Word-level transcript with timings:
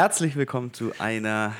Herzlich 0.00 0.34
willkommen 0.34 0.72
zu 0.72 0.98
einer, 0.98 1.54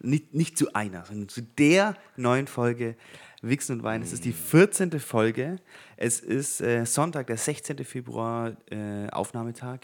nicht, 0.00 0.34
nicht 0.34 0.58
zu 0.58 0.74
einer, 0.74 1.04
sondern 1.04 1.28
zu 1.28 1.42
der 1.42 1.96
neuen 2.16 2.48
Folge 2.48 2.96
Wichsen 3.40 3.76
und 3.76 3.82
Wein. 3.84 4.02
Es 4.02 4.12
ist 4.12 4.24
die 4.24 4.32
14. 4.32 4.98
Folge. 4.98 5.60
Es 5.96 6.18
ist 6.18 6.60
äh, 6.60 6.86
Sonntag, 6.86 7.28
der 7.28 7.36
16. 7.36 7.84
Februar, 7.84 8.56
äh, 8.68 9.08
Aufnahmetag. 9.10 9.82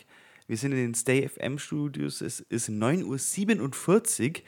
Wir 0.49 0.57
sind 0.57 0.73
in 0.73 0.79
den 0.79 0.95
Stay 0.97 1.29
FM 1.29 1.61
Studios. 1.61 2.21
Es 2.21 2.41
ist 2.41 2.69
9.47 2.69 4.29
Uhr. 4.29 4.43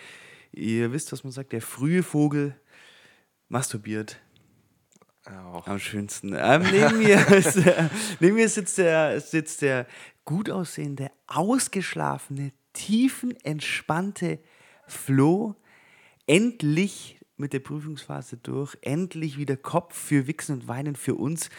Ihr 0.51 0.93
wisst, 0.93 1.13
was 1.13 1.23
man 1.23 1.33
sagt, 1.33 1.52
der 1.52 1.63
frühe 1.63 2.02
Vogel 2.02 2.57
masturbiert. 3.49 4.19
Auch. 5.24 5.69
Am 5.69 5.79
schönsten. 5.79 6.35
Ähm, 6.37 6.63
neben, 6.69 6.99
mir 6.99 7.29
ist, 7.30 7.59
äh, 7.59 7.88
neben 8.19 8.35
mir 8.35 8.49
sitzt 8.49 8.79
der, 8.79 9.21
sitzt 9.21 9.63
der 9.63 9.87
gut 10.24 10.51
aussehende, 10.51 11.13
ausgeschlafene, 11.29 12.51
tiefenentspannte 12.73 14.39
Flo. 14.87 15.55
Endlich 16.27 17.19
mit 17.37 17.53
der 17.53 17.61
Prüfungsphase 17.61 18.37
durch. 18.37 18.77
Endlich 18.83 19.37
wieder 19.39 19.57
Kopf 19.57 19.97
für 19.99 20.27
Wichsen 20.27 20.53
und 20.61 20.69
Weinen 20.69 20.97
für 20.97 21.15
uns. 21.15 21.51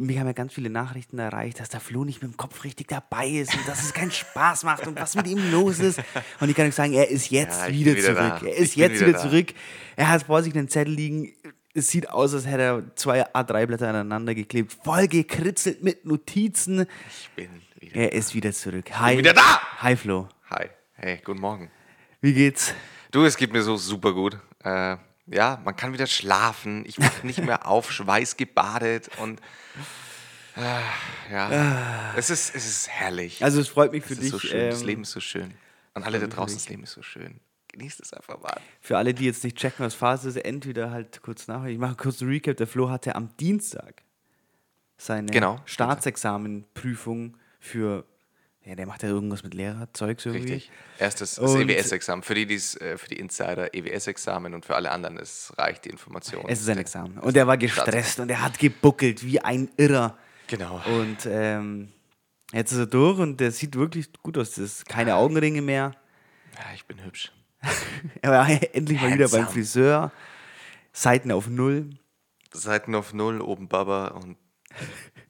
Mich 0.00 0.18
haben 0.18 0.26
ja 0.28 0.32
ganz 0.32 0.54
viele 0.54 0.70
Nachrichten 0.70 1.18
erreicht, 1.18 1.58
dass 1.58 1.68
der 1.70 1.80
Flo 1.80 2.04
nicht 2.04 2.22
mit 2.22 2.32
dem 2.32 2.36
Kopf 2.36 2.62
richtig 2.62 2.86
dabei 2.86 3.26
ist 3.28 3.52
und 3.54 3.66
dass 3.66 3.82
es 3.82 3.92
keinen 3.92 4.12
Spaß 4.12 4.62
macht 4.62 4.86
und 4.86 4.98
was 4.98 5.16
mit 5.16 5.26
ihm 5.26 5.50
los 5.50 5.80
ist. 5.80 6.00
Und 6.40 6.48
ich 6.48 6.54
kann 6.56 6.66
euch 6.68 6.74
sagen, 6.76 6.92
er 6.92 7.08
ist 7.10 7.30
jetzt 7.30 7.60
Ja, 7.66 7.72
wieder, 7.72 7.92
wieder 7.96 8.02
zurück. 8.02 8.16
da. 8.40 8.46
Er 8.46 8.54
ist 8.56 8.70
Ich 8.70 8.76
jetzt 8.76 8.94
wieder 9.00 9.08
wieder 9.08 9.18
zurück. 9.18 9.48
Er 9.96 10.08
hat 10.08 10.22
vor 10.22 10.42
sich 10.44 10.54
einen 10.54 10.68
Zettel 10.68 10.94
liegen. 10.94 11.32
Es 11.74 11.88
sieht 11.88 12.08
aus, 12.10 12.32
als 12.32 12.46
hätte 12.46 12.62
er 12.62 12.96
zwei 12.96 13.26
A3-Blätter 13.26 13.88
aneinander 13.88 14.34
geklebt, 14.36 14.76
voll 14.84 15.08
gekritzelt 15.08 15.82
mit 15.82 16.04
Notizen. 16.06 16.86
Ich 17.10 17.30
bin 17.34 17.48
wieder. 17.80 17.96
Er 17.96 18.12
ist 18.12 18.34
wieder 18.34 18.52
zurück. 18.52 18.90
Hi. 18.92 19.18
wieder 19.18 19.34
da! 19.34 19.60
Hi 19.82 19.96
Flo. 19.96 20.28
Hi. 20.50 20.70
Hey, 20.94 21.20
guten 21.24 21.40
Morgen. 21.40 21.70
Wie 22.20 22.32
geht's? 22.32 22.74
Du, 23.10 23.24
es 23.24 23.36
geht 23.36 23.52
mir 23.52 23.62
so 23.62 23.76
super 23.76 24.12
gut. 24.12 24.38
Äh, 24.64 24.96
ja, 25.26 25.60
man 25.64 25.76
kann 25.76 25.92
wieder 25.92 26.06
schlafen. 26.06 26.84
Ich 26.86 26.98
wache 26.98 27.26
nicht 27.26 27.42
mehr 27.42 27.66
auf, 27.66 27.92
schweißgebadet 27.92 29.10
und. 29.18 29.40
Äh, 30.56 31.32
ja. 31.32 32.14
Es, 32.16 32.30
ist, 32.30 32.54
es 32.54 32.66
ist 32.66 32.88
herrlich. 32.88 33.44
Also 33.44 33.60
es 33.60 33.68
freut 33.68 33.92
mich 33.92 34.04
für 34.04 34.14
es 34.14 34.20
dich. 34.20 34.26
ist 34.28 34.32
so 34.32 34.38
schön. 34.38 34.70
das 34.70 34.80
ähm, 34.80 34.86
Leben 34.86 35.02
ist 35.02 35.12
so 35.12 35.20
schön. 35.20 35.54
An 35.94 36.02
alle 36.02 36.18
da 36.18 36.24
für 36.26 36.30
draußen, 36.30 36.56
dich. 36.56 36.64
das 36.64 36.70
Leben 36.70 36.82
ist 36.84 36.92
so 36.92 37.02
schön. 37.02 37.40
Genießt 37.68 38.00
es 38.00 38.12
einfach 38.12 38.40
mal. 38.40 38.58
Für 38.80 38.96
alle, 38.96 39.12
die 39.14 39.26
jetzt 39.26 39.44
nicht 39.44 39.56
checken, 39.56 39.84
was 39.84 39.94
Phase 39.94 40.30
ist, 40.30 40.36
entweder 40.36 40.90
halt 40.90 41.22
kurz 41.22 41.46
nachher. 41.46 41.68
Ich 41.68 41.78
mache 41.78 41.94
kurz 41.96 42.22
einen 42.22 42.30
Recap. 42.30 42.56
Der 42.56 42.66
Flo 42.66 42.88
hatte 42.88 43.14
am 43.14 43.36
Dienstag 43.36 44.02
seine 44.96 45.30
Genau. 45.30 45.60
Staatsexamenprüfung 45.66 47.36
für, 47.60 48.04
ja, 48.68 48.74
der 48.74 48.86
macht 48.86 49.02
ja 49.02 49.08
irgendwas 49.08 49.42
mit 49.42 49.54
Lehrerzeugs 49.54 50.26
irgendwie. 50.26 50.52
Richtig. 50.52 50.70
Erstes 50.98 51.36
das 51.36 51.54
EWS-Examen. 51.54 52.22
Für 52.22 52.34
die, 52.34 52.44
die's, 52.44 52.76
äh, 52.76 52.98
für 52.98 53.08
die 53.08 53.18
Insider 53.18 53.72
EWS-Examen 53.72 54.52
und 54.52 54.66
für 54.66 54.76
alle 54.76 54.90
anderen, 54.90 55.16
es 55.16 55.54
reicht 55.56 55.86
die 55.86 55.88
Information. 55.88 56.44
Es 56.48 56.60
ist 56.60 56.68
ein 56.68 56.76
Examen. 56.76 57.18
Und 57.18 57.34
er 57.34 57.46
war 57.46 57.56
gestresst 57.56 58.20
und 58.20 58.28
er 58.28 58.42
hat 58.42 58.58
gebuckelt 58.58 59.24
wie 59.24 59.40
ein 59.40 59.70
Irrer. 59.78 60.18
Genau. 60.48 60.82
Und 60.86 61.24
ähm, 61.24 61.88
jetzt 62.52 62.72
ist 62.72 62.78
er 62.78 62.86
durch 62.86 63.18
und 63.18 63.40
der 63.40 63.52
sieht 63.52 63.74
wirklich 63.74 64.12
gut 64.22 64.36
aus. 64.36 64.50
Das 64.50 64.58
ist 64.58 64.86
keine 64.86 65.16
Augenringe 65.16 65.62
mehr. 65.62 65.92
Ja, 66.54 66.74
ich 66.74 66.84
bin 66.84 67.02
hübsch. 67.02 67.32
Er 68.22 68.30
war 68.30 68.48
endlich 68.74 69.00
mal 69.00 69.14
wieder 69.14 69.28
beim. 69.28 69.48
Friseur. 69.48 70.12
Seiten 70.92 71.32
auf 71.32 71.48
Null. 71.48 71.90
Seiten 72.52 72.94
auf 72.94 73.14
Null, 73.14 73.40
oben 73.40 73.68
Baba 73.68 74.08
und. 74.08 74.36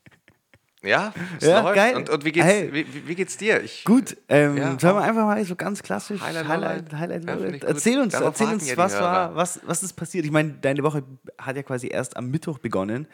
Ja, 0.89 1.13
Ja, 1.41 1.73
geil. 1.73 1.97
Und, 1.97 2.09
und 2.11 2.25
wie, 2.25 2.33
geht's, 2.33 2.47
Hey. 2.47 2.73
wie, 2.73 3.07
wie, 3.09 3.15
geht's 3.15 3.37
dir? 3.37 3.63
Ich, 3.63 3.85
Gut, 3.85 4.17
ähm, 4.29 4.57
Ja, 4.57 4.79
sollen 4.79 4.97
wir 4.97 5.03
einfach 5.03 5.25
mal 5.25 5.45
so 5.45 5.55
ganz 5.55 5.83
klassisch 5.83 6.21
Highlight, 6.21 6.49
Highlight, 6.49 6.93
Lowlight. 6.93 7.27
Highlight, 7.29 7.63
Ja. 7.63 7.69
Erzähl 7.69 8.01
uns, 8.01 8.13
Darauf 8.15 8.29
erzähl 8.29 8.55
uns, 8.55 8.69
ja 8.69 8.77
was 8.77 8.93
war, 8.95 9.35
was, 9.37 9.61
was 9.65 9.83
ist 9.83 9.93
passiert? 9.95 10.25
Ich 10.25 10.31
meine, 10.31 10.55
deine 10.61 10.83
Woche 10.83 11.03
hat 11.39 11.57
ja 11.57 11.63
quasi 11.63 11.89
erst 11.89 12.17
am 12.17 12.31
Mittwoch 12.31 12.59
begonnen, 12.59 13.07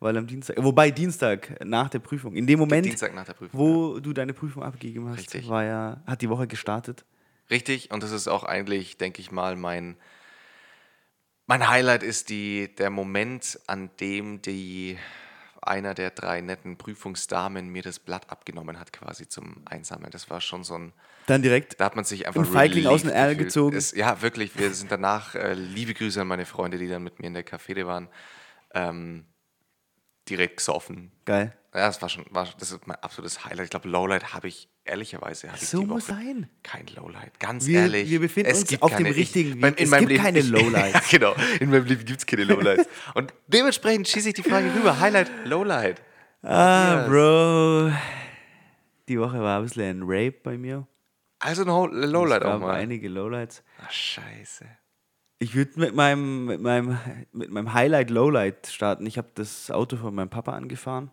weil 0.00 0.16
am 0.16 0.26
Dienstag, 0.26 0.56
wobei 0.58 0.90
Dienstag 0.90 1.64
nach 1.64 1.88
der 1.88 1.98
Prüfung, 2.00 2.34
in 2.34 2.46
dem 2.46 2.58
Moment, 2.58 2.86
Dienstag 2.86 3.14
nach 3.14 3.24
der 3.26 3.34
Prüfung. 3.34 3.58
wo 3.60 4.00
du 4.00 4.12
deine 4.12 4.32
Prüfung 4.32 4.62
abgegeben 4.62 5.08
hast, 5.08 5.18
Richtig. 5.18 5.48
war 5.48 5.64
ja, 5.64 6.02
hat 6.06 6.22
die 6.22 6.28
Woche 6.30 6.46
gestartet. 6.46 7.04
Richtig, 7.50 7.90
und 7.90 8.02
das 8.02 8.10
ist 8.12 8.28
auch 8.28 8.44
eigentlich, 8.44 8.96
denke 8.96 9.20
ich 9.20 9.30
mal, 9.30 9.56
mein, 9.56 9.96
mein 11.46 11.68
Highlight 11.68 12.02
ist 12.02 12.30
die, 12.30 12.74
der 12.76 12.90
Moment, 12.90 13.58
an 13.66 13.90
dem 14.00 14.40
die 14.40 14.96
einer 15.62 15.94
der 15.94 16.10
drei 16.10 16.40
netten 16.40 16.76
Prüfungsdamen 16.76 17.68
mir 17.68 17.82
das 17.82 17.98
Blatt 17.98 18.30
abgenommen 18.30 18.78
hat, 18.80 18.92
quasi 18.92 19.28
zum 19.28 19.62
Einsammeln. 19.66 20.10
Das 20.10 20.30
war 20.30 20.40
schon 20.40 20.64
so 20.64 20.74
ein, 20.76 20.92
Dann 21.26 21.42
direkt 21.42 21.80
da 21.80 21.86
hat 21.86 21.96
man 21.96 22.04
sich 22.04 22.26
einfach 22.26 22.40
Ein 22.40 22.46
Feigling 22.46 22.86
aus 22.86 23.02
dem 23.02 23.10
gefühlt. 23.10 23.38
gezogen. 23.38 23.76
Es, 23.76 23.92
ja, 23.92 24.20
wirklich. 24.22 24.58
Wir 24.58 24.72
sind 24.72 24.90
danach, 24.90 25.34
äh, 25.34 25.54
liebe 25.54 25.94
Grüße 25.94 26.20
an 26.20 26.26
meine 26.28 26.46
Freunde, 26.46 26.78
die 26.78 26.88
dann 26.88 27.02
mit 27.02 27.18
mir 27.20 27.26
in 27.26 27.34
der 27.34 27.42
Cafete 27.44 27.86
waren, 27.86 28.08
ähm, 28.74 29.26
direkt 30.28 30.58
gesoffen. 30.58 31.12
geil. 31.24 31.56
Ja, 31.72 31.86
das 31.86 32.02
war 32.02 32.08
schon, 32.08 32.24
war, 32.30 32.48
das 32.58 32.72
ist 32.72 32.84
mein 32.88 32.96
absolutes 32.96 33.44
Highlight. 33.44 33.64
Ich 33.66 33.70
glaube, 33.70 33.88
Lowlight 33.88 34.34
habe 34.34 34.48
ich, 34.48 34.68
ehrlicherweise, 34.84 35.48
ich 35.54 35.68
So 35.68 35.80
die 35.80 35.86
muss 35.86 36.08
Woche 36.08 36.16
sein. 36.18 36.50
kein 36.64 36.86
Lowlight. 36.96 37.38
Ganz 37.38 37.66
Wir- 37.66 37.80
ehrlich. 37.82 38.10
wir 38.10 38.18
befinden 38.20 38.50
es 38.50 38.62
uns 38.62 38.82
auf 38.82 38.90
dem 38.90 39.04
keine, 39.04 39.14
richtigen 39.16 39.50
ich, 39.50 39.62
Weg. 39.62 39.78
in 39.80 39.84
Es 39.84 39.90
gibt 39.98 40.08
Leben, 40.10 40.22
keine 40.22 40.38
ich, 40.40 40.48
Lowlights. 40.50 41.08
Genau. 41.10 41.34
In 41.60 41.70
meinem 41.70 41.84
Leben 41.84 42.04
gibt 42.04 42.18
es 42.18 42.26
keine 42.26 42.42
Lowlights. 42.44 42.88
Und 43.14 43.32
dementsprechend 43.46 44.08
schieße 44.08 44.30
ich 44.30 44.34
die 44.34 44.42
Frage 44.42 44.74
rüber. 44.74 44.98
Highlight, 44.98 45.30
Lowlight. 45.44 46.02
Ah, 46.42 47.06
Matthias. 47.06 47.08
Bro. 47.08 47.92
Die 49.08 49.20
Woche 49.20 49.40
war 49.40 49.58
ein 49.58 49.62
bisschen 49.64 50.00
ein 50.00 50.02
Rape 50.02 50.38
bei 50.42 50.58
mir. 50.58 50.86
Also 51.38 51.62
ein 51.62 51.68
Lowlight 51.92 52.42
es 52.42 52.48
auch 52.48 52.52
gab 52.52 52.60
mal. 52.62 52.74
einige 52.74 53.08
Lowlights. 53.08 53.62
Ach, 53.84 53.90
scheiße. 53.92 54.66
Ich 55.38 55.54
würde 55.54 55.78
mit 55.78 55.94
meinem, 55.94 56.46
mit 56.46 56.60
meinem, 56.60 56.98
mit 57.32 57.50
meinem 57.50 57.72
Highlight 57.72 58.10
Lowlight 58.10 58.66
starten. 58.66 59.06
Ich 59.06 59.16
habe 59.18 59.28
das 59.34 59.70
Auto 59.70 59.96
von 59.96 60.14
meinem 60.14 60.28
Papa 60.30 60.52
angefahren. 60.52 61.10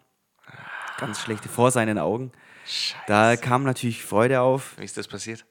Ganz 0.98 1.22
schlechte 1.22 1.50
vor 1.50 1.72
seinen 1.72 1.98
Augen. 2.00 2.32
Scheiße. 2.66 3.04
Da 3.08 3.36
kam 3.36 3.64
natürlich 3.64 4.04
Freude 4.04 4.42
auf. 4.42 4.78
Wie 4.78 4.84
ist 4.86 4.98
das 4.98 5.08
passiert? 5.08 5.46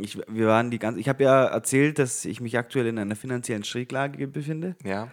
Ich, 0.00 0.18
wir 0.28 0.46
waren 0.46 0.70
die 0.70 0.78
ganze, 0.78 1.00
ich 1.00 1.08
habe 1.08 1.22
ja 1.24 1.46
erzählt, 1.46 1.98
dass 1.98 2.24
ich 2.26 2.40
mich 2.42 2.58
aktuell 2.58 2.86
in 2.86 2.98
einer 2.98 3.16
finanziellen 3.16 3.64
Schräglage 3.64 4.28
befinde. 4.28 4.76
Ja. 4.84 5.08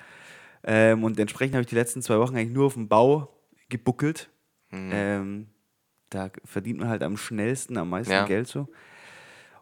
Ähm, 0.63 1.05
und 1.05 1.17
entsprechend 1.17 1.55
habe 1.55 1.61
ich 1.61 1.67
die 1.67 1.75
letzten 1.75 2.01
zwei 2.01 2.17
Wochen 2.19 2.35
eigentlich 2.35 2.53
nur 2.53 2.65
auf 2.65 2.73
dem 2.73 2.89
Bau 2.89 3.33
gebuckelt. 3.69 4.29
Mhm. 4.71 4.89
Ähm, 4.91 5.47
da 6.09 6.29
verdient 6.43 6.79
man 6.79 6.89
halt 6.89 7.03
am 7.03 7.15
schnellsten, 7.15 7.77
am 7.77 7.89
meisten 7.89 8.11
Ja. 8.11 8.25
Geld 8.25 8.47
so. 8.49 8.67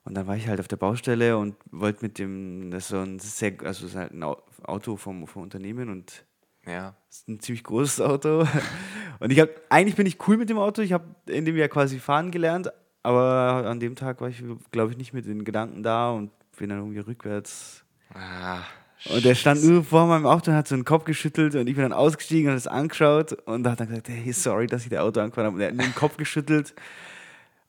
Und 0.03 0.15
dann 0.15 0.25
war 0.25 0.35
ich 0.35 0.47
halt 0.47 0.59
auf 0.59 0.67
der 0.67 0.77
Baustelle 0.77 1.37
und 1.37 1.55
wollte 1.71 2.03
mit 2.03 2.17
dem, 2.17 2.71
das 2.71 2.83
ist 2.85 2.89
so 2.89 2.99
ein 2.99 3.19
sehr, 3.19 3.53
also 3.63 3.85
es 3.85 3.91
ist 3.91 3.95
halt 3.95 4.13
ein 4.13 4.23
Au- 4.23 4.41
Auto 4.63 4.97
vom, 4.97 5.27
vom 5.27 5.43
Unternehmen 5.43 5.89
und 5.89 6.25
Ja. 6.67 6.95
es 7.09 7.17
ist 7.17 7.27
ein 7.27 7.39
ziemlich 7.39 7.63
großes 7.63 8.01
Auto. 8.01 8.47
Und 9.19 9.31
ich 9.31 9.39
habe, 9.39 9.51
eigentlich 9.69 9.95
bin 9.95 10.07
ich 10.07 10.17
cool 10.27 10.37
mit 10.37 10.49
dem 10.49 10.57
Auto. 10.57 10.81
Ich 10.81 10.93
habe 10.93 11.05
in 11.27 11.45
dem 11.45 11.55
Jahr 11.55 11.69
quasi 11.69 11.99
fahren 11.99 12.31
gelernt, 12.31 12.71
aber 13.03 13.67
an 13.67 13.79
dem 13.79 13.95
Tag 13.95 14.19
war 14.21 14.29
ich, 14.29 14.43
glaube 14.71 14.91
ich, 14.91 14.97
nicht 14.97 15.13
mit 15.13 15.25
den 15.25 15.45
Gedanken 15.45 15.83
da 15.83 16.11
und 16.11 16.31
bin 16.57 16.69
dann 16.69 16.79
irgendwie 16.79 16.99
rückwärts 16.99 17.85
Ah, 18.13 18.61
und 19.09 19.25
der 19.25 19.35
stand 19.35 19.63
nur 19.63 19.83
vor 19.83 20.07
meinem 20.07 20.25
Auto 20.25 20.51
und 20.51 20.57
hat 20.57 20.67
so 20.67 20.75
den 20.75 20.85
Kopf 20.85 21.03
geschüttelt 21.03 21.55
und 21.55 21.67
ich 21.67 21.75
bin 21.75 21.83
dann 21.83 21.93
ausgestiegen 21.93 22.49
und 22.49 22.57
es 22.57 22.67
angeschaut 22.67 23.33
und 23.33 23.67
hat 23.67 23.79
dann 23.79 23.87
gesagt, 23.87 24.09
hey, 24.09 24.31
sorry, 24.31 24.67
dass 24.67 24.83
ich 24.83 24.89
der 24.89 25.03
Auto 25.03 25.19
angefahren 25.19 25.47
habe. 25.47 25.55
Und 25.55 25.61
er 25.61 25.69
hat 25.69 25.79
den 25.79 25.95
Kopf 25.95 26.17
geschüttelt. 26.17 26.73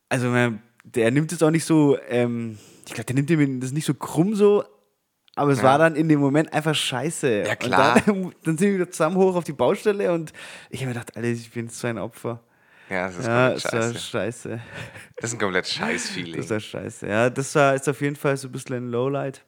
Also 0.08 0.28
man, 0.28 0.62
der 0.84 1.10
nimmt 1.10 1.32
es 1.32 1.42
auch 1.42 1.50
nicht 1.50 1.64
so, 1.64 1.98
ähm, 2.08 2.58
ich 2.86 2.94
glaube, 2.94 3.12
der 3.12 3.36
nimmt 3.36 3.62
das 3.62 3.72
nicht 3.72 3.86
so 3.86 3.94
krumm 3.94 4.34
so, 4.34 4.64
aber 5.36 5.52
es 5.52 5.58
Ja. 5.58 5.64
war 5.64 5.78
dann 5.78 5.94
in 5.94 6.08
dem 6.08 6.18
Moment 6.18 6.52
einfach 6.52 6.74
scheiße. 6.74 7.44
Ja, 7.46 7.54
klar. 7.54 7.96
Und 7.96 8.06
dann, 8.06 8.34
dann 8.42 8.58
sind 8.58 8.68
wir 8.68 8.74
wieder 8.74 8.90
zusammen 8.90 9.16
hoch 9.16 9.36
auf 9.36 9.44
die 9.44 9.52
Baustelle 9.52 10.12
und 10.12 10.32
ich 10.70 10.80
habe 10.80 10.88
mir 10.88 10.94
gedacht, 10.94 11.16
Alter, 11.16 11.28
ich 11.28 11.50
bin 11.52 11.68
so 11.68 11.86
ein 11.86 11.98
Opfer. 11.98 12.42
Ja, 12.90 13.06
das 13.08 13.18
ist 13.18 13.26
Ja, 13.26 13.48
komplett 13.50 13.64
es 13.64 13.72
war 13.72 13.82
scheiße. 13.82 13.98
scheiße. 13.98 14.60
Das 15.16 15.30
ist 15.30 15.36
ein 15.36 15.40
komplett 15.40 15.66
scheiß 15.66 16.08
Feeling. 16.10 16.40
Das 16.40 16.50
war 16.50 16.60
scheiße. 16.60 17.06
Ja, 17.06 17.30
das 17.30 17.54
war 17.54 17.74
ist 17.74 17.88
auf 17.88 18.00
jeden 18.00 18.16
Fall 18.16 18.36
so 18.36 18.48
ein 18.48 18.52
bisschen 18.52 18.76
ein 18.76 18.90
Lowlight. 18.90 19.44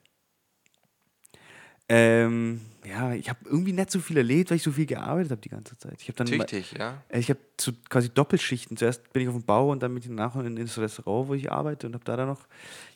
Ähm, 1.88 2.60
ja, 2.84 3.14
ich 3.14 3.28
habe 3.30 3.38
irgendwie 3.46 3.72
nicht 3.72 3.90
so 3.90 4.00
viel 4.00 4.16
erlebt, 4.18 4.50
weil 4.50 4.56
ich 4.58 4.62
so 4.62 4.72
viel 4.72 4.84
gearbeitet 4.86 5.30
habe 5.30 5.40
die 5.40 5.48
ganze 5.48 5.76
Zeit. 5.78 5.94
Ich 6.02 6.08
habe 6.08 6.16
dann 6.16 6.26
Tüchtig, 6.26 6.74
ja. 6.78 7.02
äh, 7.08 7.18
ich 7.18 7.30
habe 7.30 7.40
so 7.58 7.72
quasi 7.88 8.10
Doppelschichten. 8.10 8.76
Zuerst 8.76 9.10
bin 9.12 9.22
ich 9.22 9.28
auf 9.28 9.34
dem 9.34 9.44
Bau 9.44 9.70
und 9.70 9.82
dann 9.82 9.94
bin 9.94 10.02
ich 10.02 10.08
nachher 10.10 10.44
in 10.44 10.56
das 10.56 10.76
Restaurant, 10.78 11.28
wo 11.28 11.34
ich 11.34 11.50
arbeite 11.50 11.86
und 11.86 11.94
habe 11.94 12.04
da 12.04 12.16
dann 12.16 12.28
noch 12.28 12.46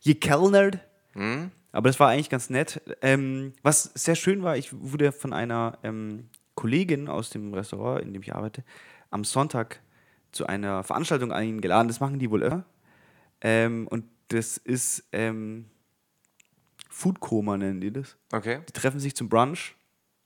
gekellnert. 0.05 0.79
Hm? 1.15 1.51
Aber 1.73 1.89
das 1.89 1.99
war 1.99 2.09
eigentlich 2.11 2.31
ganz 2.31 2.51
nett. 2.51 2.81
Ähm, 3.01 3.55
was 3.63 3.85
sehr 3.95 4.15
schön 4.15 4.43
war, 4.43 4.57
ich 4.57 4.73
wurde 4.73 5.11
von 5.13 5.33
einer 5.33 5.79
ähm, 5.83 6.29
Kollegin 6.55 7.09
aus 7.09 7.31
dem 7.31 7.55
Restaurant, 7.55 8.05
in 8.05 8.13
dem 8.13 8.23
ich 8.23 8.35
arbeite, 8.35 8.63
am 9.11 9.25
Sonntag 9.25 9.81
zu 10.33 10.47
einer 10.47 10.83
Veranstaltung 10.85 11.33
eingeladen. 11.33 11.89
Das 11.89 12.01
machen 12.01 12.19
die 12.19 12.31
wohl 12.31 12.43
öfter. 12.43 12.65
Ähm, 13.41 13.89
und 13.89 14.05
das 14.29 14.57
ist 14.59 15.05
ähm, 15.13 15.67
Food 16.91 17.21
Coma 17.21 17.57
nennen 17.57 17.81
die 17.81 17.91
das. 17.93 18.17
Okay. 18.33 18.61
Die 18.69 18.73
treffen 18.73 19.01
sich 19.01 19.15
zum 19.17 19.29
Brunch, 19.29 19.75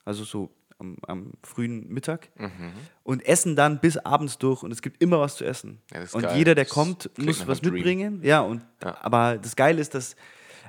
also 0.05 0.23
so 0.23 0.51
am, 0.79 0.97
am 1.07 1.31
frühen 1.43 1.87
Mittag 1.87 2.29
Mhm. 2.37 2.73
und 3.03 3.25
essen 3.25 3.55
dann 3.55 3.79
bis 3.79 3.97
abends 3.97 4.37
durch 4.37 4.63
und 4.63 4.71
es 4.71 4.81
gibt 4.81 5.01
immer 5.01 5.19
was 5.19 5.37
zu 5.37 5.45
essen. 5.45 5.81
Ja, 5.91 6.01
das 6.01 6.09
ist 6.09 6.15
und 6.15 6.21
geil. 6.23 6.37
jeder, 6.37 6.55
der 6.55 6.65
kommt, 6.65 7.09
muss 7.17 7.47
was 7.47 7.61
mitbringen. 7.61 8.21
Ja, 8.23 8.41
und 8.41 8.61
Ja. 8.83 8.97
aber 9.01 9.37
das 9.37 9.55
Geile 9.55 9.81
ist, 9.81 9.95
dass 9.95 10.15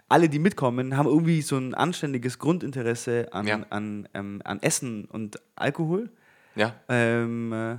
alle, 0.08 0.28
die 0.28 0.38
mitkommen, 0.38 0.96
haben 0.96 1.06
irgendwie 1.06 1.42
so 1.42 1.56
ein 1.56 1.74
anständiges 1.74 2.38
Grundinteresse 2.38 3.28
an, 3.32 3.46
Ja. 3.46 3.60
an, 3.70 4.08
ähm, 4.14 4.40
an 4.44 4.60
Essen 4.62 5.04
und 5.06 5.40
Alkohol. 5.56 6.10
Ja, 6.54 6.74
Ähm, 6.88 7.52
äh, 7.52 7.76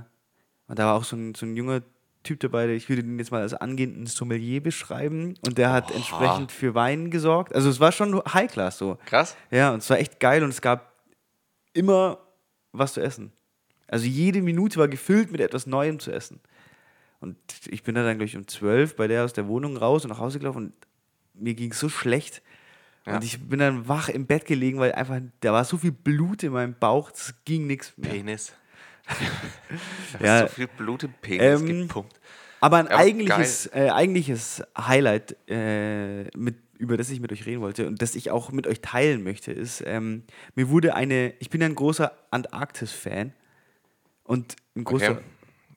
und 0.68 0.78
da 0.78 0.86
war 0.86 0.94
auch 0.94 1.04
so 1.04 1.16
ein, 1.16 1.34
so 1.34 1.44
ein 1.44 1.56
junger 1.56 1.82
Typ 2.22 2.38
dabei, 2.40 2.66
der, 2.66 2.76
ich 2.76 2.88
würde 2.88 3.02
den 3.02 3.18
jetzt 3.18 3.30
mal 3.32 3.40
als 3.42 3.54
angehenden 3.54 4.06
Sommelier 4.06 4.62
beschreiben. 4.62 5.34
Und 5.44 5.58
der 5.58 5.72
hat 5.72 5.90
entsprechend 5.90 6.52
für 6.52 6.74
Wein 6.74 7.10
gesorgt. 7.10 7.54
Also 7.54 7.68
es 7.70 7.80
war 7.80 7.92
schon 7.92 8.14
High-Class 8.22 8.78
so. 8.78 8.98
krass. 9.06 9.36
Ja, 9.50 9.72
und 9.72 9.78
es 9.78 9.90
war 9.90 9.98
echt 9.98 10.20
geil 10.20 10.42
und 10.44 10.50
es 10.50 10.60
gab 10.60 10.92
immer 11.72 12.18
was 12.72 12.92
zu 12.94 13.00
essen. 13.00 13.32
Also 13.88 14.06
jede 14.06 14.42
Minute 14.42 14.78
war 14.78 14.86
gefüllt 14.88 15.32
mit 15.32 15.40
etwas 15.40 15.66
Neuem 15.66 15.98
zu 15.98 16.12
essen. 16.12 16.40
Und 17.20 17.36
ich 17.68 17.82
bin 17.82 17.94
da 17.96 18.02
dann, 18.04 18.16
glaube 18.18 18.26
ich, 18.26 18.36
um 18.36 18.46
12 18.46 18.96
bei 18.96 19.08
der 19.08 19.24
aus 19.24 19.32
der 19.32 19.48
Wohnung 19.48 19.76
raus 19.76 20.04
und 20.04 20.10
nach 20.10 20.20
Hause 20.20 20.38
gelaufen 20.38 20.58
und 20.66 20.72
mir 21.40 21.54
ging 21.54 21.72
es 21.72 21.80
so 21.80 21.88
schlecht. 21.88 22.42
Ja. 23.06 23.16
Und 23.16 23.24
ich 23.24 23.40
bin 23.40 23.58
dann 23.58 23.88
wach 23.88 24.08
im 24.08 24.26
Bett 24.26 24.44
gelegen, 24.44 24.78
weil 24.78 24.92
einfach, 24.92 25.20
da 25.40 25.52
war 25.52 25.64
so 25.64 25.78
viel 25.78 25.92
Blut 25.92 26.42
in 26.42 26.52
meinem 26.52 26.74
Bauch, 26.78 27.10
es 27.12 27.34
ging 27.44 27.66
nichts 27.66 27.92
mehr. 27.96 28.10
Penis. 28.10 28.52
Ja. 30.20 30.42
so 30.46 30.54
viel 30.54 30.66
Blut 30.68 31.04
im 31.04 31.12
Penis 31.20 31.60
Ähm, 31.60 31.66
gepumpt. 31.86 32.20
Aber 32.60 32.76
ein 32.76 32.88
Aber 32.88 32.98
eigentliches, 32.98 33.66
äh, 33.72 33.88
eigentliches 33.90 34.62
Highlight, 34.78 35.34
äh, 35.48 36.24
mit, 36.36 36.56
über 36.78 36.96
das 36.96 37.08
ich 37.10 37.20
mit 37.20 37.32
euch 37.32 37.46
reden 37.46 37.62
wollte 37.62 37.86
und 37.86 38.02
das 38.02 38.14
ich 38.14 38.30
auch 38.30 38.52
mit 38.52 38.66
euch 38.66 38.80
teilen 38.82 39.22
möchte, 39.22 39.50
ist, 39.52 39.82
ähm, 39.86 40.24
mir 40.54 40.68
wurde 40.68 40.94
eine, 40.94 41.32
ich 41.40 41.48
bin 41.50 41.62
ein 41.62 41.74
großer 41.74 42.12
Antarktis-Fan 42.30 43.32
und 44.24 44.56
ein 44.76 44.84
großer, 44.84 45.12
Okay. 45.12 45.20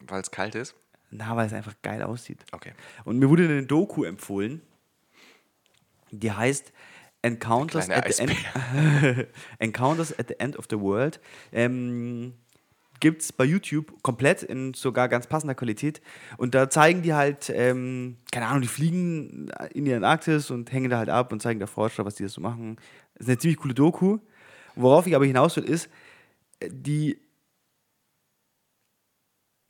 Weil 0.08 0.22
es 0.22 0.30
kalt 0.32 0.56
ist. 0.56 0.76
na, 1.12 1.36
weil 1.38 1.48
es 1.48 1.54
einfach 1.54 1.76
geil 1.82 2.04
aussieht. 2.04 2.44
Okay. 2.52 2.74
Und 3.06 3.18
mir 3.18 3.30
wurde 3.30 3.46
eine 3.46 3.64
Doku 3.64 4.04
empfohlen, 4.04 4.62
die 6.20 6.32
heißt 6.32 6.72
Encounters 7.22 7.90
at, 7.90 8.14
the 8.14 8.22
end, 8.22 9.28
Encounters 9.60 10.18
at 10.18 10.28
the 10.28 10.40
End 10.40 10.58
of 10.58 10.66
the 10.70 10.80
World. 10.80 11.20
Ähm, 11.52 12.34
Gibt 13.00 13.22
es 13.22 13.34
bei 13.34 13.44
YouTube 13.44 14.02
komplett 14.02 14.44
in 14.44 14.74
sogar 14.74 15.10
ganz 15.10 15.28
passender 15.28 15.56
Qualität. 15.56 16.02
Und 16.38 16.56
da 16.56 16.70
zeigen 16.70 17.02
die 17.02 17.14
halt, 17.14 17.50
ähm, 17.50 18.18
keine 18.32 18.48
Ahnung, 18.48 18.62
die 18.62 18.68
fliegen 18.68 19.50
in 19.74 19.86
die 19.86 19.94
Antarktis 19.94 20.52
und 20.52 20.72
hängen 20.72 20.90
da 20.90 20.98
halt 21.00 21.10
ab 21.10 21.32
und 21.34 21.42
zeigen 21.42 21.60
der 21.60 21.68
Forscher, 21.68 22.06
was 22.06 22.16
die 22.16 22.24
da 22.24 22.30
so 22.30 22.40
machen. 22.40 22.78
Das 23.16 23.26
ist 23.26 23.30
eine 23.30 23.38
ziemlich 23.40 23.58
coole 23.58 23.74
Doku. 23.74 24.20
Worauf 24.76 25.06
ich 25.08 25.16
aber 25.16 25.26
hinaus 25.26 25.56
will, 25.58 25.66
ist, 25.66 25.90
äh, 26.60 26.70
die 26.72 27.20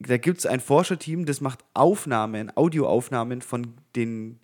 da 0.08 0.18
gibt 0.18 0.40
es 0.40 0.46
ein 0.46 0.60
Forscherteam, 0.60 1.26
das 1.26 1.42
macht 1.42 1.64
Aufnahmen, 1.74 2.56
Audioaufnahmen 2.56 3.42
von 3.42 3.76
den, 3.96 4.40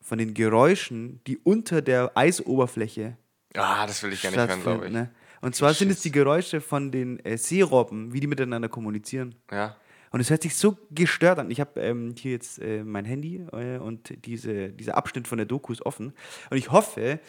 von 0.00 0.18
den 0.18 0.34
Geräuschen, 0.34 1.20
die 1.26 1.38
unter 1.38 1.82
der 1.82 2.16
Eisoberfläche 2.16 3.16
Ah, 3.54 3.86
das 3.86 4.02
will 4.02 4.12
ich 4.12 4.22
gar 4.22 4.30
nicht 4.30 4.38
hören, 4.38 4.62
glaube 4.62 4.86
ich. 4.86 4.92
Ne? 4.92 5.10
Und 5.40 5.54
zwar 5.56 5.74
sind 5.74 5.90
es 5.90 6.00
die 6.02 6.12
Geräusche 6.12 6.60
von 6.60 6.92
den 6.92 7.18
äh, 7.24 7.36
Seerobben, 7.36 8.12
wie 8.12 8.20
die 8.20 8.26
miteinander 8.26 8.68
kommunizieren. 8.68 9.34
Ja. 9.50 9.76
Und 10.10 10.20
es 10.20 10.30
hört 10.30 10.42
sich 10.42 10.56
so 10.56 10.76
gestört 10.90 11.38
an. 11.38 11.50
Ich 11.50 11.60
habe 11.60 11.80
ähm, 11.80 12.14
hier 12.18 12.32
jetzt 12.32 12.58
äh, 12.58 12.82
mein 12.84 13.04
Handy 13.04 13.46
äh, 13.52 13.78
und 13.78 14.24
diese, 14.24 14.70
dieser 14.70 14.96
Abschnitt 14.96 15.28
von 15.28 15.38
der 15.38 15.46
Doku 15.46 15.72
ist 15.72 15.84
offen. 15.86 16.12
Und 16.50 16.56
ich 16.56 16.70
hoffe, 16.70 17.20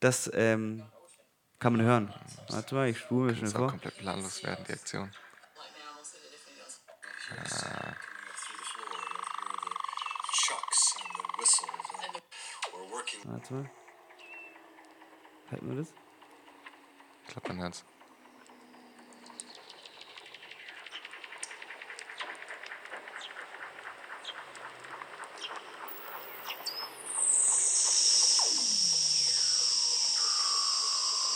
dass. 0.00 0.30
Ähm, 0.34 0.82
kann 1.58 1.74
man 1.74 1.82
hören. 1.84 2.10
Warte 2.48 2.74
mal, 2.74 2.88
ich 2.88 2.96
spule 2.96 3.32
mir 3.32 3.36
schnell 3.36 3.50
vor. 3.50 3.68
komplett 3.68 3.98
planlos 3.98 4.42
werden, 4.42 4.64
die 4.66 4.72
Aktion. 4.72 5.10
Like 7.28 7.96
shocks 10.32 10.94
and 11.00 11.10
the 11.16 11.24
whistles. 11.38 11.70
And 12.04 12.22
we're 12.72 12.90
working. 12.92 13.20
Warte 13.24 13.54
mal. 13.54 13.70
Halten 15.50 15.68
wir 15.68 15.76
das? 15.76 15.92
Ich 17.26 17.32
glaube, 17.32 17.48
man 17.48 17.62
hört's. 17.62 17.84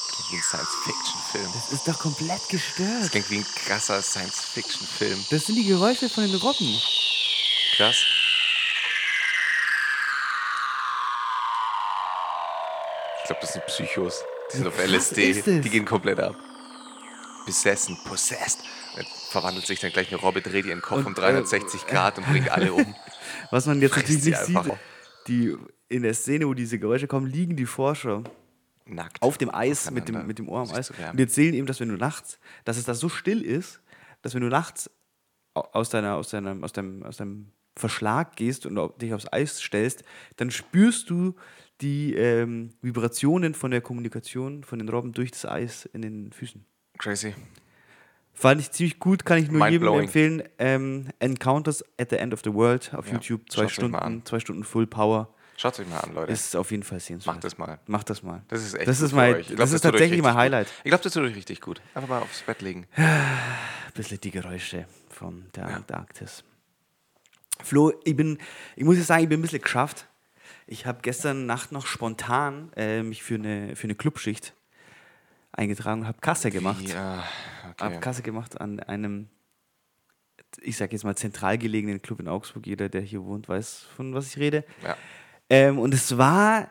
Klingt 0.08 0.31
wie 0.32 0.37
ein 0.37 0.43
Science-Fiction-Film. 0.43 1.52
Das 1.55 1.73
ist 1.73 1.88
doch 1.88 1.99
komplett 1.99 2.40
Das 2.43 2.49
gestört. 2.49 3.11
klingt 3.11 3.31
wie 3.31 3.38
ein 3.38 3.47
krasser 3.67 4.02
Science-Fiction-Film. 4.02 5.26
Das 5.31 5.47
sind 5.47 5.56
die 5.56 5.64
Geräusche 5.67 6.08
von 6.08 6.25
den 6.26 6.35
Robben. 6.37 6.81
Krass. 7.76 7.97
Ich 13.19 13.25
glaube, 13.26 13.40
das 13.40 13.52
sind 13.55 13.64
Psychos. 13.94 14.25
Die 14.52 14.56
sind 14.58 14.67
auf 14.67 14.79
LSD. 14.79 15.61
Die 15.61 15.70
gehen 15.70 15.85
komplett 15.85 16.19
ab. 16.19 16.37
Besessen, 17.46 17.96
possessed. 18.05 18.61
Dann 18.96 19.06
verwandelt 19.31 19.67
sich 19.67 19.81
dann 19.81 19.91
gleich 19.93 20.08
eine 20.08 20.20
Robbe, 20.20 20.41
dreht 20.41 20.67
ihren 20.67 20.82
Kopf 20.82 20.99
Und, 20.99 21.06
um 21.06 21.14
360 21.14 21.82
äh, 21.82 21.87
Grad 21.91 22.19
und 22.19 22.26
bringt 22.26 22.50
alle 22.50 22.73
um. 22.73 22.94
Was 23.50 23.67
man 23.67 23.81
jetzt 23.81 23.96
natürlich 23.96 24.25
nicht 24.25 24.38
sieht, 24.38 24.58
die, 25.29 25.56
in 25.88 26.02
der 26.02 26.14
Szene, 26.14 26.46
wo 26.49 26.55
diese 26.55 26.79
Geräusche 26.79 27.06
kommen, 27.06 27.26
liegen 27.26 27.56
die 27.56 27.67
Forscher 27.67 28.23
Nackt. 28.87 29.20
auf 29.23 29.38
dem 29.38 29.52
Eis 29.55 29.91
mit 29.91 30.08
dem, 30.08 30.26
mit 30.26 30.38
dem 30.38 30.49
Ohr 30.49 30.61
am 30.61 30.70
Eis 30.75 30.90
wärmen. 30.93 31.11
und 31.12 31.17
die 31.19 31.23
erzählen 31.25 31.55
eben, 31.55 31.67
dass 31.67 31.81
wenn 31.81 31.88
du 31.88 31.97
nachts, 31.97 32.38
dass 32.64 32.76
es 32.76 32.85
da 32.85 32.94
so 32.94 33.08
still 33.08 33.43
ist, 33.43 33.81
dass 34.23 34.35
wenn 34.35 34.43
du 34.43 34.49
nachts 34.49 34.90
au- 35.55 35.61
aus, 35.73 35.90
deiner, 35.90 36.17
aus, 36.17 36.29
deinem, 36.31 36.62
aus, 36.64 36.73
deinem, 36.73 37.02
aus 37.02 37.17
deinem 37.17 37.52
Verschlag 37.76 38.37
gehst 38.37 38.67
und 38.67 39.00
dich 39.02 39.12
aufs 39.14 39.26
Eis 39.32 39.61
stellst, 39.61 40.05
dann 40.37 40.50
spürst 40.50 41.11
du 41.11 41.35
die 41.81 42.15
ähm, 42.15 42.71
Vibrationen 42.82 43.55
von 43.55 43.71
der 43.71 43.81
Kommunikation 43.81 44.65
von 44.65 44.79
den 44.79 44.88
Robben 44.88 45.12
durch 45.12 45.31
das 45.31 45.44
Eis 45.47 45.87
in 45.93 46.03
den 46.03 46.32
Füßen. 46.32 46.65
Crazy. 46.99 47.35
Fand 48.33 48.61
ich 48.61 48.71
ziemlich 48.73 48.99
gut, 48.99 49.25
kann 49.25 49.38
ich 49.38 49.50
nur 49.50 49.66
jedem 49.69 49.87
empfehlen. 49.88 50.43
Ähm, 50.59 51.09
Encounters 51.21 51.85
at 52.00 52.11
the 52.11 52.16
End 52.16 52.33
of 52.35 52.40
the 52.45 52.52
World 52.52 52.93
auf 52.95 53.07
Ja, 53.07 53.14
YouTube, 53.14 53.50
zwei 53.50 53.62
mal 53.64 53.69
Stunden, 53.69 53.95
an. 53.97 54.25
zwei 54.25 54.40
Stunden 54.40 54.64
Full 54.64 54.87
Power. 54.88 55.33
Schaut 55.57 55.78
euch 55.78 55.87
mal 55.88 56.00
an, 56.00 56.14
Leute. 56.14 56.33
Ist 56.33 56.57
auf 56.57 56.73
jeden 56.73 56.83
Fall 56.83 56.99
sehenswert. 56.99 57.37
Macht 57.37 57.45
das 57.45 57.59
mal. 57.59 57.78
Macht 57.87 58.11
das 58.11 58.25
mal. 58.25 58.43
Das 58.49 58.61
ist 58.64 58.75
echt 58.75 58.88
Das 58.88 59.00
ist, 59.00 59.12
mein. 59.12 59.38
Ich 59.38 59.47
glaub, 59.49 59.59
das 59.59 59.73
ist 59.73 59.83
tatsächlich 59.83 60.21
mein 60.21 60.35
Highlight. 60.35 60.66
Gut. 60.66 60.76
Ich 60.83 60.90
glaube, 60.90 61.04
das 61.04 61.12
tut 61.12 61.23
euch 61.23 61.37
richtig 61.37 61.61
gut. 61.61 61.81
Einfach 61.95 62.09
mal 62.09 62.19
aufs 62.23 62.43
Bett 62.43 62.61
legen. 62.61 62.87
Ein 62.97 63.93
bisschen 63.95 64.21
die 64.21 64.33
Geräusche 64.33 64.87
von 65.09 65.47
der 65.54 65.69
Antarktis. 65.69 66.43
Flo, 67.62 67.93
ich 68.04 68.16
bin, 68.16 68.38
ich 68.75 68.83
muss 68.85 68.97
jetzt 68.97 69.07
sagen, 69.07 69.23
ich 69.23 69.28
bin 69.28 69.38
ein 69.38 69.43
bisschen 69.43 69.62
geschafft. 69.62 70.09
Ich 70.66 70.87
habe 70.87 71.00
gestern 71.02 71.47
Nacht 71.47 71.73
noch 71.73 71.87
spontan 71.87 72.73
äh, 72.76 73.02
mich 73.02 73.23
für 73.23 73.35
eine, 73.35 73.76
für 73.76 73.85
eine 73.85 73.94
Clubschicht 73.94 74.54
eingetragen 75.52 76.02
und 76.02 76.06
habe 76.06 76.18
Kasse 76.21 76.50
gemacht. 76.50 76.88
Ja, 76.88 77.25
Habe 77.78 77.94
okay. 77.94 78.00
Kasse 78.00 78.23
gemacht 78.23 78.61
an 78.61 78.80
einem, 78.80 79.28
ich 80.61 80.76
sage 80.76 80.92
jetzt 80.92 81.04
mal, 81.04 81.16
zentral 81.16 81.59
gelegenen 81.59 82.02
Club 82.02 82.21
in 82.21 82.28
Augsburg. 82.28 82.66
Jeder, 82.66 82.88
der 82.88 83.02
hier 83.02 83.25
wohnt, 83.25 83.49
weiß, 83.49 83.87
von 83.94 84.14
was 84.14 84.28
ich 84.28 84.38
rede. 84.38 84.64
Ja. 84.83 84.97
Ähm, 85.50 85.78
und 85.78 85.92
es 85.94 86.16
war, 86.16 86.71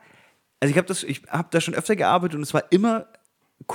also 0.60 0.72
ich 0.72 0.78
habe 0.78 0.88
das, 0.88 1.04
ich 1.04 1.24
habe 1.30 1.48
da 1.52 1.62
schon 1.62 1.76
öfter 1.76 1.96
gearbeitet 1.96 2.36
und 2.36 2.44
es 2.44 2.54
war 2.54 2.72
immer 2.72 3.08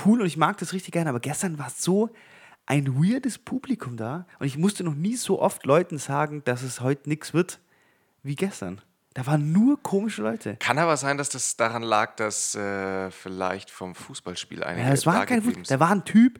cool 0.05 0.21
und 0.21 0.27
ich 0.27 0.37
mag 0.37 0.57
das 0.57 0.73
richtig 0.73 0.91
gerne, 0.91 1.09
aber 1.09 1.19
gestern 1.19 1.57
war 1.57 1.67
es 1.67 1.81
so 1.81 2.09
ein 2.65 2.95
weirdes 2.95 3.39
Publikum 3.39 3.97
da 3.97 4.27
und 4.37 4.45
ich 4.45 4.57
musste 4.57 4.83
noch 4.83 4.93
nie 4.93 5.15
so 5.15 5.41
oft 5.41 5.65
Leuten 5.65 5.97
sagen, 5.97 6.43
dass 6.43 6.61
es 6.61 6.81
heute 6.81 7.09
nichts 7.09 7.33
wird 7.33 7.59
wie 8.21 8.35
gestern. 8.35 8.81
Da 9.19 9.25
waren 9.27 9.51
nur 9.51 9.83
komische 9.83 10.21
Leute. 10.21 10.55
Kann 10.61 10.77
aber 10.77 10.95
sein, 10.95 11.17
dass 11.17 11.27
das 11.27 11.57
daran 11.57 11.83
lag, 11.83 12.15
dass 12.15 12.55
äh, 12.55 13.11
vielleicht 13.11 13.69
vom 13.69 13.93
Fußballspiel 13.93 14.63
einige 14.63 14.87
Ja, 14.87 14.93
es 14.93 15.05
war 15.05 15.25
kein 15.25 15.39
geblieben 15.39 15.59
Fuß, 15.59 15.67
sind. 15.67 15.75
da 15.75 15.81
war 15.81 15.91
ein 15.91 16.05
Typ, 16.05 16.39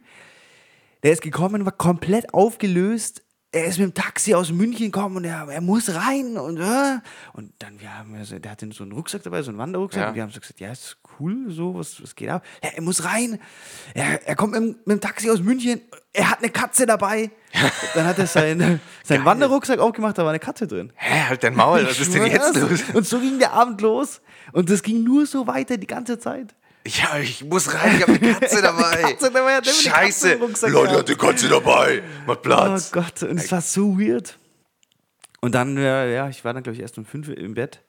der 1.03 1.12
ist 1.12 1.21
gekommen, 1.21 1.65
war 1.65 1.74
komplett 1.74 2.33
aufgelöst. 2.33 3.21
Er 3.51 3.65
ist 3.65 3.79
mit 3.79 3.88
dem 3.88 3.93
Taxi 3.93 4.33
aus 4.33 4.53
München 4.53 4.93
gekommen 4.93 5.17
und 5.17 5.25
er, 5.25 5.50
er 5.50 5.59
muss 5.59 5.93
rein 5.93 6.38
und 6.38 6.57
äh, 6.57 7.00
und 7.33 7.51
dann 7.59 7.81
wir 7.81 7.98
haben 7.98 8.15
also, 8.15 8.39
der 8.39 8.51
hatte 8.51 8.71
so 8.71 8.83
einen 8.83 8.93
Rucksack 8.93 9.24
dabei, 9.24 9.41
so 9.41 9.51
einen 9.51 9.57
Wanderrucksack. 9.57 10.01
Ja. 10.01 10.09
Und 10.09 10.15
wir 10.15 10.24
haben 10.24 10.31
so 10.31 10.39
gesagt, 10.39 10.62
ja, 10.62 10.71
ist 10.71 11.00
cool, 11.19 11.45
so 11.49 11.75
was, 11.75 12.01
was 12.01 12.15
geht 12.15 12.29
ab? 12.29 12.43
Ja, 12.63 12.69
er 12.75 12.81
muss 12.81 13.03
rein. 13.03 13.39
Er, 13.93 14.25
er 14.27 14.35
kommt 14.35 14.53
mit, 14.53 14.61
dem- 14.61 14.75
mit 14.85 14.97
dem 14.97 15.01
Taxi 15.01 15.29
aus 15.29 15.39
München. 15.41 15.81
Er 16.13 16.29
hat 16.31 16.39
eine 16.39 16.49
Katze 16.49 16.85
dabei. 16.85 17.31
dann 17.95 18.05
hat 18.05 18.19
er 18.19 18.27
seinen 18.27 18.79
seinen 19.03 19.25
Wanderrucksack 19.25 19.79
aufgemacht, 19.79 20.17
da 20.17 20.23
war 20.23 20.29
eine 20.29 20.39
Katze 20.39 20.67
drin. 20.67 20.93
Hä, 20.95 21.23
halt 21.29 21.43
dein 21.43 21.55
Maul, 21.55 21.85
was 21.85 21.99
ist 21.99 22.13
denn 22.13 22.25
jetzt 22.27 22.55
los? 22.55 22.81
Und 22.93 23.07
so 23.07 23.19
ging 23.19 23.39
der 23.39 23.53
Abend 23.53 23.81
los 23.81 24.21
und 24.53 24.69
das 24.69 24.83
ging 24.83 25.03
nur 25.03 25.25
so 25.25 25.47
weiter 25.47 25.77
die 25.77 25.88
ganze 25.88 26.19
Zeit. 26.19 26.53
Ja, 26.88 27.17
ich 27.19 27.43
muss 27.43 27.73
rein, 27.73 27.97
ich 27.97 28.01
habe 28.03 28.13
eine 28.13 28.33
Katze 28.35 28.61
dabei. 28.61 29.01
Katze 29.01 29.31
dabei, 29.31 29.61
Scheiße. 29.63 30.35
Leute, 30.67 30.97
hat 30.99 31.09
die 31.09 31.15
Katze 31.15 31.49
dabei. 31.49 32.01
Macht 32.25 32.41
Platz. 32.43 32.91
Oh 32.93 32.99
Gott, 33.01 33.23
und 33.23 33.38
es 33.38 33.51
war 33.51 33.61
so 33.61 33.99
weird. 33.99 34.38
Und 35.41 35.55
dann, 35.55 35.77
ja, 35.77 36.29
ich 36.29 36.43
war 36.45 36.53
dann, 36.53 36.63
glaube 36.63 36.75
ich, 36.75 36.81
erst 36.81 36.97
um 36.97 37.05
fünf 37.05 37.27
im 37.29 37.53
Bett. 37.53 37.79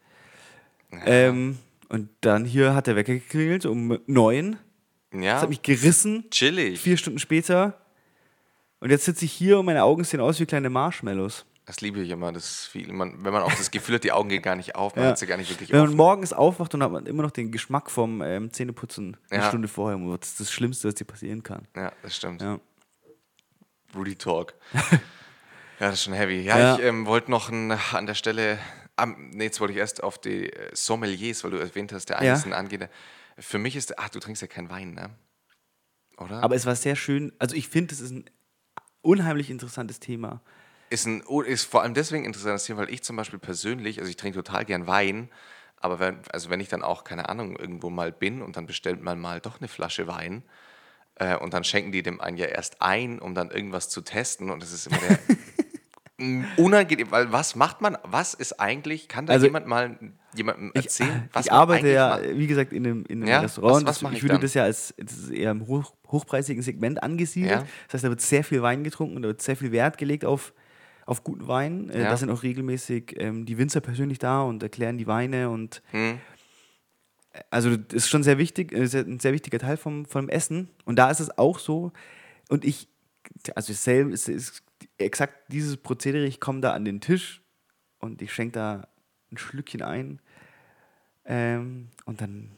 Ähm, 1.04 1.58
und 1.90 2.08
dann 2.22 2.44
hier 2.44 2.74
hat 2.74 2.86
der 2.86 2.96
Wecker 2.96 3.12
geklingelt 3.14 3.66
um 3.66 3.98
neun. 4.06 4.58
Das 5.12 5.22
ja, 5.24 5.40
hat 5.42 5.48
mich 5.48 5.62
gerissen. 5.62 6.30
chillig. 6.30 6.80
Vier 6.80 6.96
Stunden 6.96 7.18
später 7.18 7.80
Und 8.80 8.90
jetzt 8.90 9.04
sitze 9.04 9.24
ich 9.26 9.32
hier 9.32 9.58
und 9.58 9.66
meine 9.66 9.82
Augen 9.84 10.04
sehen 10.04 10.20
aus 10.20 10.40
wie 10.40 10.46
kleine 10.46 10.70
Marshmallows. 10.70 11.44
Das 11.66 11.80
liebe 11.82 12.00
ich 12.00 12.10
immer. 12.10 12.32
Das 12.32 12.66
viel, 12.66 12.90
man, 12.92 13.24
wenn 13.24 13.32
man 13.32 13.42
auch 13.42 13.52
das 13.54 13.70
Gefühl 13.70 13.96
hat, 13.96 14.04
die 14.04 14.10
Augen 14.12 14.28
gehen 14.28 14.40
gar 14.42 14.56
nicht 14.56 14.74
auf, 14.74 14.96
man 14.96 15.04
Ja. 15.04 15.10
hat 15.10 15.18
sie 15.18 15.26
gar 15.26 15.36
nicht 15.36 15.50
wirklich 15.50 15.70
Wenn 15.72 15.80
man 15.80 15.94
morgens 15.94 16.32
aufwacht 16.32 16.74
und 16.74 16.82
hat 16.82 16.90
man 16.90 17.06
immer 17.06 17.22
noch 17.22 17.30
den 17.30 17.52
Geschmack 17.52 17.90
vom 17.90 18.22
ähm, 18.22 18.52
Zähneputzen 18.52 19.16
eine 19.30 19.42
Ja. 19.42 19.48
Stunde 19.48 19.68
vorher. 19.68 19.98
Das 20.18 20.30
ist 20.30 20.40
das 20.40 20.50
Schlimmste, 20.52 20.88
was 20.88 20.94
dir 20.94 21.04
passieren 21.04 21.42
kann. 21.42 21.68
Ja, 21.76 21.92
das 22.02 22.16
stimmt. 22.16 22.40
Ja. 22.42 22.58
Rudy 23.94 24.14
Talk. 24.16 24.54
ja, 24.72 24.80
das 25.78 25.94
ist 25.94 26.04
schon 26.04 26.14
heavy. 26.14 26.40
Ja, 26.42 26.58
Ja. 26.58 26.74
ich 26.76 26.82
ähm, 26.82 27.06
wollte 27.06 27.30
noch 27.30 27.50
ein, 27.50 27.72
an 27.92 28.06
der 28.06 28.14
Stelle, 28.14 28.58
am, 29.00 29.30
nee, 29.30 29.44
jetzt 29.44 29.60
wollte 29.60 29.72
ich 29.72 29.78
erst 29.78 30.02
auf 30.02 30.18
die 30.18 30.52
äh, 30.52 30.70
Sommeliers, 30.74 31.42
weil 31.44 31.50
du 31.50 31.56
erwähnt 31.58 31.92
hast, 31.92 32.06
der 32.08 32.18
eine 32.18 32.28
Ja. 32.28 32.34
ist 32.34 32.46
ein 32.46 32.52
angehender. 32.52 32.88
Für 33.38 33.58
mich 33.58 33.74
ist, 33.76 33.98
ach, 33.98 34.08
du 34.10 34.20
trinkst 34.20 34.42
ja 34.42 34.48
keinen 34.48 34.70
Wein, 34.70 34.94
ne? 34.94 35.10
Oder? 36.18 36.42
Aber 36.42 36.54
es 36.54 36.66
war 36.66 36.76
sehr 36.76 36.96
schön. 36.96 37.32
Also 37.38 37.56
ich 37.56 37.68
finde, 37.68 37.94
es 37.94 38.00
ist 38.00 38.10
ein 38.12 38.24
unheimlich 39.02 39.50
interessantes 39.50 40.00
Thema. 40.00 40.42
ist, 40.90 41.06
ein, 41.06 41.22
ist 41.46 41.64
vor 41.64 41.82
allem 41.82 41.94
deswegen 41.94 42.24
interessantes 42.24 42.64
Thema, 42.64 42.82
weil 42.82 42.90
ich 42.92 43.02
zum 43.02 43.16
Beispiel 43.16 43.38
persönlich, 43.38 43.98
also 43.98 44.10
ich 44.10 44.16
trinke 44.16 44.42
total 44.42 44.64
gern 44.64 44.86
Wein, 44.86 45.30
aber 45.76 45.98
wenn, 45.98 46.18
also 46.30 46.50
wenn 46.50 46.60
ich 46.60 46.68
dann 46.68 46.82
auch, 46.82 47.04
keine 47.04 47.28
Ahnung, 47.28 47.56
irgendwo 47.56 47.88
mal 47.88 48.12
bin 48.12 48.42
und 48.42 48.56
dann 48.56 48.66
bestellt 48.66 49.00
man 49.00 49.18
mal 49.18 49.40
doch 49.40 49.60
eine 49.60 49.68
Flasche 49.68 50.06
Wein 50.06 50.42
äh, 51.14 51.36
und 51.36 51.54
dann 51.54 51.64
schenken 51.64 51.92
die 51.92 52.02
dem 52.02 52.20
einen 52.20 52.36
ja 52.36 52.46
erst 52.46 52.82
ein, 52.82 53.18
um 53.18 53.34
dann 53.34 53.50
irgendwas 53.50 53.88
zu 53.88 54.02
testen 54.02 54.50
und 54.50 54.62
das 54.62 54.72
ist 54.72 54.86
immer 54.86 54.98
der 54.98 55.18
unangenehm, 56.56 57.10
weil 57.10 57.32
was 57.32 57.54
macht 57.56 57.80
man, 57.80 57.96
was 58.04 58.34
ist 58.34 58.60
eigentlich, 58.60 59.08
kann 59.08 59.26
da 59.26 59.32
Also, 59.32 59.46
jemand 59.46 59.66
mal 59.66 59.96
jemandem 60.34 60.70
erzählen, 60.74 61.28
was 61.32 61.46
ich 61.46 61.52
arbeite 61.52 61.88
ja, 61.88 62.10
macht? 62.10 62.36
wie 62.38 62.46
gesagt, 62.46 62.72
in 62.72 62.86
einem, 62.86 63.04
in 63.08 63.20
einem 63.22 63.28
Ja, 63.28 63.40
Restaurant. 63.40 63.86
was- 63.86 63.86
was 63.86 64.00
Das- 64.00 64.10
ich 64.12 64.16
ich 64.18 64.22
würde 64.24 64.34
dann? 64.34 64.42
das 64.42 64.54
ja 64.54 64.62
als 64.64 64.94
das 64.98 65.30
eher 65.30 65.50
im 65.50 65.66
hoch, 65.66 65.94
hochpreisigen 66.08 66.62
Segment 66.62 67.02
angesiedelt. 67.02 67.52
Ja. 67.52 67.66
Das 67.86 67.94
heißt, 67.94 68.04
da 68.04 68.08
wird 68.10 68.20
sehr 68.20 68.44
viel 68.44 68.62
Wein 68.62 68.84
getrunken 68.84 69.16
und 69.16 69.22
da 69.22 69.28
wird 69.28 69.42
sehr 69.42 69.56
viel 69.56 69.72
Wert 69.72 69.98
gelegt 69.98 70.24
auf, 70.24 70.52
auf 71.06 71.24
guten 71.24 71.48
Wein. 71.48 71.90
Äh, 71.90 72.02
Ja. 72.02 72.10
Da 72.10 72.16
sind 72.16 72.30
auch 72.30 72.42
regelmäßig 72.42 73.16
ähm, 73.18 73.44
die 73.46 73.58
Winzer 73.58 73.80
persönlich 73.80 74.18
da 74.18 74.42
und 74.42 74.62
erklären 74.62 74.98
die 74.98 75.06
Weine 75.06 75.50
und 75.50 75.82
Hm. 75.90 76.18
also 77.50 77.76
das 77.76 77.94
ist 78.04 78.08
schon 78.08 78.22
sehr 78.22 78.38
wichtig, 78.38 78.72
äh, 78.72 78.86
sehr- 78.86 79.02
ein 79.04 79.20
sehr 79.20 79.32
wichtiger 79.32 79.58
Teil 79.58 79.76
vom, 79.76 80.04
vom 80.06 80.28
Essen. 80.28 80.68
Und 80.84 80.96
da 80.98 81.10
ist 81.10 81.20
es 81.20 81.36
auch 81.38 81.58
so. 81.58 81.92
Und 82.48 82.64
ich, 82.64 82.88
also 83.54 83.72
selber 83.72 84.10
ist, 84.10 84.28
ist 84.28 84.62
exakt 85.00 85.52
dieses 85.52 85.76
Prozedere, 85.76 86.24
ich 86.26 86.40
komme 86.40 86.60
da 86.60 86.72
an 86.72 86.84
den 86.84 87.00
Tisch 87.00 87.42
und 87.98 88.22
ich 88.22 88.32
schenke 88.32 88.52
da 88.52 88.88
ein 89.30 89.38
Schlückchen 89.38 89.82
ein. 89.82 90.20
Ähm, 91.24 91.88
und 92.04 92.20
dann 92.20 92.50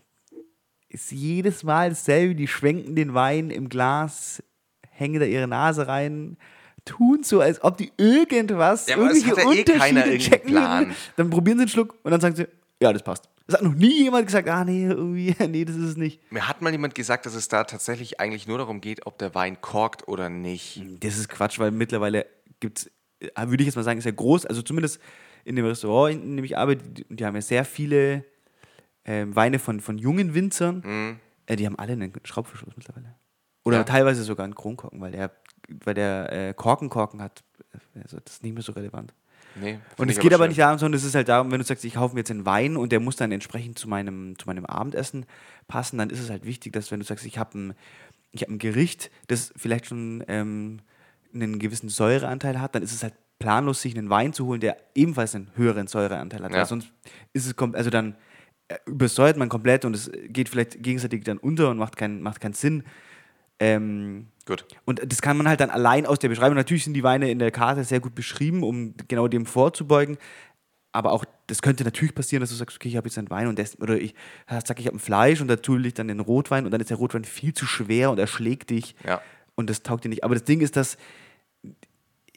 ist 0.89 1.11
jedes 1.11 1.63
Mal 1.63 1.91
dasselbe, 1.91 2.35
die 2.35 2.49
schwenken 2.49 2.95
den 2.95 3.15
Wein 3.15 3.51
im 3.51 3.69
Glas, 3.69 4.43
hängen 4.91 5.21
da 5.21 5.27
ihre 5.27 5.49
Nase 5.49 5.89
rein, 5.89 6.37
tun 6.85 7.23
so, 7.23 7.41
als 7.41 7.63
ob 7.63 7.77
die 7.77 7.93
irgendwas, 7.97 8.89
Ja, 8.89 8.97
irgendwelche 8.97 9.31
eh 9.31 9.45
Unterschiede 9.45 9.73
irgendeinen 9.73 10.19
checken 10.19 10.51
Plan. 10.51 10.95
Dann 11.17 11.31
probieren 11.31 11.59
sie 11.59 11.63
einen 11.63 11.69
Schluck 11.69 11.97
und 12.03 12.11
dann 12.11 12.21
sagen 12.21 12.37
sie, 12.37 12.47
ja, 12.81 12.93
das 12.93 13.03
passt. 13.03 13.29
Das 13.47 13.57
hat 13.57 13.63
noch 13.63 13.75
nie 13.75 14.05
jemand 14.05 14.27
gesagt, 14.27 14.49
ah 14.49 14.65
nee, 14.65 14.85
irgendwie, 14.87 15.35
nee, 15.49 15.65
das 15.65 15.77
ist 15.77 15.91
es 15.91 15.97
nicht. 15.97 16.21
Mir 16.33 16.49
hat 16.49 16.63
mal 16.63 16.71
jemand 16.73 16.95
gesagt, 16.95 17.27
dass 17.27 17.35
es 17.35 17.49
da 17.49 17.65
tatsächlich 17.65 18.21
eigentlich 18.21 18.47
nur 18.47 18.59
darum 18.59 18.81
geht, 18.81 19.07
ob 19.07 19.19
der 19.19 19.35
Wein 19.35 19.61
korkt 19.61 20.07
oder 20.09 20.29
nicht. 20.29 20.83
Das 21.01 21.17
ist 21.19 21.29
Quatsch, 21.29 21.59
weil 21.59 21.71
mittlerweile 21.71 22.27
gibt 22.61 22.79
es, 22.79 22.91
würde 23.37 23.63
ich 23.63 23.67
jetzt 23.67 23.77
mal 23.77 23.83
sagen, 23.83 23.99
ist 23.99 24.05
ja 24.05 24.11
groß, 24.13 24.47
also 24.47 24.63
zumindest 24.63 25.01
in 25.45 25.57
dem 25.57 25.65
Restaurant, 25.67 26.23
in 26.23 26.37
dem 26.37 26.45
ich 26.45 26.57
arbeite, 26.57 26.85
die, 26.89 27.25
haben 27.25 27.35
ja 27.35 27.43
sehr 27.43 27.65
viele 27.65 28.25
ähm, 29.05 29.35
Weine 29.35 29.59
von, 29.59 29.81
von 29.81 29.99
jungen 29.99 30.35
Winzern. 30.35 31.19
Äh, 31.47 31.57
die 31.57 31.67
haben 31.67 31.77
alle 31.79 31.95
einen 31.95 32.13
Schraubverschluss 32.25 32.77
mittlerweile. 32.77 33.17
Oder 33.65 33.79
Ja. 33.79 33.85
teilweise 33.85 34.23
sogar 34.23 34.45
einen 34.45 34.55
Kronkorken, 34.55 35.01
weil 35.01 35.13
der, 35.13 35.33
weil 35.85 35.95
der 35.95 36.33
äh, 36.33 36.55
Korkenkorken 36.55 37.21
hat. 37.21 37.43
Also 37.95 38.19
das 38.25 38.35
ist 38.35 38.43
nicht 38.43 38.55
mehr 38.55 38.63
so 38.63 38.73
relevant. 38.73 39.15
Nee, 39.61 39.79
Und 39.97 40.11
es 40.11 40.19
geht 40.19 40.33
aber 40.33 40.45
schön. 40.45 40.51
nicht 40.51 40.61
darum, 40.61 40.79
sondern 40.79 40.99
es 40.99 41.05
ist 41.05 41.15
halt 41.15 41.29
darum, 41.29 41.51
wenn 41.51 41.59
du 41.59 41.65
sagst, 41.65 41.85
ich 41.85 41.95
kaufe 41.95 42.15
mir 42.15 42.21
jetzt 42.21 42.31
einen 42.31 42.47
Wein 42.47 42.77
und 42.77 42.93
der 42.93 43.01
muss 43.01 43.17
dann 43.17 43.33
entsprechend 43.33 43.79
zu 43.79 43.89
meinem, 43.89 44.39
zu 44.39 44.47
meinem 44.47 44.67
Abendessen 44.67 45.27
passen, 45.69 45.99
dann 45.99 46.11
ist 46.11 46.21
es 46.21 46.31
halt 46.31 46.45
wichtig, 46.45 46.73
dass 46.73 46.91
wenn 46.91 47.01
du 47.01 47.07
sagst, 47.07 47.27
ich 47.27 47.39
habe 47.39 47.59
ein, 47.59 47.75
ich 48.33 48.43
hab 48.43 48.49
ein 48.49 48.59
Gericht, 48.59 49.11
das 49.29 49.53
vielleicht 49.57 49.87
schon 49.87 50.25
ähm, 50.29 50.81
einen 51.35 51.59
gewissen 51.59 51.89
Säureanteil 51.89 52.61
hat, 52.61 52.75
dann 52.75 52.83
ist 52.83 52.93
es 52.93 53.03
halt 53.03 53.15
planlos, 53.39 53.83
sich 53.83 53.97
einen 53.97 54.11
Wein 54.11 54.33
zu 54.33 54.47
holen, 54.47 54.61
der 54.61 54.77
ebenfalls 54.95 55.35
einen 55.35 55.51
höheren 55.57 55.87
Säureanteil 55.87 56.43
hat. 56.43 56.53
Ja. 56.53 56.59
Weil 56.59 56.67
sonst 56.67 56.93
ist 57.33 57.47
es, 57.47 57.59
also 57.59 57.91
dann 57.91 58.17
äh, 58.69 58.77
übersäuert 58.87 59.37
man 59.37 59.49
komplett 59.49 59.85
und 59.85 59.95
es 59.95 60.11
geht 60.29 60.49
vielleicht 60.49 60.83
gegenseitig 60.83 61.25
dann 61.25 61.39
unter 61.39 61.71
und 61.71 61.79
macht, 61.79 61.97
keinen 61.97 62.23
macht 62.23 62.41
keinen 62.41 62.55
Sinn. 62.55 62.85
Ähm, 63.63 64.27
Gut. 64.45 64.65
und 64.85 65.01
das 65.07 65.23
kann 65.23 65.37
man 65.37 65.47
halt 65.47 65.61
dann 65.61 65.71
allein 65.71 66.05
aus 66.05 66.19
der 66.19 66.29
Beschreibung. 66.29 66.57
Natürlich 66.57 66.83
sind 66.83 66.95
die 66.95 67.05
Weine 67.05 67.31
in 67.31 67.39
der 67.39 67.53
Karte 67.53 67.85
sehr 67.85 68.01
gut 68.01 68.15
beschrieben, 68.15 68.65
um 68.65 68.95
genau 69.07 69.29
dem 69.29 69.47
vorzubeugen. 69.47 70.19
Aber 70.91 71.13
auch, 71.13 71.25
das 71.47 71.63
könnte 71.63 71.85
natürlich 71.85 72.15
passieren, 72.15 72.41
dass 72.41 72.51
du 72.51 72.57
sagst, 72.57 72.77
okay, 72.77 72.89
ich 72.89 72.97
habe 72.97 73.09
jetzt 73.09 73.17
einen 73.17 73.31
Wein 73.31 73.47
und 73.47 73.59
ist, 73.59 73.81
oder 73.81 73.99
ich 73.99 74.15
sag, 74.49 74.81
ich 74.81 74.87
habe 74.87 74.97
ein 74.97 75.01
Fleisch 75.01 75.41
und 75.41 75.49
dazu 75.49 75.77
liegt 75.77 75.99
dann 75.99 76.09
den 76.09 76.21
Rotwein 76.21 76.65
und 76.65 76.71
dann 76.73 76.81
ist 76.81 76.91
der 76.91 76.97
Rotwein 76.97 77.25
viel 77.25 77.55
zu 77.55 77.67
schwer 77.67 78.11
und 78.11 78.19
erschlägt 78.19 78.71
dich. 78.71 78.95
Ja. 79.07 79.23
Und 79.55 79.71
das 79.71 79.83
taugt 79.83 80.05
dir 80.05 80.09
nicht. 80.09 80.25
Aber 80.25 80.35
das 80.35 80.45
Ding 80.45 80.61
ist, 80.61 80.77
dass 80.77 80.97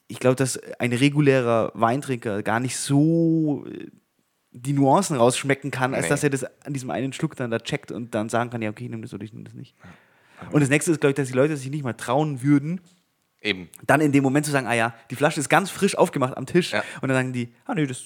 ich 0.08 0.20
glaube, 0.20 0.36
dass 0.36 0.60
ein 0.80 0.94
regulärer 0.94 1.72
Weintrinker 1.74 2.44
gar 2.44 2.60
nicht 2.60 2.78
so 2.78 3.66
äh, 3.68 3.88
die 4.52 4.74
Nuancen 4.74 5.18
rausschmecken 5.18 5.72
kann, 5.72 5.94
als 5.94 6.04
Nee. 6.04 6.10
dass 6.10 6.24
er 6.24 6.30
das 6.30 6.46
an 6.66 6.74
diesem 6.74 6.92
einen 6.92 7.12
Schluck 7.12 7.36
dann 7.36 7.52
da 7.52 7.60
checkt 7.60 7.92
und 7.92 8.16
dann 8.16 8.30
sagen 8.30 8.52
kann, 8.52 8.62
ja, 8.62 8.70
okay, 8.70 8.86
ich 8.86 8.90
nehme 8.90 9.02
das 9.02 9.14
oder 9.14 9.24
ich 9.24 9.34
nehme 9.34 9.44
das 9.44 9.54
nicht. 9.54 9.76
Und 10.52 10.62
das 10.62 10.70
nächste 10.70 10.92
ist, 10.92 11.00
glaube 11.02 11.12
ich, 11.12 11.16
dass 11.16 11.28
die 11.28 11.34
Leute 11.34 11.56
sich 11.58 11.70
nicht 11.70 11.84
mal 11.84 11.94
trauen 11.94 12.42
würden, 12.44 12.82
Eben. 13.42 13.70
dann 13.86 14.02
in 14.02 14.12
dem 14.12 14.24
Moment 14.24 14.46
zu 14.46 14.52
sagen, 14.52 14.68
ah 14.68 14.74
ja, 14.74 14.94
die 15.12 15.16
Flasche 15.16 15.40
ist 15.40 15.50
ganz 15.50 15.70
frisch 15.70 15.96
aufgemacht 15.98 16.36
am 16.38 16.46
Tisch. 16.46 16.72
Ja. 16.72 16.84
Und 17.02 17.10
dann 17.10 17.16
sagen 17.18 17.34
die, 17.34 17.54
ah 17.66 17.74
nee, 17.76 17.86
das, 17.86 18.04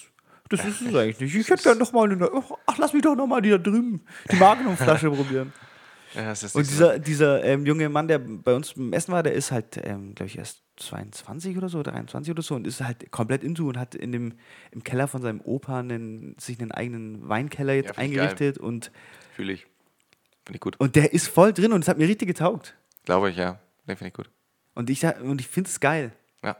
das 0.49 0.65
ist 0.65 0.81
es 0.81 0.87
eigentlich 0.95 1.19
nicht. 1.19 1.35
Ich 1.35 1.49
hätte 1.49 1.63
gerne 1.63 1.79
noch 1.79 1.91
mal 1.93 2.11
eine, 2.11 2.29
ach, 2.65 2.77
lass 2.77 2.93
mich 2.93 3.01
doch 3.01 3.15
noch 3.15 3.27
mal 3.27 3.41
die 3.41 3.49
da 3.49 3.57
drüben, 3.57 4.01
die 4.31 4.35
Magnum-Flasche 4.35 5.09
probieren. 5.11 5.53
Ja, 6.15 6.23
das 6.25 6.41
ist 6.43 6.55
Und 6.55 6.61
nicht 6.63 6.71
so- 6.71 6.85
dieser, 6.85 6.99
dieser 6.99 7.43
ähm, 7.43 7.65
junge 7.67 7.87
Mann, 7.87 8.07
der 8.07 8.17
bei 8.19 8.55
uns 8.55 8.71
im 8.73 8.93
Essen 8.93 9.11
war, 9.11 9.21
der 9.21 9.33
ist 9.33 9.51
halt, 9.51 9.79
ähm, 9.83 10.15
glaube 10.15 10.27
ich, 10.27 10.37
erst 10.39 10.63
22 10.77 11.55
oder 11.57 11.69
so, 11.69 11.83
23 11.83 12.31
oder 12.31 12.41
so 12.41 12.55
und 12.55 12.65
ist 12.65 12.81
halt 12.81 13.11
komplett 13.11 13.43
into 13.43 13.67
und 13.67 13.77
hat 13.77 13.93
in 13.95 14.11
dem, 14.11 14.33
im 14.71 14.83
Keller 14.83 15.07
von 15.07 15.21
seinem 15.21 15.39
Opa 15.41 15.79
einen, 15.79 16.35
sich 16.39 16.59
einen 16.59 16.71
eigenen 16.71 17.29
Weinkeller 17.29 17.73
jetzt 17.73 17.87
Ja, 17.87 17.91
ich 17.91 17.97
geil. 17.97 18.05
eingerichtet 18.05 18.57
und, 18.57 18.91
Fühle 19.35 19.53
ich. 19.53 19.67
Finde 20.49 20.57
ich 20.57 20.61
gut. 20.61 20.79
und 20.79 20.95
der 20.95 21.13
ist 21.13 21.27
voll 21.27 21.53
drin 21.53 21.71
und 21.73 21.81
es 21.81 21.87
hat 21.87 21.97
mir 21.99 22.07
richtig 22.07 22.27
getaugt. 22.27 22.75
Glaube 23.05 23.29
ich, 23.29 23.37
ja. 23.37 23.59
Nee, 23.85 23.95
finde 23.95 24.07
ich 24.07 24.13
gut. 24.13 24.29
Und 24.73 24.89
ich, 24.89 25.03
und 25.05 25.39
ich 25.41 25.47
finde 25.47 25.69
es 25.69 25.79
geil. 25.79 26.11
Ja. 26.43 26.57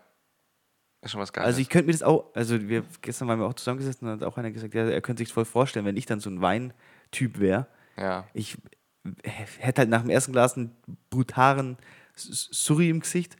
Ist 1.01 1.11
schon 1.11 1.21
was 1.21 1.33
Geiles. 1.33 1.47
Also 1.47 1.61
ich 1.61 1.69
könnte 1.69 1.87
mir 1.87 1.93
das 1.93 2.03
auch, 2.03 2.25
also 2.35 2.67
wir 2.69 2.83
gestern 3.01 3.27
waren 3.27 3.39
wir 3.39 3.45
auch 3.47 3.53
zusammengesessen 3.53 4.07
und 4.07 4.13
hat 4.21 4.23
auch 4.27 4.37
einer 4.37 4.51
gesagt, 4.51 4.73
ja, 4.75 4.87
er 4.87 5.01
könnte 5.01 5.23
sich 5.23 5.33
voll 5.33 5.45
vorstellen, 5.45 5.85
wenn 5.85 5.97
ich 5.97 6.05
dann 6.05 6.19
so 6.19 6.29
ein 6.29 6.41
Weintyp 6.41 7.39
wäre. 7.39 7.65
ja. 7.97 8.27
Ich 8.33 8.57
hätte 9.23 9.79
halt 9.81 9.89
nach 9.89 10.01
dem 10.01 10.09
ersten 10.09 10.33
Glas 10.33 10.55
einen 10.57 10.75
brutalen 11.09 11.77
S- 12.15 12.49
Surri 12.51 12.89
im 12.89 12.99
Gesicht. 12.99 13.37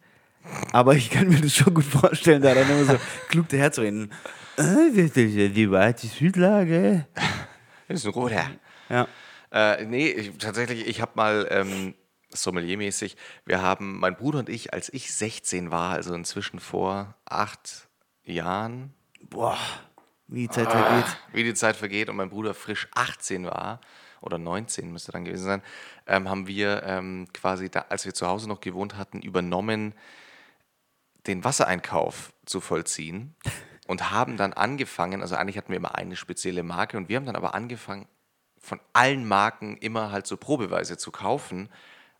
Aber 0.72 0.96
ich 0.96 1.10
kann 1.12 1.27
mir 1.27 1.39
das 1.41 1.53
schon 1.53 1.74
gut 1.74 1.84
vorstellen, 1.84 2.41
da 2.41 2.56
dann 2.56 2.68
immer 2.70 2.86
so 2.86 2.98
klug 3.27 3.50
daherzureden. 3.50 4.10
Äh, 4.58 4.89
die 5.50 5.70
weite 5.70 6.08
Südlage. 6.08 7.06
Das 7.89 8.00
ist 8.01 8.06
ein 8.06 8.12
roter. 8.13 8.50
Ja. 8.89 9.08
Äh, 9.51 9.86
nee, 9.86 10.10
ich, 10.10 10.38
tatsächlich, 10.38 10.88
ich 10.88 11.01
habe 11.01 11.12
mal 11.15 11.48
ähm, 11.50 11.96
Sommelier-mäßig, 12.29 13.18
wir 13.46 13.62
haben, 13.62 14.00
mein 14.00 14.15
Bruder 14.15 14.39
und 14.39 14.50
ich, 14.50 14.74
als 14.74 14.94
ich 14.94 15.13
16 15.13 15.72
war, 15.72 15.94
also 15.94 16.13
inzwischen 16.13 16.60
vor 16.60 17.15
acht 17.25 17.89
Jahren, 18.24 18.94
Boah, 19.22 19.58
wie 20.27 20.41
die 20.41 20.50
Zeit 20.50 20.72
vergeht. 20.72 21.18
wie 21.34 21.44
die 21.44 21.53
Zeit 21.56 21.75
vergeht 21.75 22.10
und 22.10 22.15
mein 22.15 22.29
Bruder 22.29 22.53
frisch 22.53 22.88
18 22.94 23.46
war, 23.46 23.82
oder 24.22 24.38
19 24.38 24.91
müsste 24.91 25.12
dann 25.12 25.25
gewesen 25.25 25.46
sein, 25.46 25.62
ähm, 26.06 26.29
haben 26.29 26.48
wir 26.48 26.84
ähm, 26.84 27.27
quasi, 27.34 27.70
da, 27.70 27.86
als 27.89 28.06
wir 28.06 28.13
zu 28.13 28.27
Hause 28.27 28.48
noch 28.48 28.62
gewohnt 28.62 28.98
hatten, 28.98 29.22
übernommen, 29.22 29.94
den 31.27 31.44
Wassereinkauf 31.44 32.34
zu 32.46 32.62
vollziehen 32.62 33.36
und 33.88 34.12
haben 34.12 34.38
dann 34.38 34.53
angefangen, 34.53 35.22
also 35.22 35.36
eigentlich 35.36 35.58
hatten 35.58 35.70
wir 35.70 35.77
immer 35.77 35.96
eine 35.96 36.15
spezielle 36.15 36.63
Marke 36.63 36.98
und 36.98 37.10
wir 37.10 37.18
haben 37.18 37.25
dann 37.25 37.36
aber 37.36 37.56
angefangen, 37.56 38.08
von 38.60 38.80
allen 38.94 39.28
Marken 39.28 39.78
immer 39.78 40.12
halt 40.12 40.28
so 40.28 40.38
probeweise 40.38 40.98
zu 40.98 41.12
kaufen 41.12 41.70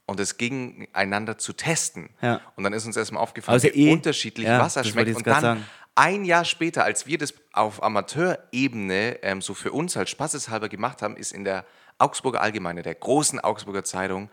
und 0.06 0.20
es 0.20 0.38
gegeneinander 0.38 1.38
zu 1.38 1.54
testen. 1.54 2.10
Ja. 2.22 2.42
Und 2.56 2.64
dann 2.64 2.74
ist 2.74 2.86
uns 2.86 2.98
erstmal 2.98 3.22
aufgefallen, 3.22 3.54
Also 3.54 3.68
wie 3.68 3.90
eh- 3.90 3.92
unterschiedlich 3.94 4.48
ja, 4.48 4.60
Wasser 4.60 4.84
schmeckt. 4.84 5.16
Und 5.16 5.28
dann 5.28 5.42
sagen. 5.42 5.66
ein 5.96 6.26
Jahr 6.26 6.46
später, 6.46 6.84
als 6.84 7.06
wir 7.06 7.18
das 7.18 7.34
auf 7.54 7.84
Amateurebene 7.84 9.20
ähm, 9.22 9.42
so 9.42 9.54
für 9.54 9.72
uns 9.72 9.96
halt 9.96 10.10
spaßeshalber 10.10 10.70
gemacht 10.70 11.02
haben, 11.02 11.16
ist 11.16 11.32
in 11.32 11.44
der 11.44 11.66
Augsburger 12.00 12.42
Allgemeine, 12.42 12.82
der 12.82 12.96
großen 12.96 13.40
Augsburger 13.40 13.84
Zeitung, 13.84 14.30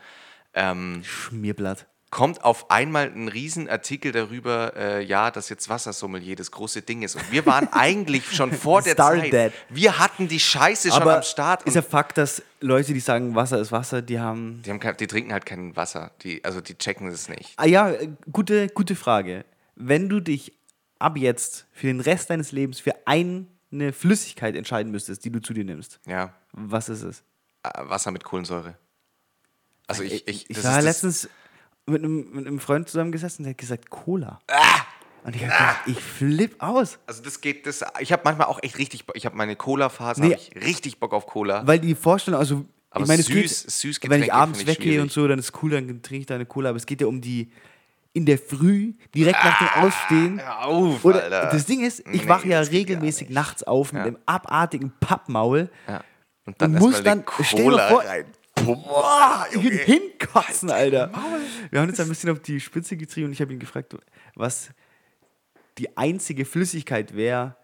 Schmierblatt. 1.03 1.87
Kommt 2.11 2.45
auf 2.45 2.71
einmal 2.71 3.11
ein 3.11 3.29
Riesenartikel 3.29 4.13
darüber, 4.13 4.75
äh, 4.77 5.05
ja, 5.05 5.31
dass 5.31 5.49
jetzt 5.49 5.69
Wassersommelier 5.69 6.37
das 6.37 6.51
große 6.53 6.83
Ding 6.83 7.03
ist. 7.03 7.17
Und 7.17 7.31
wir 7.33 7.45
waren 7.47 7.69
eigentlich 7.73 8.31
schon 8.35 8.53
vor 8.53 8.81
der 8.83 8.93
Start 8.93 9.19
Zeit. 9.21 9.31
that. 9.33 9.53
Wir 9.69 9.99
hatten 9.99 10.29
die 10.29 10.39
Scheiße 10.41 10.91
schon 10.91 11.03
Aber 11.03 11.17
am 11.17 11.23
Start. 11.23 11.65
ist 11.65 11.75
ja 11.75 11.83
Fakt, 11.83 12.17
dass 12.17 12.43
Leute, 12.61 12.95
die 12.95 13.01
sagen, 13.01 13.35
Wasser 13.35 13.59
ist 13.61 13.73
Wasser, 13.73 14.03
die 14.03 14.21
haben. 14.21 14.63
die, 14.65 14.71
haben 14.71 14.81
kein, 14.81 14.97
die 14.97 15.07
trinken 15.09 15.33
halt 15.33 15.45
kein 15.47 15.75
Wasser. 15.77 16.13
Die, 16.23 16.43
also 16.45 16.61
die 16.61 16.79
checken 16.79 17.09
es 17.09 17.29
nicht. 17.29 17.53
Ah 17.57 17.67
ja, 17.67 17.91
äh, 17.91 18.09
gute, 18.33 18.69
gute 18.69 18.95
Frage. 18.95 19.45
Wenn 19.75 20.09
du 20.09 20.21
dich 20.21 20.53
ab 20.99 21.19
jetzt 21.19 21.67
für 21.73 21.89
den 21.89 22.01
Rest 22.01 22.31
deines 22.31 22.53
Lebens 22.53 22.81
für 22.81 22.95
eine 23.05 23.47
Flüssigkeit 23.93 24.55
entscheiden 24.55 24.91
müsstest, 24.93 25.25
die 25.25 25.31
du 25.31 25.41
zu 25.43 25.53
dir 25.53 25.65
nimmst, 25.65 26.01
Ja, 26.07 26.33
was 26.53 26.89
ist 26.89 27.03
es? 27.03 27.23
äh, 27.65 27.71
Wasser 27.83 28.13
mit 28.13 28.23
Kohlensäure. 28.25 28.77
Also 29.89 30.03
ich, 30.03 30.27
ich, 30.27 30.49
Ich 30.49 30.57
das 30.57 30.65
war 30.65 30.81
letztens 30.83 31.29
mit 31.87 32.02
einem, 32.02 32.31
mit 32.33 32.47
einem 32.47 32.59
Freund 32.59 32.88
zusammengesessen, 32.88 33.45
der 33.45 33.50
hat 33.50 33.59
gesagt 33.59 33.90
Cola. 33.90 34.40
Ah! 34.50 34.81
Und 35.25 35.35
ich 35.35 35.43
habe 35.43 35.52
gedacht, 35.52 35.76
ich 35.87 36.00
flipp 36.00 36.62
aus. 36.62 36.99
Also 37.07 37.23
das 37.23 37.40
geht, 37.40 37.66
das, 37.66 37.85
ich 37.99 38.12
habe 38.12 38.23
manchmal 38.25 38.47
auch 38.47 38.61
echt 38.62 38.78
richtig, 38.78 39.07
Bock- 39.07 39.16
ich 39.16 39.26
habe 39.26 39.37
meine 39.37 39.57
Cola-Phase, 39.57 40.21
Nee. 40.21 40.35
ich 40.37 40.55
richtig 40.64 41.00
Bock 41.00 41.12
auf 41.12 41.26
Cola. 41.26 41.66
Weil 41.66 41.81
die 41.81 41.95
Vorstellung, 41.97 42.38
also 42.38 42.64
Aber 42.90 43.02
ich 43.02 43.09
meine, 43.09 43.21
es 43.23 43.28
süß- 43.28 43.33
geht, 43.33 43.50
süß 43.50 44.00
wenn 44.09 44.23
ich 44.23 44.33
abends 44.33 44.61
ich 44.61 44.66
weggehe 44.69 45.00
und 45.02 45.11
schwierig. 45.11 45.12
so, 45.12 45.26
dann 45.28 45.38
ist 45.40 45.52
cool, 45.62 45.71
dann 45.71 45.87
trinke 46.02 46.21
ich 46.21 46.26
da 46.26 46.37
eine 46.37 46.47
Cola. 46.47 46.69
Aber 46.71 46.76
es 46.76 46.87
geht 46.87 47.00
ja 47.00 47.09
um 47.09 47.21
die 47.21 47.50
in 48.12 48.25
der 48.25 48.38
Früh, 48.38 48.95
direkt 49.14 49.43
nach 49.45 49.59
dem 49.59 49.83
Aufstehen. 49.85 50.40
Hör 50.40 50.64
auf, 50.64 51.05
Oder 51.05 51.25
Alter. 51.25 51.49
das 51.52 51.66
Ding 51.66 51.85
ist, 51.85 52.00
ich 52.11 52.23
Nee, 52.23 52.28
wache 52.28 52.49
ja 52.49 52.61
regelmäßig 52.61 53.28
nachts 53.28 53.62
auf 53.64 53.93
mit 53.93 54.00
Ja. 54.02 54.07
einem 54.07 54.19
abartigen 54.26 54.93
Pappmaul 55.00 55.69
Ja. 55.88 56.02
Und 56.47 56.62
und 56.62 56.73
erst 56.75 56.83
muss 56.85 57.02
dann, 57.02 57.25
stell 57.43 57.64
dir 57.71 57.88
vor, 57.88 58.05
rein. 58.05 58.25
Boah, 58.66 59.46
ich 59.52 59.62
will 59.62 59.76
hinkotzen, 59.78 60.70
Alter. 60.70 61.11
Wir 61.70 61.80
haben 61.80 61.88
uns 61.88 62.00
ein 62.00 62.08
bisschen 62.08 62.30
auf 62.30 62.40
die 62.40 62.61
Spitze 62.61 62.96
getrieben 62.96 63.26
und 63.28 63.32
ich 63.32 63.40
habe 63.40 63.52
ihn 63.52 63.58
gefragt, 63.58 63.96
was 64.35 64.70
die 65.78 65.96
einzige 65.96 66.44
Flüssigkeit 66.44 67.14
wäre, 67.14 67.56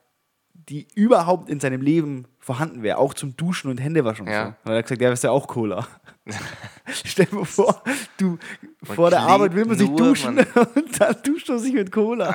die 0.54 0.86
überhaupt 0.94 1.48
in 1.48 1.60
seinem 1.60 1.80
Leben 1.80 2.26
vorhanden 2.38 2.82
wäre, 2.82 2.98
auch 2.98 3.14
zum 3.14 3.36
Duschen 3.36 3.70
und 3.70 3.78
Händewaschen 3.78 4.26
und 4.26 4.32
Ja. 4.32 4.44
so. 4.44 4.68
Und 4.68 4.72
er 4.72 4.78
hat 4.78 4.84
gesagt, 4.84 5.00
ja, 5.02 5.12
ist 5.12 5.24
ja 5.24 5.30
auch 5.30 5.48
Cola. 5.48 5.86
Stell 7.04 7.26
dir 7.26 7.34
mal 7.36 7.44
vor, 7.44 7.82
du 8.18 8.38
vor 8.82 9.10
der 9.10 9.20
Arbeit 9.20 9.54
will 9.54 9.64
man 9.64 9.76
sich 9.78 9.88
nur, 9.88 9.98
duschen 9.98 10.34
man- 10.36 10.46
und 10.74 11.00
dann 11.00 11.16
duscht 11.24 11.48
man 11.48 11.58
sich 11.58 11.72
mit 11.72 11.90
Cola. 11.90 12.34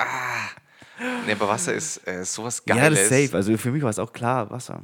Nee, 1.26 1.34
aber 1.34 1.48
Wasser 1.48 1.74
ist 1.74 2.06
äh, 2.08 2.26
sowas 2.26 2.64
ja, 2.68 2.76
Geiles. 2.76 3.00
das 3.08 3.12
ist 3.12 3.26
safe. 3.26 3.38
Also 3.38 3.56
für 3.58 3.72
mich 3.72 3.84
war 3.84 3.92
es 3.92 4.00
auch 4.00 4.12
klar, 4.12 4.50
Wasser. 4.50 4.82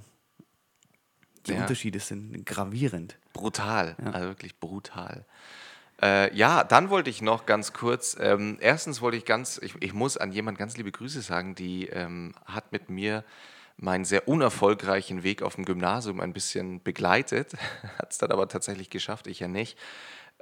Die 1.47 1.53
Ja. 1.53 1.61
Unterschiede 1.61 1.99
sind 1.99 2.45
gravierend. 2.45 3.17
Brutal, 3.33 3.95
also 4.11 4.27
wirklich 4.27 4.59
brutal. 4.59 5.25
Äh, 6.01 6.35
ja, 6.35 6.63
dann 6.63 6.89
wollte 6.89 7.09
ich 7.09 7.21
noch 7.21 7.45
ganz 7.45 7.73
kurz, 7.73 8.17
ähm, 8.19 8.57
erstens 8.59 9.01
wollte 9.01 9.17
ich 9.17 9.25
ganz, 9.25 9.59
ich, 9.61 9.75
ich 9.79 9.93
muss 9.93 10.17
an 10.17 10.31
jemand 10.31 10.57
ganz 10.57 10.75
liebe 10.77 10.91
Grüße 10.91 11.21
sagen, 11.21 11.55
die 11.55 11.87
ähm, 11.87 12.33
hat 12.45 12.71
mit 12.71 12.89
mir 12.89 13.23
meinen 13.77 14.05
sehr 14.05 14.27
unerfolgreichen 14.27 15.23
Weg 15.23 15.41
auf 15.41 15.55
dem 15.55 15.65
Gymnasium 15.65 16.19
ein 16.19 16.33
bisschen 16.33 16.81
begleitet, 16.81 17.53
hat 17.99 18.11
es 18.11 18.17
dann 18.17 18.31
aber 18.31 18.47
tatsächlich 18.47 18.89
geschafft, 18.89 19.27
ich 19.27 19.39
ja 19.39 19.47
nicht. 19.47 19.77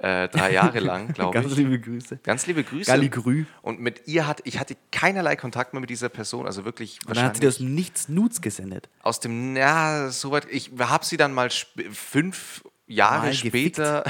Äh, 0.02 0.28
drei 0.28 0.52
Jahre 0.52 0.80
lang, 0.80 1.08
glaube 1.14 1.32
Ganz 1.32 1.52
ich. 1.52 1.58
liebe 1.58 1.78
Grüße. 1.78 2.18
Ganz 2.24 2.46
liebe 2.48 2.64
Grüße. 2.64 2.90
Galligrü. 2.90 3.44
Und 3.62 3.78
mit 3.78 4.08
ihr 4.08 4.26
hatte 4.26 4.42
ich 4.46 4.58
hatte 4.58 4.76
keinerlei 4.90 5.36
Kontakt 5.36 5.74
mehr 5.74 5.80
mit 5.80 5.90
dieser 5.90 6.08
Person, 6.08 6.44
also 6.46 6.64
wirklich 6.64 6.98
Und 7.06 7.16
dann 7.16 7.26
hat 7.26 7.36
sie 7.36 7.40
dir 7.40 7.48
aus 7.48 7.58
dem 7.58 7.72
Nichts 7.74 8.08
Nudes 8.08 8.40
gesendet. 8.40 8.88
aus 9.02 9.20
dem, 9.20 9.56
ja, 9.56 10.10
soweit, 10.10 10.46
ich 10.50 10.72
habe 10.78 11.04
sie 11.04 11.16
dann 11.16 11.32
mal 11.32 11.50
fünf 11.92 12.64
Jahre 12.88 13.26
Mal 13.26 13.32
später 13.34 14.02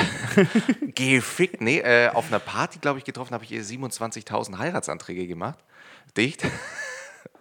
gefickt, 0.94 1.61
nee, 1.61 1.80
äh, 1.80 2.08
auf 2.08 2.28
einer 2.28 2.38
Party, 2.40 2.78
glaube 2.78 2.99
ich, 2.99 3.04
getroffen, 3.04 3.34
habe 3.34 3.44
ich 3.44 3.52
ihr 3.52 3.62
27.000 3.62 4.56
Heiratsanträge 4.58 5.26
gemacht. 5.26 5.58
Dicht. 6.17 6.45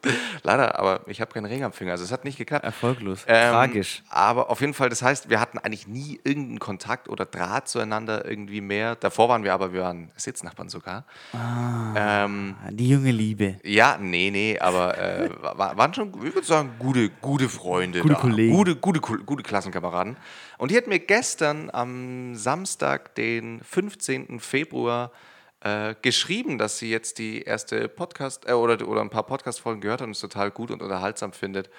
Leider, 0.44 0.80
aber 0.80 1.02
ich 1.08 1.22
habe 1.22 1.32
keinen 1.32 1.46
Ring 1.46 1.64
am 1.64 1.72
Finger, 1.74 1.92
also 1.92 2.04
es 2.04 2.12
hat 2.12 2.24
nicht 2.26 2.38
geklappt. 2.38 2.66
Erfolglos. 2.66 3.24
Ähm, 3.28 3.52
Tragisch. 3.52 4.04
Aber 4.10 4.50
auf 4.50 4.60
jeden 4.62 4.74
Fall, 4.74 4.90
das 4.90 5.02
heißt, 5.02 5.30
wir 5.30 5.40
hatten 5.40 5.58
eigentlich 5.60 5.88
nie 5.88 6.20
irgendeinen 6.24 6.60
Kontakt 6.60 7.10
oder 7.10 7.26
Draht 7.26 7.68
zueinander 7.68 8.26
irgendwie 8.26 8.62
mehr. 8.62 8.96
Davor 8.96 9.30
waren 9.30 9.44
wir 9.44 9.54
aber, 9.54 9.74
wir 9.74 9.82
waren 9.82 10.12
Sitznachbarn 10.16 10.70
sogar. 10.70 11.06
Ähm, 11.96 12.56
Die 12.72 12.90
junge 12.90 13.12
Liebe. 13.12 13.58
ja, 13.64 13.98
nee, 14.00 14.30
nee, 14.32 14.58
aber 14.60 14.98
äh, 14.98 15.30
wa- 15.42 15.78
waren 15.78 15.94
schon, 15.94 16.10
ich 16.26 16.34
würde 16.34 16.48
sagen, 16.48 16.72
gute, 16.80 17.10
gute 17.22 17.50
Freunde. 17.50 18.02
Gute 18.02 18.14
da. 18.16 18.20
Kollegen. 18.20 18.54
Gute, 18.56 18.76
gute, 18.76 19.00
gute 19.00 19.44
Klassenkameraden. 19.44 20.18
Und 20.58 20.72
die 20.72 20.78
hat 20.78 20.88
mir 20.88 21.00
gestern 21.00 21.70
am 21.72 22.36
Samstag, 22.36 23.16
den 23.16 23.62
15. 23.64 24.40
Februar, 24.40 25.12
äh, 25.62 25.95
geschrieben, 26.02 26.58
dass 26.58 26.78
sie 26.80 26.89
jetzt 26.89 27.17
die 27.19 27.41
erste 27.43 27.88
Podcast 27.88 28.47
äh, 28.50 28.54
oder, 28.54 28.88
oder 28.88 29.02
ein 29.02 29.10
paar 29.10 29.24
Podcast-Folgen 29.26 29.82
gehört 29.82 30.02
hat 30.02 30.08
und 30.08 30.12
es 30.12 30.19
total 30.19 30.52
gut 30.52 30.71
und 30.71 30.82
unterhaltsam 30.82 31.34
findet. 31.34 31.69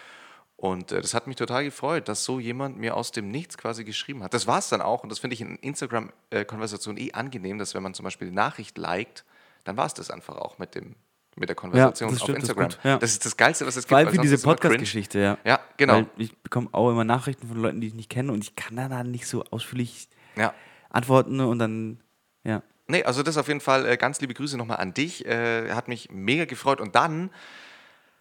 Und 0.56 0.92
äh, 0.92 1.00
das 1.00 1.14
hat 1.14 1.26
mich 1.26 1.34
total 1.36 1.64
gefreut, 1.64 2.08
dass 2.08 2.24
so 2.24 2.38
jemand 2.38 2.78
mir 2.78 2.96
aus 2.96 3.10
dem 3.10 3.28
Nichts 3.28 3.58
quasi 3.58 3.82
geschrieben 3.84 4.22
hat. 4.22 4.32
Das 4.34 4.46
war 4.46 4.58
es 4.58 4.68
dann 4.68 4.80
auch 4.80 5.02
und 5.02 5.08
das 5.10 5.18
finde 5.18 5.34
ich 5.34 5.40
in 5.40 5.56
Instagram-Konversationen 5.56 7.02
eh 7.02 7.12
angenehm, 7.12 7.58
dass 7.58 7.74
wenn 7.74 7.82
man 7.82 7.94
zum 7.94 8.04
Beispiel 8.04 8.28
eine 8.28 8.36
Nachricht 8.36 8.78
liked, 8.78 9.24
dann 9.64 9.76
war 9.76 9.86
es 9.86 9.94
das 9.94 10.10
einfach 10.10 10.36
auch 10.36 10.58
mit, 10.58 10.74
dem, 10.76 10.94
mit 11.36 11.48
der 11.48 11.56
Konversation 11.56 12.10
das 12.10 12.20
auf 12.20 12.24
stimmt, 12.24 12.38
das 12.42 12.50
ist 12.50 12.56
Instagram. 12.56 12.78
ja. 12.84 12.98
Das 12.98 13.10
ist 13.10 13.24
das 13.26 13.36
Geilste, 13.36 13.66
was 13.66 13.76
es 13.76 13.84
gibt. 13.84 13.88
Vor 13.90 13.98
allem 13.98 14.08
für 14.10 14.18
diese. 14.20 14.38
Podcast-Geschichte, 14.38 15.18
ja. 15.18 15.38
Ja, 15.44 15.60
genau. 15.76 15.94
Weil 15.94 16.06
ich 16.16 16.36
bekomme 16.38 16.68
auch 16.72 16.90
immer 16.90 17.04
Nachrichten 17.04 17.48
von 17.48 17.56
Leuten, 17.56 17.80
die 17.80 17.88
ich 17.88 17.94
nicht 17.94 18.10
kenne 18.10 18.30
und 18.32 18.42
ich 18.44 18.54
kann 18.54 18.76
da 18.76 19.02
nicht 19.02 19.26
so 19.26 19.42
ausführlich 19.50 20.08
Ja. 20.36 20.54
antworten 20.90 21.40
und 21.40 21.58
dann, 21.58 22.00
ja. 22.44 22.62
Nee, 22.88 23.04
also 23.04 23.22
das 23.22 23.36
auf 23.36 23.48
jeden 23.48 23.60
Fall 23.60 23.86
äh, 23.86 23.96
ganz 23.96 24.20
liebe 24.20 24.34
Grüße 24.34 24.56
nochmal 24.56 24.78
an 24.78 24.92
dich. 24.94 25.24
Äh, 25.26 25.70
hat 25.72 25.88
mich 25.88 26.10
mega 26.10 26.44
gefreut. 26.44 26.80
Und 26.80 26.94
dann 26.94 27.30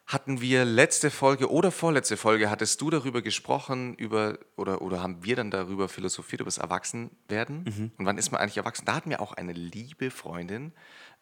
hatten 0.08 0.42
wir 0.42 0.66
letzte 0.66 1.10
Folge 1.10 1.50
oder 1.50 1.72
vorletzte 1.72 2.18
Folge, 2.18 2.50
hattest 2.50 2.82
du 2.82 2.90
darüber 2.90 3.22
gesprochen, 3.22 3.94
über, 3.96 4.38
oder, 4.58 4.82
oder 4.82 5.02
haben 5.02 5.24
wir 5.24 5.36
dann 5.38 5.52
darüber 5.52 5.88
philosophiert, 5.88 6.42
über 6.42 6.48
das 6.48 6.58
Erwachsenwerden? 6.58 7.64
Mhm. 7.64 7.92
Und 7.98 8.06
wann 8.06 8.18
ist 8.18 8.32
man 8.32 8.42
eigentlich 8.42 8.58
erwachsen? 8.58 8.86
Da 8.86 8.96
hatten 8.96 9.10
wir 9.10 9.22
auch 9.22 9.32
eine 9.34 9.54
liebe 9.54 10.12
Freundin, 10.12 10.74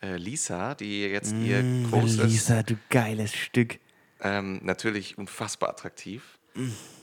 äh, 0.02 0.15
Lisa, 0.17 0.73
die 0.75 1.02
jetzt 1.04 1.36
ihr 1.38 1.62
Mm, 1.62 1.91
großes, 1.91 2.23
Lisa, 2.23 2.63
du 2.63 2.78
geiles 2.89 3.34
Stück. 3.36 3.80
ähm, 4.21 4.60
natürlich 4.63 5.17
unfassbar 5.17 5.69
attraktiv. 5.69 6.38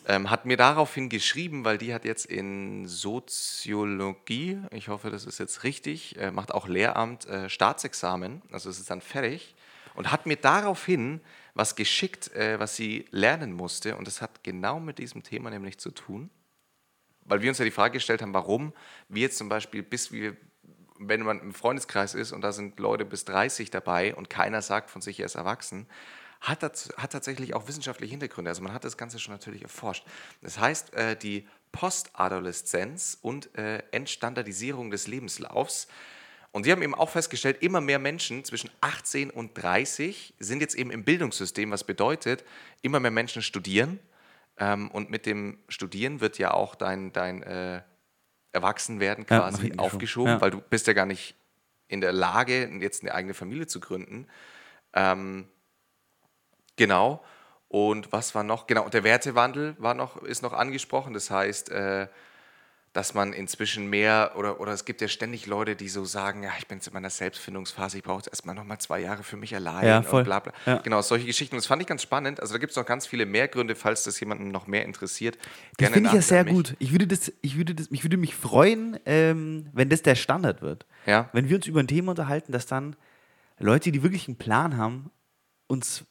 Ähm, 0.09 0.31
hat 0.31 0.47
mir 0.47 0.57
daraufhin 0.57 1.09
geschrieben, 1.09 1.64
weil 1.64 1.79
die 1.79 1.92
hat 1.92 2.05
jetzt 2.05 2.27
in 2.27 2.87
Soziologie, 2.87 4.61
ich 4.71 4.87
hoffe, 4.88 5.11
das 5.11 5.25
ist 5.25 5.38
jetzt 5.38 5.64
richtig, 5.64 6.16
äh, 6.19 6.31
macht 6.31 6.55
auch 6.55 6.69
Lehramt, 6.69 7.27
äh, 7.27 7.51
Staatsexamen, 7.51 8.40
also 8.53 8.71
es 8.71 8.79
ist 8.79 8.88
dann 8.88 9.01
fertig, 9.01 9.57
und 9.97 10.12
hat 10.12 10.27
mir 10.27 10.37
daraufhin 10.37 11.21
was 11.55 11.75
geschickt, 11.75 12.33
äh, 12.35 12.61
was 12.61 12.77
sie 12.77 13.07
lernen 13.11 13.53
musste, 13.53 13.97
und 13.97 14.07
das 14.07 14.23
hat 14.23 14.45
genau 14.45 14.79
mit 14.79 14.99
diesem 14.99 15.25
Thema 15.25 15.51
nämlich 15.51 15.79
zu 15.79 15.90
tun, 15.90 16.31
weil 17.25 17.42
wir 17.42 17.49
uns 17.49 17.59
ja 17.59 17.64
die 17.64 17.73
Frage 17.73 17.95
gestellt 17.95 18.23
haben, 18.23 18.35
warum 18.35 18.73
wir 19.09 19.23
jetzt 19.23 19.38
zum 19.38 19.49
Beispiel, 19.49 19.83
bis 19.83 20.12
wir, 20.12 20.37
wenn 21.01 21.23
man 21.23 21.40
im 21.40 21.53
Freundeskreis 21.53 22.14
ist 22.14 22.31
und 22.31 22.42
da 22.42 22.53
sind 22.53 22.79
Leute 22.79 23.05
bis 23.05 23.25
30 23.25 23.71
dabei 23.71 24.14
und 24.14 24.31
keiner 24.31 24.62
sagt 24.62 24.88
von 24.88 25.03
sich, 25.03 25.19
er 25.19 25.27
ist 25.27 25.35
erwachsen, 25.35 25.88
hat, 26.46 26.62
das, 26.62 26.88
hat 26.96 27.12
tatsächlich 27.12 27.54
auch 27.54 27.66
wissenschaftliche 27.66 28.12
Hintergründe. 28.12 28.50
Also 28.50 28.62
man 28.62 28.72
hat 28.72 28.85
das 28.85 28.96
Ganze 28.96 29.18
schon 29.18 29.35
natürlich 29.35 29.62
erforscht. 29.62 30.06
Das 30.42 30.59
heißt, 30.59 30.94
äh, 30.94 31.16
die 31.16 31.46
Postadoleszenz 31.72 33.18
und 33.20 33.54
äh, 33.59 33.82
Entstandardisierung 33.90 34.90
des 34.90 35.09
Lebenslaufs. 35.09 35.88
Und 36.52 36.64
die 36.64 36.72
haben 36.72 36.82
eben 36.82 36.94
auch 36.94 37.11
festgestellt, 37.11 37.62
immer 37.62 37.80
mehr 37.80 37.98
Menschen 37.98 38.44
zwischen 38.44 38.70
18 38.80 39.30
und 39.30 39.59
30 39.61 40.35
sind 40.38 40.61
jetzt 40.61 40.74
eben 40.74 40.90
im 40.90 41.04
Bildungssystem, 41.04 41.70
was 41.70 41.85
bedeutet, 41.85 42.44
immer 42.80 43.00
mehr 43.00 43.11
Menschen 43.11 43.42
studieren. 43.42 43.98
Ähm, 44.56 44.90
und 44.90 45.11
mit 45.11 45.26
dem 45.26 45.59
Studieren 45.68 46.20
wird 46.20 46.38
ja 46.38 46.52
auch 46.52 46.74
dein, 46.76 47.12
dein 47.12 47.42
äh, 47.42 47.82
Erwachsenwerden 48.52 49.26
Ja, 49.28 49.40
quasi 49.40 49.62
hinten 49.62 49.80
aufgeschoben, 49.80 50.00
geschoben, 50.00 50.32
ja. 50.32 50.40
weil 50.40 50.50
du 50.50 50.61
bist 50.61 50.87
ja 50.87 50.92
gar 50.92 51.06
nicht 51.06 51.35
in 51.88 52.00
der 52.00 52.12
Lage, 52.12 52.70
jetzt 52.80 53.02
eine 53.02 53.14
eigene 53.14 53.35
Familie 53.35 53.66
zu 53.66 53.80
gründen. 53.80 54.26
Ähm, 54.94 55.46
genau. 56.77 57.23
Und 57.69 58.12
was 58.12 58.35
war 58.35 58.43
noch? 58.45 58.67
Genau, 58.67 58.89
der 58.89 59.03
Wertewandel 59.05 59.75
war 59.79 59.95
noch, 59.95 60.23
ist 60.23 60.43
noch 60.43 60.53
angesprochen. 60.53 61.15
Das 61.15 61.31
heißt, 61.31 61.71
äh, 61.71 62.07
dass 62.93 63.12
man 63.12 63.35
inzwischen 63.35 63.91
mehr 63.91 64.33
oder, 64.37 64.59
oder 64.59 64.73
es 64.73 64.87
gibt 64.87 65.03
ja 65.03 65.09
ständig 65.09 65.45
Leute, 65.45 65.77
die 65.77 65.91
so 65.91 66.07
sagen, 66.07 66.43
ja, 66.45 66.51
ich 66.59 66.67
bin 66.67 66.79
jetzt 66.79 66.87
in 66.87 66.95
meiner 66.95 67.11
Selbstfindungsphase, 67.11 67.99
ich 67.99 68.03
brauche 68.03 68.21
jetzt 68.21 68.29
erstmal 68.29 68.55
nochmal 68.55 68.79
zwei 68.79 69.01
Jahre 69.01 69.23
für 69.23 69.37
mich 69.37 69.55
allein 69.55 69.87
Ja, 69.87 69.99
und 69.99 70.07
voll. 70.07 70.25
bla 70.25 70.39
bla. 70.41 70.55
Ja. 70.65 70.79
Genau, 70.79 71.03
solche 71.03 71.27
Geschichten. 71.27 71.57
Und 71.57 71.59
das 71.59 71.67
fand 71.67 71.83
ich 71.83 71.89
ganz 71.89 72.01
spannend. 72.03 72.41
Also 72.41 72.55
da 72.55 72.59
gibt 72.59 72.71
es 72.71 72.77
noch 72.77 72.87
ganz 72.87 73.07
viele 73.07 73.27
mehr 73.27 73.49
Gründe, 73.49 73.75
falls 73.75 74.05
das 74.05 74.19
jemanden 74.19 74.49
noch 74.49 74.67
mehr 74.67 74.87
interessiert. 74.87 75.37
Das 75.77 75.91
finde 75.91 76.09
ich 76.09 76.15
ja 76.15 76.23
sehr 76.23 76.47
gut. 76.47 76.75
Ich 76.79 76.93
würde, 76.93 77.07
das, 77.07 77.31
ich, 77.43 77.59
würde 77.59 77.75
das, 77.75 77.89
ich 77.91 78.03
würde 78.03 78.17
mich 78.17 78.35
freuen, 78.35 78.99
ähm, 79.05 79.69
wenn 79.75 79.91
das 79.91 80.01
der 80.01 80.15
Standard 80.15 80.62
wird. 80.62 80.87
Ja. 81.05 81.29
Wenn 81.35 81.51
wir 81.51 81.57
uns 81.57 81.67
über 81.67 81.81
ein 81.81 81.89
Thema 81.89 82.12
unterhalten, 82.12 82.53
dass 82.53 82.65
dann 82.65 82.97
Leute, 83.59 83.93
die 83.93 84.03
wirklich 84.03 84.27
einen 84.27 84.39
Plan 84.39 84.79
haben, 84.79 85.11
uns 85.67 86.05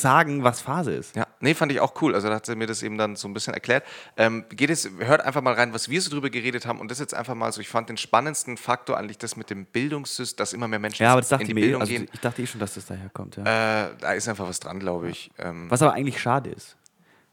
sagen, 0.00 0.42
was 0.44 0.60
Phase 0.60 0.92
ist. 0.92 1.14
Ja, 1.16 1.26
Nee, 1.40 1.54
fand 1.54 1.70
ich 1.72 1.80
auch 1.80 2.00
cool. 2.00 2.14
Also 2.14 2.28
da 2.28 2.36
hat 2.36 2.46
sie 2.46 2.56
mir 2.56 2.66
das 2.66 2.82
eben 2.82 2.96
dann 2.96 3.16
so 3.16 3.28
ein 3.28 3.34
bisschen 3.34 3.52
erklärt. 3.54 3.84
Ähm, 4.16 4.44
geht 4.48 4.70
es, 4.70 4.88
hört 4.98 5.20
einfach 5.20 5.42
mal 5.42 5.52
rein, 5.54 5.74
was 5.74 5.88
wir 5.90 6.00
so 6.00 6.10
drüber 6.10 6.30
geredet 6.30 6.64
haben. 6.66 6.80
Und 6.80 6.90
das 6.90 6.98
jetzt 6.98 7.12
einfach 7.14 7.34
mal 7.34 7.52
so, 7.52 7.60
ich 7.60 7.68
fand 7.68 7.88
den 7.90 7.96
spannendsten 7.98 8.56
Faktor 8.56 8.96
eigentlich 8.96 9.18
das 9.18 9.36
mit 9.36 9.50
dem 9.50 9.66
Bildungssystem, 9.66 10.36
dass 10.38 10.52
immer 10.54 10.68
mehr 10.68 10.78
Menschen 10.78 11.02
Ja, 11.02 11.12
aber 11.12 11.20
das 11.20 11.28
dachte 11.28 11.44
in 11.44 11.50
ich 11.50 11.54
die 11.54 11.60
eh- 11.60 11.64
Bildung 11.64 11.80
also 11.82 11.92
gehen. 11.92 12.08
ich 12.12 12.20
dachte 12.20 12.42
eh 12.42 12.46
schon, 12.46 12.60
dass 12.60 12.74
das 12.74 12.86
daher 12.86 13.10
kommt. 13.10 13.36
Ja. 13.36 13.42
Äh, 13.88 13.90
da 14.00 14.12
ist 14.14 14.26
einfach 14.28 14.48
was 14.48 14.58
dran, 14.58 14.80
glaube 14.80 15.10
ich. 15.10 15.30
Ähm, 15.38 15.70
Was 15.70 15.82
aber 15.82 15.92
eigentlich 15.92 16.20
schade 16.20 16.50
ist. 16.50 16.76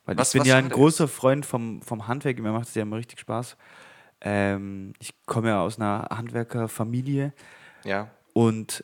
Weil 0.06 0.18
Was- 0.18 0.34
ich 0.36 0.42
bin 0.42 0.50
ja 0.50 0.58
ein 0.58 0.70
großer 0.70 1.08
Freund 1.08 1.46
vom, 1.46 1.82
vom 1.82 2.08
Handwerk, 2.08 2.38
mir 2.40 2.52
macht 2.52 2.68
es 2.68 2.76
ja 2.76 2.82
immer 2.82 2.98
richtig 2.98 3.20
Spaß. 3.22 3.56
Ähm, 4.20 4.94
ich 5.00 5.14
komme 5.26 5.48
ja 5.50 5.62
aus 5.62 5.80
einer 5.80 6.08
Handwerkerfamilie 6.12 7.34
ja, 7.86 8.10
und 8.34 8.84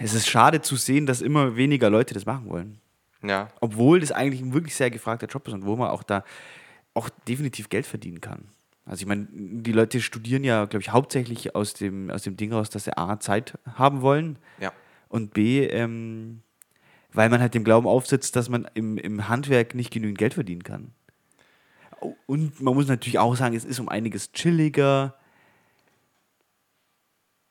es 0.00 0.14
ist 0.14 0.28
schade 0.28 0.60
zu 0.62 0.76
sehen, 0.76 1.06
dass 1.06 1.20
immer 1.20 1.56
weniger 1.56 1.90
Leute 1.90 2.14
das 2.14 2.26
machen 2.26 2.48
wollen. 2.48 2.80
ja, 3.22 3.48
Obwohl 3.60 4.00
das 4.00 4.12
eigentlich 4.12 4.40
ein 4.40 4.52
wirklich 4.52 4.74
sehr 4.74 4.90
gefragter 4.90 5.26
Job 5.26 5.46
ist 5.48 5.54
und 5.54 5.66
wo 5.66 5.76
man 5.76 5.90
auch 5.90 6.02
da 6.02 6.24
auch 6.94 7.08
definitiv 7.28 7.68
Geld 7.68 7.86
verdienen 7.86 8.20
kann. 8.20 8.48
Also 8.84 9.02
ich 9.02 9.06
meine, 9.06 9.28
die 9.30 9.72
Leute 9.72 10.00
studieren 10.00 10.44
ja, 10.44 10.64
glaube 10.64 10.82
ich, 10.82 10.92
hauptsächlich 10.92 11.54
aus 11.54 11.74
dem, 11.74 12.10
aus 12.10 12.22
dem 12.22 12.36
Ding 12.36 12.52
raus, 12.52 12.70
dass 12.70 12.84
sie 12.84 12.96
A, 12.96 13.20
Zeit 13.20 13.58
haben 13.74 14.00
wollen 14.00 14.38
ja. 14.60 14.72
und 15.08 15.34
B, 15.34 15.66
ähm, 15.66 16.40
weil 17.12 17.28
man 17.28 17.40
halt 17.40 17.54
dem 17.54 17.64
Glauben 17.64 17.86
aufsetzt, 17.86 18.34
dass 18.34 18.48
man 18.48 18.66
im, 18.74 18.96
im 18.96 19.28
Handwerk 19.28 19.74
nicht 19.74 19.92
genügend 19.92 20.18
Geld 20.18 20.34
verdienen 20.34 20.62
kann. 20.62 20.92
Und 22.26 22.60
man 22.60 22.74
muss 22.74 22.86
natürlich 22.86 23.18
auch 23.18 23.36
sagen, 23.36 23.56
es 23.56 23.64
ist 23.64 23.80
um 23.80 23.88
einiges 23.88 24.32
chilliger, 24.32 25.16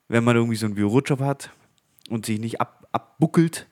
wenn 0.08 0.24
man 0.24 0.38
irgendwie 0.38 0.56
so 0.56 0.66
einen 0.66 0.76
Bürojob 0.76 1.20
hat 1.20 1.52
und 2.10 2.26
sich 2.26 2.40
nicht 2.40 2.62
ab, 2.62 2.88
abbuckelt. 2.92 3.68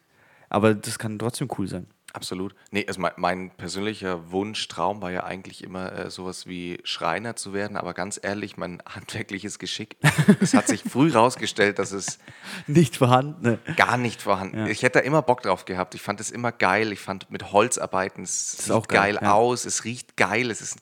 Aber 0.49 0.73
das 0.73 0.99
kann 0.99 1.17
trotzdem 1.19 1.49
cool 1.57 1.67
sein. 1.67 1.87
Absolut. 2.13 2.55
Nee, 2.71 2.85
also 2.87 3.01
mein, 3.01 3.11
mein 3.17 3.51
persönlicher 3.51 4.31
Wunsch, 4.31 4.69
Traum 4.69 5.01
war 5.01 5.11
ja 5.11 5.25
eigentlich 5.25 5.61
immer 5.61 5.91
äh, 5.91 6.09
sowas 6.09 6.47
wie 6.47 6.79
Schreiner 6.85 7.35
zu 7.35 7.51
werden, 7.51 7.75
aber 7.75 7.93
ganz 7.93 8.17
ehrlich, 8.23 8.55
mein 8.55 8.81
handwerkliches 8.87 9.59
Geschick, 9.59 9.97
es 10.39 10.53
hat 10.53 10.69
sich 10.69 10.81
früh 10.83 11.11
rausgestellt, 11.11 11.77
dass 11.77 11.91
es 11.91 12.19
Nicht 12.67 12.95
vorhanden. 12.95 13.41
Ne? 13.43 13.59
gar 13.75 13.97
nicht 13.97 14.21
vorhanden 14.21 14.59
Ja. 14.59 14.67
Ich 14.67 14.81
hätte 14.83 14.99
da 14.99 15.05
immer 15.05 15.21
Bock 15.23 15.41
drauf 15.41 15.65
gehabt. 15.65 15.93
Ich 15.93 16.01
fand 16.01 16.21
es 16.21 16.31
immer 16.31 16.53
geil. 16.53 16.93
Ich 16.93 17.01
fand 17.01 17.29
mit 17.31 17.51
Holz 17.51 17.77
arbeiten, 17.77 18.23
es 18.23 18.53
ist 18.53 18.61
sieht 18.65 18.71
auch 18.71 18.87
geil, 18.87 19.15
geil, 19.15 19.23
ja. 19.23 19.33
aus, 19.33 19.65
es 19.65 19.83
riecht 19.83 20.15
geil, 20.15 20.51
es 20.51 20.61
ist. 20.61 20.77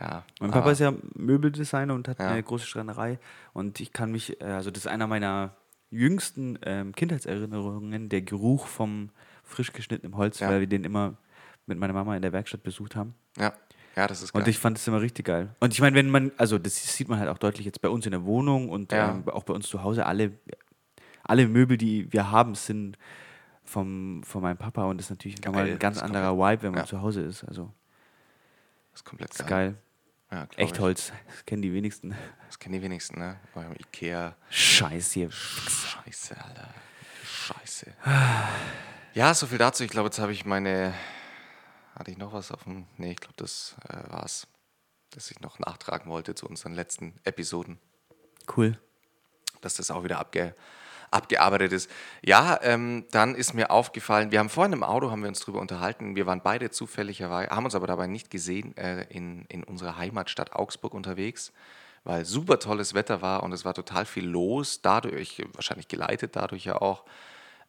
Ja. 0.00 0.24
Mein 0.40 0.52
Papa 0.52 0.70
ist 0.70 0.80
ja 0.80 0.94
Möbeldesigner 1.14 1.92
und 1.92 2.08
hat 2.08 2.18
Ja. 2.18 2.30
eine 2.30 2.42
große 2.42 2.66
Schreinerei. 2.66 3.18
Und 3.52 3.78
ich 3.78 3.92
kann 3.92 4.10
mich, 4.10 4.40
äh, 4.40 4.44
also 4.44 4.70
das 4.70 4.84
ist 4.84 4.90
einer 4.90 5.06
meiner 5.06 5.54
jüngsten 5.92 6.58
ähm, 6.64 6.92
Kindheitserinnerungen, 6.92 8.08
der 8.08 8.22
Geruch 8.22 8.66
vom 8.66 9.10
frisch 9.44 9.72
geschnittenen 9.72 10.16
Holz, 10.16 10.40
Ja. 10.40 10.48
weil 10.48 10.60
wir 10.60 10.66
den 10.66 10.84
immer 10.84 11.14
mit 11.66 11.78
meiner 11.78 11.92
Mama 11.92 12.16
in 12.16 12.22
der 12.22 12.32
Werkstatt 12.32 12.62
besucht 12.62 12.96
haben. 12.96 13.14
Ja, 13.38 13.52
ja, 13.94 14.06
das 14.06 14.22
ist 14.22 14.32
geil. 14.32 14.42
Und 14.42 14.48
ich 14.48 14.58
fand 14.58 14.78
es 14.78 14.88
immer 14.88 15.00
richtig 15.02 15.26
geil. 15.26 15.54
Und 15.60 15.72
ich 15.72 15.80
meine, 15.80 15.94
wenn 15.94 16.10
man, 16.10 16.32
also 16.38 16.58
das 16.58 16.82
sieht 16.96 17.08
man 17.08 17.18
halt 17.18 17.28
auch 17.28 17.38
deutlich 17.38 17.66
jetzt 17.66 17.80
bei 17.82 17.88
uns 17.90 18.06
in 18.06 18.12
der 18.12 18.24
Wohnung 18.24 18.68
und 18.70 18.90
Ja. 18.90 19.10
ähm, 19.10 19.28
auch 19.28 19.44
bei 19.44 19.52
uns 19.54 19.68
zu 19.68 19.82
Hause, 19.82 20.06
alle, 20.06 20.32
alle 21.22 21.46
Möbel, 21.46 21.76
die 21.76 22.10
wir 22.12 22.30
haben, 22.30 22.54
sind 22.54 22.96
vom, 23.64 24.22
von 24.24 24.42
meinem 24.42 24.56
Papa 24.56 24.84
und 24.86 24.96
das 24.98 25.06
ist 25.06 25.10
natürlich 25.10 25.40
nochmal 25.44 25.64
Geil, 25.64 25.72
ein 25.74 25.78
ganz 25.78 25.98
anderer 26.02 26.36
Vibe, 26.36 26.62
wenn 26.62 26.72
man 26.72 26.80
ja. 26.80 26.86
zu 26.86 27.00
Hause 27.02 27.20
ist. 27.20 27.44
Also 27.44 27.72
das 28.92 29.00
ist 29.00 29.04
komplett 29.04 29.30
das 29.30 29.40
ist 29.40 29.46
geil. 29.46 29.76
Ja, 30.32 30.46
glaub 30.46 30.58
Echt 30.58 30.76
ich. 30.76 30.80
Holz, 30.80 31.12
das 31.28 31.44
kennen 31.44 31.60
die 31.60 31.74
wenigsten. 31.74 32.16
Das 32.46 32.58
kennen 32.58 32.72
die 32.72 32.82
wenigsten, 32.82 33.18
ne? 33.18 33.38
Beim 33.54 33.74
Ikea. 33.74 34.34
Scheiße 34.48 35.14
hier. 35.14 35.30
Scheiße, 35.30 36.42
Alter. 36.42 36.70
Scheiße. 37.22 37.92
Ja, 39.14 39.34
so 39.34 39.46
viel 39.46 39.58
dazu. 39.58 39.84
Ich 39.84 39.90
glaube, 39.90 40.06
jetzt 40.06 40.18
habe 40.18 40.32
ich 40.32 40.46
meine. 40.46 40.94
Hatte 41.94 42.10
ich 42.10 42.16
noch 42.16 42.32
was 42.32 42.50
auf 42.50 42.64
dem. 42.64 42.86
Nee, 42.96 43.10
ich 43.12 43.18
glaube, 43.18 43.34
das 43.36 43.76
äh, 43.90 44.10
war's. 44.10 44.46
Das 45.10 45.30
ich 45.30 45.40
noch 45.40 45.58
nachtragen 45.58 46.10
wollte 46.10 46.34
zu 46.34 46.46
unseren 46.48 46.72
letzten 46.72 47.20
Episoden. 47.24 47.78
Cool. 48.56 48.78
dass 49.60 49.74
das 49.74 49.90
auch 49.90 50.02
wieder 50.02 50.18
abge, 50.18 50.56
abgearbeitet 51.12 51.72
ist. 51.72 51.90
Ja, 52.24 52.58
ähm, 52.62 53.04
dann 53.10 53.34
ist 53.34 53.54
mir 53.54 53.70
aufgefallen, 53.70 54.30
wir 54.32 54.38
haben 54.38 54.48
vorhin 54.48 54.72
im 54.72 54.82
Auto, 54.82 55.10
haben 55.10 55.22
wir 55.22 55.28
uns 55.28 55.40
darüber 55.40 55.60
unterhalten, 55.60 56.16
wir 56.16 56.26
waren 56.26 56.40
beide 56.42 56.70
zufälligerweise, 56.70 57.50
haben 57.50 57.64
uns 57.64 57.74
aber 57.74 57.86
dabei 57.86 58.06
nicht 58.06 58.30
gesehen, 58.30 58.76
äh, 58.76 59.04
in, 59.10 59.44
in 59.48 59.64
unserer 59.64 59.96
Heimatstadt 59.96 60.54
Augsburg 60.54 60.94
unterwegs, 60.94 61.52
weil 62.04 62.24
super 62.24 62.58
tolles 62.58 62.94
Wetter 62.94 63.22
war 63.22 63.42
und 63.42 63.52
es 63.52 63.64
war 63.64 63.74
total 63.74 64.04
viel 64.06 64.24
los, 64.26 64.80
dadurch, 64.82 65.42
wahrscheinlich 65.54 65.88
geleitet 65.88 66.34
dadurch 66.34 66.64
ja 66.64 66.80
auch. 66.80 67.04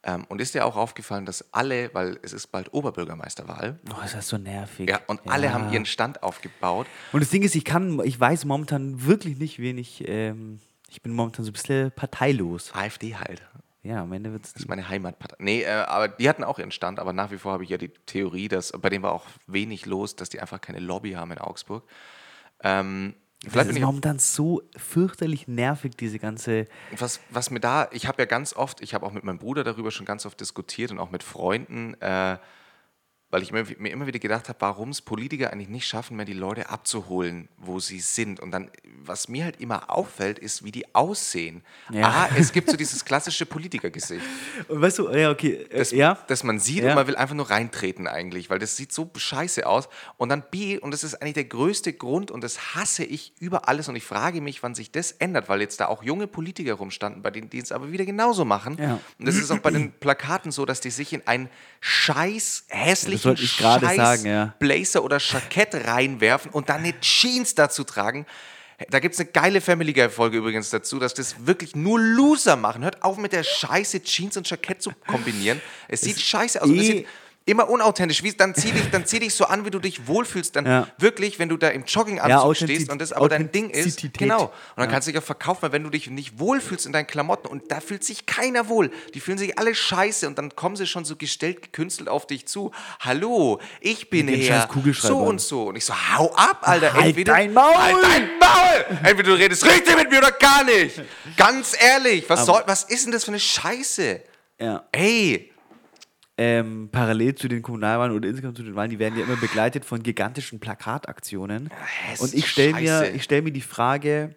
Ähm, 0.06 0.25
und 0.27 0.41
ist 0.41 0.53
dir 0.53 0.65
auch 0.65 0.75
aufgefallen, 0.75 1.25
dass 1.25 1.53
alle, 1.53 1.93
weil 1.93 2.19
es 2.23 2.34
ist 2.34 2.47
bald 2.47 2.73
Oberbürgermeisterwahl, 2.73 3.79
Oh, 3.89 4.03
ist 4.03 4.15
das 4.15 4.27
so 4.27 4.38
nervig. 4.38 4.89
ja, 4.89 4.99
und 5.08 5.21
alle 5.29 5.53
haben 5.53 5.71
ihren 5.71 5.86
Stand 5.86 6.23
aufgebaut. 6.23 6.88
Und 7.13 7.21
das 7.21 7.29
Ding 7.29 7.41
ist, 7.43 7.56
ich 7.56 7.63
kann, 7.63 8.01
ich 8.03 8.19
weiß 8.19 8.43
momentan 8.45 9.06
wirklich 9.06 9.38
nicht, 9.38 9.60
wen 9.60 9.77
ich, 9.77 10.03
ähm, 10.08 10.60
ich 10.93 11.01
bin 11.01 11.12
momentan 11.13 11.43
so 11.43 11.49
ein 11.49 11.53
bisschen 11.53 11.91
parteilos. 11.91 12.71
AfD 12.73 13.15
halt. 13.15 13.41
Ja, 13.82 14.03
am 14.03 14.13
Ende 14.13 14.32
wird 14.32 14.45
es 14.45 14.53
Das 14.53 14.62
ist 14.62 14.69
meine 14.69 14.88
Heimatpartei. 14.88 15.36
Nee, 15.39 15.63
äh, 15.63 15.69
aber 15.71 16.08
die 16.08 16.29
hatten 16.29 16.43
auch 16.43 16.58
ihren 16.60 16.71
Stand, 16.71 16.99
aber 16.99 17.12
nach 17.12 17.32
wie 17.32 17.38
vor 17.38 17.51
habe 17.51 17.63
ich 17.63 17.69
ja 17.69 17.77
die 17.77 17.89
Theorie, 17.89 18.47
dass 18.47 18.71
bei 18.71 18.89
denen 18.89 19.03
war 19.03 19.12
auch 19.12 19.25
wenig 19.47 19.86
los, 19.86 20.15
dass 20.15 20.29
die 20.29 20.39
einfach 20.39 20.62
keine 20.62 20.79
Lobby 20.79 21.12
haben 21.13 21.32
in 21.32 21.39
Augsburg. 21.39 21.84
Ähm, 22.62 23.15
Das 23.43 23.51
vielleicht 23.51 23.67
bin 23.69 23.77
ist 23.77 23.84
momentan 23.84 24.19
so 24.19 24.62
fürchterlich 24.77 25.47
nervig, 25.49 25.97
diese 25.97 26.19
ganze. 26.19 26.67
was, 26.97 27.19
was 27.29 27.49
mir 27.49 27.60
da, 27.60 27.89
ich 27.91 28.08
habe 28.08 28.21
ja 28.21 28.25
ganz 28.25 28.53
oft, 28.56 28.79
ich 28.82 28.93
habe 28.93 29.06
auch 29.06 29.12
mit 29.12 29.23
meinem 29.25 29.39
Bruder 29.39 29.63
darüber 29.65 29.91
schon 29.91 30.06
ganz 30.06 30.25
oft 30.25 30.39
diskutiert 30.39 30.91
und 30.91 30.99
auch 30.99 31.12
mit 31.12 31.23
Freunden, 31.23 31.99
äh, 31.99 32.38
weil 33.34 33.41
ich 33.41 33.52
mir, 33.52 33.65
mir 33.80 33.91
immer 33.91 34.06
wieder 34.06 34.19
gedacht 34.19 34.48
habe, 34.48 34.62
warum 34.62 34.89
es 34.89 35.02
Politiker 35.02 35.52
eigentlich 35.52 35.67
nicht 35.67 35.88
schaffen, 35.88 36.15
mehr 36.17 36.26
die 36.26 36.34
Leute 36.34 36.69
abzuholen, 36.69 37.50
wo 37.58 37.80
sie 37.80 38.00
sind. 38.00 38.39
Und 38.39 38.52
dann, 38.52 38.69
was 39.04 39.28
mir 39.28 39.46
halt 39.46 39.60
immer 39.60 39.89
auffällt, 39.89 40.38
ist, 40.38 40.63
wie 40.63 40.72
die 40.72 40.93
aussehen. 40.93 41.63
Ja. 41.89 42.08
Ah, 42.08 42.30
es 42.38 42.52
gibt 42.52 42.69
so 42.69 42.78
dieses 42.78 43.04
klassische 43.04 43.48
Politikergesicht. 43.48 44.24
Und 44.67 44.82
weißt 44.82 45.00
du, 45.00 45.10
ja, 45.10 45.32
okay, 45.32 45.65
äh, 45.67 45.80
das, 45.80 45.89
ja. 45.89 46.19
das 46.28 46.43
man 46.43 46.60
sieht 46.60 46.84
Ja. 46.84 46.89
und 46.89 46.96
man 46.96 47.08
will 47.08 47.15
einfach 47.15 47.34
nur 47.34 47.50
reintreten 47.50 48.08
eigentlich, 48.08 48.52
weil 48.52 48.60
das 48.60 48.78
sieht 48.78 48.91
so 48.91 49.10
scheiße 49.15 49.65
aus. 49.65 49.89
Und 50.17 50.30
dann 50.30 50.43
B, 50.52 50.78
und 50.78 50.91
das 50.91 51.04
ist 51.04 51.15
eigentlich 51.15 51.34
der 51.34 51.46
größte 51.46 51.91
Grund 51.91 52.30
und 52.30 52.43
das 52.43 52.76
hasse 52.76 53.04
ich 53.04 53.34
über 53.39 53.67
alles 53.67 53.88
und 53.88 53.96
ich 53.96 54.04
frage 54.04 54.41
mich, 54.41 54.62
wann 54.62 54.76
sich 54.76 54.91
das 54.91 55.12
ändert, 55.12 55.50
weil 55.50 55.60
jetzt 55.60 55.80
da 55.80 55.88
auch 55.88 56.04
junge 56.04 56.28
Politiker 56.28 56.76
rumstanden, 56.76 57.24
bei 57.24 57.32
denen 57.32 57.50
die 57.50 57.58
es 57.58 57.72
aber 57.72 57.91
wieder 57.91 58.06
genauso 58.06 58.46
machen. 58.46 58.78
Ja. 58.80 59.00
Und 59.17 59.28
das 59.28 59.38
ist 59.38 59.50
auch 59.50 59.58
bei 59.60 59.72
den 59.72 59.91
Plakaten 59.91 60.52
so, 60.52 60.67
dass 60.67 60.82
die 60.82 60.91
sich 60.91 61.13
in 61.13 61.26
einen 61.26 61.50
scheiß 61.82 62.65
hässlichen 62.69 63.22
wollte 63.25 63.43
ich 63.43 63.57
gerade 63.57 63.86
sagen, 63.95 64.25
ja. 64.25 64.53
Blazer 64.59 65.03
oder 65.03 65.17
Jackett 65.19 65.75
reinwerfen 65.88 66.51
und 66.51 66.69
dann 66.69 66.79
eine 66.79 66.99
Jeans 66.99 67.55
dazu 67.55 67.83
tragen. 67.83 68.25
Da 68.89 68.99
gibt 68.99 69.13
es 69.13 69.19
eine 69.19 69.29
geile 69.29 69.62
Family 69.62 69.93
Guy-Folge 69.93 70.38
übrigens 70.38 70.69
dazu, 70.69 70.99
dass 70.99 71.13
das 71.13 71.45
wirklich 71.45 71.75
nur 71.75 71.99
Loser 71.99 72.55
machen. 72.55 72.83
Hört 72.83 73.03
auf 73.03 73.17
mit 73.17 73.31
der 73.31 73.43
Scheiße 73.43 74.01
Jeans 74.01 74.36
und 74.36 74.49
Jackett 74.49 74.81
zu 74.81 74.91
kombinieren. 75.07 75.62
Es 75.88 76.01
sieht 76.01 76.19
scheiße 76.19 76.62
aus. 76.62 76.69
es 76.69 76.75
eh- 76.75 77.05
immer 77.45 77.69
unauthentisch. 77.69 78.23
Wie, 78.23 78.32
dann, 78.34 78.56
zieh 78.56 78.71
dich, 78.71 78.89
dann 78.91 79.06
zieh 79.06 79.19
dich 79.19 79.34
so 79.34 79.45
an, 79.45 79.65
wie 79.65 79.69
du 79.69 79.79
dich 79.79 80.08
wohlfühlst. 80.08 80.56
Dann 80.56 80.65
Ja. 80.65 80.88
wirklich, 80.97 81.39
wenn 81.39 81.49
du 81.49 81.58
da 81.58 81.69
im 81.69 81.84
Jogginganzug 81.86 82.29
Ja, 82.47 82.56
stehst 82.56 82.89
und 82.89 83.01
das 83.01 83.12
aber 83.13 83.29
dein 83.29 83.51
Ding 83.51 83.69
ist. 83.69 84.08
Genau. 84.13 84.43
Und 84.43 84.51
dann 84.77 84.89
kannst 84.89 85.08
du 85.08 85.12
dich 85.12 85.19
auch 85.21 85.25
verkaufen, 85.25 85.62
weil 85.63 85.71
wenn 85.71 85.84
du 85.84 85.89
dich 85.89 86.10
nicht 86.10 86.39
wohlfühlst 86.39 86.86
in 86.86 86.93
deinen 86.93 87.08
Klamotten 87.08 87.47
und 87.47 87.71
da 87.71 87.79
fühlt 87.82 88.03
sich 88.03 88.25
keiner 88.25 88.69
wohl. 88.69 88.91
Die 89.13 89.19
fühlen 89.19 89.38
sich 89.38 89.58
alle 89.60 89.75
scheiße 89.75 90.27
und 90.27 90.38
dann 90.38 90.56
kommen 90.56 90.75
sie 90.75 90.88
schon 90.88 91.06
so 91.06 91.15
gestellt, 91.15 91.62
gekünstelt 91.62 92.10
auf 92.10 92.27
dich 92.27 92.45
zu. 92.47 92.71
Hallo, 92.99 93.60
ich 93.82 94.10
bin 94.10 94.27
Kugelschreibern. 94.67 95.17
so 95.17 95.23
und 95.25 95.41
so. 95.41 95.63
Und 95.63 95.75
ich 95.75 95.86
so, 95.86 95.93
hau 95.93 96.34
ab, 96.36 96.60
Alter. 96.62 96.93
Halt 96.93 97.06
Entweder, 97.08 97.34
dein 97.34 97.53
Maul! 97.53 97.75
Halt 97.75 97.97
dein 98.03 98.29
Maul! 98.39 98.97
Entweder 99.03 99.23
du 99.23 99.34
redest 99.34 99.65
richtig 99.65 99.95
mit 99.95 100.10
mir 100.10 100.19
oder 100.19 100.32
gar 100.32 100.63
nicht. 100.63 101.01
Ganz 101.38 101.75
ehrlich, 101.79 102.25
was, 102.29 102.45
soll, 102.45 102.63
was 102.65 102.84
ist 102.84 103.06
denn 103.06 103.12
das 103.12 103.23
für 103.25 103.32
eine 103.32 103.39
Scheiße? 103.39 104.21
ja. 104.60 104.84
Ey, 104.91 105.53
Ähm, 106.36 106.89
parallel 106.91 107.36
zu 107.36 107.48
den 107.48 107.62
Kommunalwahlen 107.62 108.15
oder 108.15 108.28
insgesamt 108.28 108.58
zu 108.58 108.63
den 108.63 108.76
Wahlen, 108.76 108.89
die 108.89 108.98
werden 108.98 109.17
ja 109.19 109.24
immer 109.26 109.36
begleitet 109.36 109.86
von 109.86 110.02
gigantischen 110.02 110.60
Plakataktionen. 110.60 111.69
es 112.12 112.22
Und 112.22 112.34
ich 112.34 112.50
stelle 112.50 112.74
mir, 112.74 113.13
ich 113.13 113.24
stell 113.24 113.43
mir 113.43 113.52
die 113.52 113.62
Frage, 113.62 114.36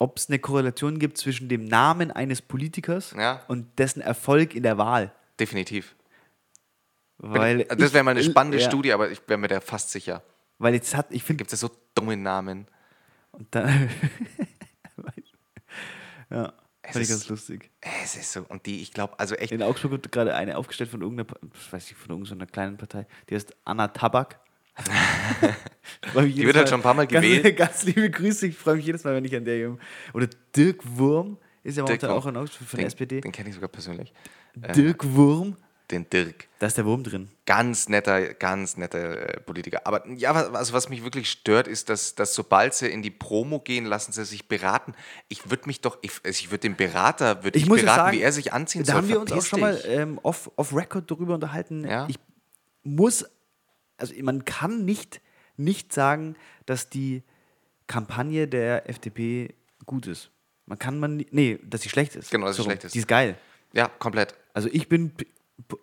ob 0.00 0.16
es 0.18 0.28
eine 0.28 0.40
Korrelation 0.40 0.98
gibt 0.98 1.18
zwischen 1.18 1.48
dem 1.48 1.66
Namen 1.66 2.10
eines 2.10 2.42
Politikers 2.42 3.14
Ja. 3.16 3.42
und 3.46 3.78
dessen 3.78 4.00
Erfolg 4.00 4.54
in 4.56 4.64
der 4.64 4.76
Wahl. 4.78 5.12
definitiv. 5.38 5.94
Weil 7.18 7.64
das 7.64 7.92
wäre 7.92 8.02
mal 8.02 8.12
eine 8.12 8.20
ich- 8.20 8.26
spannende 8.26 8.58
ja, 8.58 8.66
Studie, 8.66 8.92
aber 8.92 9.10
ich 9.10 9.20
wäre 9.28 9.38
mir 9.38 9.48
da 9.48 9.60
fast 9.60 9.90
sicher. 9.90 10.22
Weil 10.58 10.74
jetzt 10.74 10.96
hat, 10.96 11.06
ich 11.10 11.22
finde, 11.22 11.38
Gibt 11.44 11.52
es 11.52 11.60
ja 11.60 11.68
so 11.68 11.74
dumme 11.94 12.16
Namen. 12.16 12.66
und 13.32 13.54
dann, 13.54 13.88
ja, 16.30 16.52
Es 16.90 16.94
fand 16.94 17.04
ich 17.04 17.10
ganz 17.10 17.28
lustig. 17.28 17.70
Es 17.80 18.16
ist 18.16 18.32
so. 18.32 18.44
Und 18.48 18.66
die, 18.66 18.82
ich 18.82 18.92
glaube, 18.92 19.18
also 19.18 19.34
echt. 19.36 19.52
In 19.52 19.62
Augsburg 19.62 19.92
wird 19.92 20.12
gerade 20.12 20.34
eine 20.34 20.56
aufgestellt 20.56 20.90
von 20.90 21.02
irgendeiner, 21.02 21.28
ich 21.54 21.72
weiß 21.72 21.90
nicht, 21.90 21.98
von 21.98 22.10
irgendeiner 22.10 22.46
kleinen 22.46 22.76
Partei, 22.76 23.06
die 23.28 23.34
heißt 23.34 23.54
Anna 23.64 23.88
Tabak. 23.88 24.40
die 26.14 26.46
wird 26.46 26.56
halt 26.56 26.68
schon 26.68 26.80
ein 26.80 26.82
paar 26.82 26.94
Mal 26.94 27.06
gewählt. 27.06 27.56
Ganz, 27.56 27.56
ganz 27.56 27.82
liebe 27.84 28.10
Grüße, 28.10 28.46
ich 28.46 28.56
freue 28.56 28.76
mich 28.76 28.86
jedes 28.86 29.04
Mal, 29.04 29.14
wenn 29.14 29.24
ich 29.24 29.36
an 29.36 29.44
der 29.44 29.58
jung. 29.58 29.78
Oder 30.14 30.28
Dirk 30.56 30.80
Wurm 30.96 31.38
ist 31.62 31.76
ja 31.76 31.82
momentan 31.82 32.10
auch 32.10 32.26
in 32.26 32.36
Augsburg 32.36 32.68
von 32.68 32.78
den, 32.78 32.82
der 32.82 32.86
SPD. 32.86 33.20
Den 33.20 33.32
kenne 33.32 33.50
ich 33.50 33.54
sogar 33.54 33.68
persönlich. 33.68 34.12
Dirk 34.54 35.04
Wurm. 35.14 35.56
Den 35.90 36.08
Dirk. 36.08 36.48
Da 36.58 36.66
ist 36.66 36.76
der 36.76 36.84
Wurm 36.84 37.02
drin. 37.02 37.28
Ganz 37.46 37.88
netter, 37.88 38.34
ganz 38.34 38.76
netter 38.76 39.36
äh, 39.36 39.40
Politiker. 39.40 39.86
Aber 39.86 40.06
ja, 40.08 40.34
was, 40.34 40.54
also 40.54 40.72
was 40.72 40.88
mich 40.88 41.02
wirklich 41.04 41.30
stört, 41.30 41.68
ist, 41.68 41.88
dass, 41.88 42.14
dass 42.14 42.34
sobald 42.34 42.74
sie 42.74 42.88
in 42.88 43.02
die 43.02 43.10
Promo 43.10 43.60
gehen, 43.60 43.84
lassen 43.86 44.12
sie 44.12 44.24
sich 44.24 44.48
beraten. 44.48 44.94
Ich 45.28 45.50
würde 45.50 45.64
mich 45.66 45.80
doch, 45.80 45.98
ich, 46.02 46.12
also 46.24 46.38
ich 46.38 46.50
würde 46.50 46.60
den 46.60 46.76
Berater, 46.76 47.44
würde 47.44 47.58
ich, 47.58 47.64
Ich 47.64 47.70
beraten, 47.70 47.86
sagen, 47.86 48.16
wie 48.16 48.22
er 48.22 48.32
sich 48.32 48.52
anziehen 48.52 48.84
Da 48.84 48.92
soll. 48.92 49.02
haben 49.02 49.08
wir 49.08 49.20
uns 49.20 49.32
auch 49.32 49.42
schon 49.44 49.60
mal 49.60 49.80
ähm, 49.86 50.18
off, 50.22 50.50
off 50.56 50.74
Record 50.74 51.10
darüber 51.10 51.34
unterhalten. 51.34 51.86
Ja. 51.86 52.06
Ich 52.08 52.18
muss, 52.82 53.24
also 53.96 54.14
man 54.22 54.44
kann 54.44 54.84
nicht, 54.84 55.20
nicht 55.56 55.92
sagen, 55.92 56.36
dass 56.66 56.88
die 56.88 57.22
Kampagne 57.86 58.46
der 58.46 58.88
FDP 58.88 59.54
gut 59.86 60.06
ist. 60.06 60.30
Man 60.66 60.78
kann 60.78 61.00
man, 61.00 61.24
nee, 61.32 61.58
dass 61.64 61.82
sie 61.82 61.88
schlecht 61.88 62.14
ist. 62.14 62.30
Genau, 62.30 62.46
dass 62.46 62.56
sie 62.56 62.62
rum. 62.62 62.70
schlecht 62.70 62.84
ist. 62.84 62.94
Die 62.94 63.00
ist 63.00 63.08
geil. 63.08 63.36
Ja, 63.72 63.88
komplett. 63.88 64.34
Also 64.54 64.68
ich 64.70 64.88
bin 64.88 65.12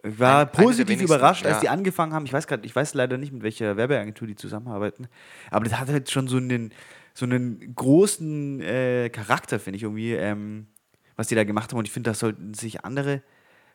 war 0.04 0.46
der 0.46 0.52
positiv 0.64 1.02
überrascht, 1.02 1.46
als 1.46 1.56
ja. 1.56 1.62
die 1.62 1.70
angefangen 1.70 2.14
haben. 2.14 2.26
Ich 2.26 2.34
weiß 2.34 2.48
gerade, 2.48 2.66
ich 2.66 2.76
weiß 2.76 2.94
leider 2.94 3.18
nicht, 3.18 3.34
mit 3.34 3.44
welcher 3.44 3.78
Werbeagentur 3.78 4.28
die 4.28 4.36
zusammenarbeiten, 4.36 5.08
aber 5.52 5.66
das 5.66 5.80
hat 5.80 5.90
halt 5.90 6.10
schon 6.10 6.28
so 6.28 6.38
einen, 6.38 6.74
so 7.14 7.26
einen 7.26 7.76
großen 7.76 8.62
äh, 8.62 9.10
Charakter, 9.10 9.60
finde 9.60 9.78
ich 9.78 9.84
irgendwie, 9.84 10.14
ähm, 10.14 10.68
was 11.16 11.28
die 11.28 11.36
da 11.36 11.44
gemacht 11.44 11.72
haben. 11.72 11.80
Und 11.80 11.86
ich 11.86 11.92
finde, 11.92 12.12
das 12.12 12.20
sollten 12.20 12.54
sich 12.54 12.86
andere 12.86 13.22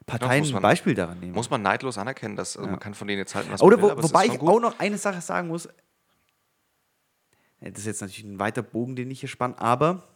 Parteien 0.07 0.45
ein 0.55 0.62
Beispiel 0.62 0.95
daran 0.95 1.21
nehmen. 1.21 1.33
Muss 1.33 1.51
man 1.51 1.62
neidlos 1.62 1.99
anerkennen, 1.99 2.37
dass 2.37 2.57
also 2.57 2.69
man 2.69 2.81
kann 2.81 2.95
von 2.95 3.09
denen 3.09 3.19
jetzt 3.19 3.35
halten, 3.35 3.51
was 3.51 3.62
Oder 3.62 3.77
man 3.77 3.91
will, 3.91 3.99
wo, 3.99 4.09
wobei 4.09 4.27
ich 4.27 4.38
gut. 4.38 4.49
auch 4.49 4.61
noch 4.61 4.79
eine 4.79 4.99
Sache 4.99 5.21
sagen 5.21 5.49
muss. 5.49 5.69
Ja, 7.61 7.71
Das 7.71 7.81
ist 7.81 7.87
jetzt 7.87 8.01
natürlich 8.01 8.25
ein 8.25 8.38
weiter 8.38 8.62
Bogen, 8.62 8.97
den 8.97 9.11
ich 9.11 9.21
hier 9.21 9.29
spanne, 9.29 9.59
aber 9.59 10.09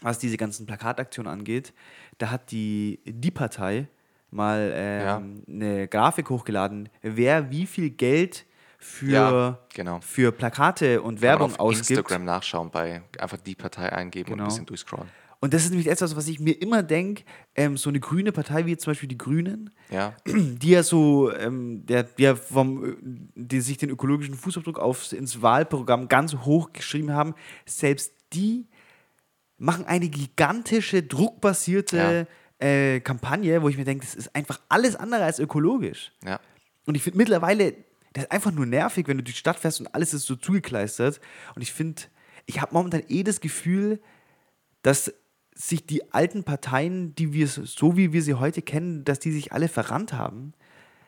was 0.00 0.18
diese 0.18 0.36
ganzen 0.36 0.66
Plakataktionen 0.66 1.32
angeht, 1.32 1.72
da 2.18 2.30
hat 2.30 2.50
die, 2.50 3.00
die 3.06 3.30
Partei 3.30 3.88
mal 4.32 4.72
ähm, 4.74 5.42
eine 5.48 5.86
Grafik 5.88 6.28
hochgeladen, 6.30 6.88
wer 7.02 7.50
wie 7.50 7.66
viel 7.66 7.90
Geld 7.90 8.46
für, 8.78 9.06
Ja, 9.12 9.58
genau. 9.74 10.00
für 10.00 10.32
Plakate 10.32 11.00
und 11.00 11.14
Kann 11.14 11.14
man 11.14 11.22
Werbung 11.22 11.52
auf 11.52 11.60
ausgibt. 11.60 11.90
Instagram 11.90 12.24
nachschauen, 12.24 12.70
bei 12.70 13.02
einfach 13.20 13.36
die 13.38 13.54
Partei 13.54 13.92
eingeben 13.92 14.30
und 14.32 14.38
Genau. 14.38 14.44
ein 14.44 14.48
bisschen 14.48 14.66
durchscrollen. 14.66 15.08
Und 15.38 15.52
das 15.54 15.64
ist 15.64 15.70
nämlich 15.70 15.88
etwas, 15.88 16.14
was 16.14 16.28
ich 16.28 16.38
mir 16.38 16.52
immer 16.62 16.84
denke, 16.84 17.24
ähm, 17.56 17.76
so 17.76 17.90
eine 17.90 17.98
grüne 17.98 18.30
Partei 18.30 18.64
wie 18.64 18.70
jetzt 18.70 18.84
zum 18.84 18.92
Beispiel 18.92 19.08
die 19.08 19.18
Grünen, 19.18 19.70
Ja, 19.90 20.14
die 20.26 20.70
ja 20.70 20.82
so, 20.84 21.32
ähm, 21.32 21.84
der, 21.84 22.04
der 22.04 22.36
vom, 22.36 22.84
äh, 22.84 22.96
die 23.34 23.60
sich 23.60 23.76
den 23.76 23.90
ökologischen 23.90 24.34
Fußabdruck 24.34 24.78
aufs, 24.78 25.12
ins 25.12 25.42
Wahlprogramm 25.42 26.06
ganz 26.08 26.34
hoch 26.36 26.72
geschrieben 26.72 27.12
haben, 27.12 27.34
selbst 27.66 28.12
die 28.32 28.66
machen 29.58 29.84
eine 29.84 30.08
gigantische, 30.08 31.02
druckbasierte 31.02 32.26
äh, 32.62 33.00
Kampagne, 33.00 33.62
wo 33.62 33.68
ich 33.68 33.76
mir 33.76 33.84
denke, 33.84 34.04
das 34.06 34.14
ist 34.14 34.34
einfach 34.34 34.60
alles 34.68 34.96
andere 34.96 35.24
als 35.24 35.38
ökologisch. 35.38 36.12
ja. 36.24 36.40
Und 36.84 36.96
ich 36.96 37.02
finde 37.04 37.18
mittlerweile, 37.18 37.74
das 38.12 38.24
ist 38.24 38.32
einfach 38.32 38.50
nur 38.50 38.66
nervig, 38.66 39.06
wenn 39.06 39.16
du 39.16 39.22
durch 39.22 39.36
die 39.36 39.38
Stadt 39.38 39.56
fährst 39.56 39.78
und 39.78 39.94
alles 39.94 40.12
ist 40.14 40.26
so 40.26 40.34
zugekleistert. 40.34 41.20
Und 41.54 41.62
ich 41.62 41.72
finde, 41.72 42.02
ich 42.46 42.60
habe 42.60 42.74
momentan 42.74 43.04
eh 43.08 43.22
das 43.22 43.40
Gefühl, 43.40 44.00
dass 44.82 45.14
sich 45.54 45.86
die 45.86 46.12
alten 46.12 46.42
Parteien, 46.42 47.14
die 47.14 47.32
wir 47.32 47.46
so 47.46 47.96
wie 47.96 48.12
wir 48.12 48.20
sie 48.22 48.34
heute 48.34 48.62
kennen, 48.62 49.04
dass 49.04 49.20
die 49.20 49.30
sich 49.30 49.52
alle 49.52 49.68
verrannt 49.68 50.12
haben. 50.12 50.54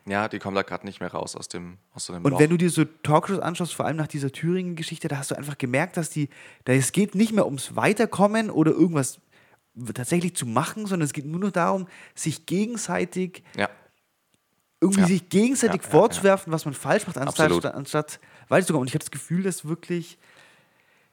Ja, 0.06 0.28
die 0.28 0.38
kommen 0.38 0.54
da 0.54 0.62
gerade 0.62 0.86
nicht 0.86 1.00
mehr 1.00 1.10
raus 1.10 1.34
aus 1.34 1.48
dem 1.48 1.78
aus 1.92 2.06
so 2.06 2.12
einem 2.12 2.24
Und 2.24 2.32
Loch. 2.32 2.38
wenn 2.38 2.50
du 2.50 2.56
dir 2.56 2.70
so 2.70 2.84
Talkshows 2.84 3.40
anschaust, 3.40 3.74
vor 3.74 3.86
allem 3.86 3.96
nach 3.96 4.06
dieser 4.06 4.30
Thüringen-Geschichte, 4.30 5.08
da 5.08 5.16
hast 5.16 5.30
du 5.30 5.34
einfach 5.34 5.58
gemerkt, 5.58 5.96
dass 5.96 6.10
die, 6.10 6.28
da 6.66 6.72
es 6.72 6.92
geht 6.92 7.14
nicht 7.14 7.32
mehr 7.32 7.46
ums 7.46 7.74
Weiterkommen 7.74 8.50
oder 8.50 8.70
irgendwas 8.72 9.18
tatsächlich 9.94 10.36
zu 10.36 10.46
machen, 10.46 10.86
sondern 10.86 11.04
es 11.06 11.12
geht 11.12 11.26
nur 11.26 11.40
noch 11.40 11.50
darum, 11.50 11.86
sich 12.14 12.46
gegenseitig 12.46 13.42
ja, 13.56 13.68
irgendwie 14.80 15.00
Ja. 15.02 15.06
sich 15.06 15.28
gegenseitig 15.28 15.82
Ja, 15.82 15.88
vorzuwerfen, 15.88 16.52
was 16.52 16.64
man 16.64 16.74
falsch 16.74 17.06
macht, 17.06 17.18
anstatt, 17.18 17.64
anstatt 17.66 18.20
weiterzukommen. 18.48 18.82
Und 18.82 18.88
ich 18.88 18.94
habe 18.94 19.04
das 19.04 19.10
Gefühl, 19.10 19.42
dass 19.42 19.64
wirklich, 19.64 20.18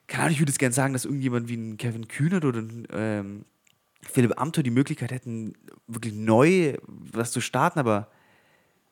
keine 0.08 0.24
Ahnung, 0.24 0.34
ich 0.34 0.39
würde 0.39 0.52
es 0.52 0.58
gerne 0.58 0.74
sagen, 0.74 0.93
dass 0.93 1.06
irgendjemand 1.06 1.47
wie 1.47 1.56
ein 1.56 1.78
Kevin 1.78 2.08
Kühnert 2.08 2.45
oder 2.45 2.60
ein 2.60 2.88
ähm, 2.91 3.45
Philipp 4.02 4.39
Amthor 4.39 4.63
die 4.63 4.71
Möglichkeit 4.71 5.12
hätten, 5.12 5.54
wirklich 5.88 6.13
neu 6.13 6.76
was 6.88 7.32
zu 7.32 7.39
starten, 7.41 7.80
aber 7.80 8.10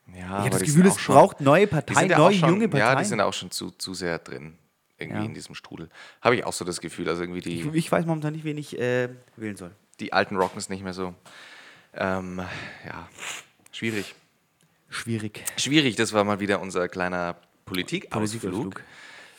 ich 0.06 0.22
habe 0.22 0.50
das 0.50 0.62
Gefühl, 0.62 0.86
es 0.86 0.96
braucht 0.96 1.40
neue 1.40 1.68
Parteien, 1.68 2.10
neue 2.10 2.34
schon, 2.34 2.48
junge 2.48 2.68
Parteien. 2.68 2.96
Ja, 2.96 3.00
die 3.00 3.08
sind 3.08 3.20
auch 3.20 3.32
schon 3.32 3.50
zu, 3.52 3.70
zu 3.70 3.94
sehr 3.94 4.18
drin, 4.18 4.58
irgendwie 5.00 5.20
Ja. 5.20 5.24
in 5.26 5.34
diesem 5.34 5.54
Strudel. 5.54 5.88
Habe 6.20 6.36
ich 6.36 6.44
auch 6.44 6.52
so 6.52 6.64
das 6.64 6.80
Gefühl, 6.80 7.08
also 7.08 7.22
irgendwie 7.22 7.40
die, 7.40 7.60
ich, 7.60 7.74
ich 7.74 7.92
weiß 7.92 8.06
momentan 8.06 8.32
nicht, 8.34 8.44
wen 8.44 8.58
ich 8.58 8.78
äh, 8.78 9.08
wählen 9.36 9.56
soll. 9.56 9.72
die 10.00 10.12
alten 10.12 10.36
Rockens 10.36 10.68
nicht 10.68 10.82
mehr 10.84 10.92
so. 10.92 11.14
Ähm, 11.94 12.40
ja, 12.86 13.08
schwierig. 13.72 14.14
Schwierig. 14.88 15.44
Schwierig, 15.56 15.96
das 15.96 16.12
war 16.12 16.24
mal 16.24 16.40
wieder 16.40 16.60
unser 16.60 16.88
kleiner 16.88 17.36
Politikausflug, 17.64 18.82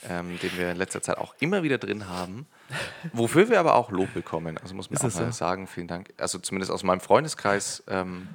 ähm, 0.09 0.39
den 0.41 0.57
wir 0.57 0.71
in 0.71 0.77
letzter 0.77 1.01
Zeit 1.01 1.17
auch 1.17 1.35
immer 1.39 1.63
wieder 1.63 1.77
drin 1.77 2.07
haben. 2.07 2.45
Wofür 3.13 3.49
wir 3.49 3.59
aber 3.59 3.75
auch 3.75 3.91
Lob 3.91 4.13
bekommen. 4.13 4.57
Also 4.57 4.73
muss 4.75 4.89
man 4.89 4.95
Ist 4.97 5.01
auch 5.15 5.19
mal 5.19 5.25
so? 5.27 5.37
sagen, 5.37 5.67
vielen 5.67 5.87
Dank. 5.87 6.09
Also 6.17 6.39
zumindest 6.39 6.71
aus 6.71 6.83
meinem 6.83 7.01
Freundeskreis 7.01 7.83
ähm, 7.87 8.27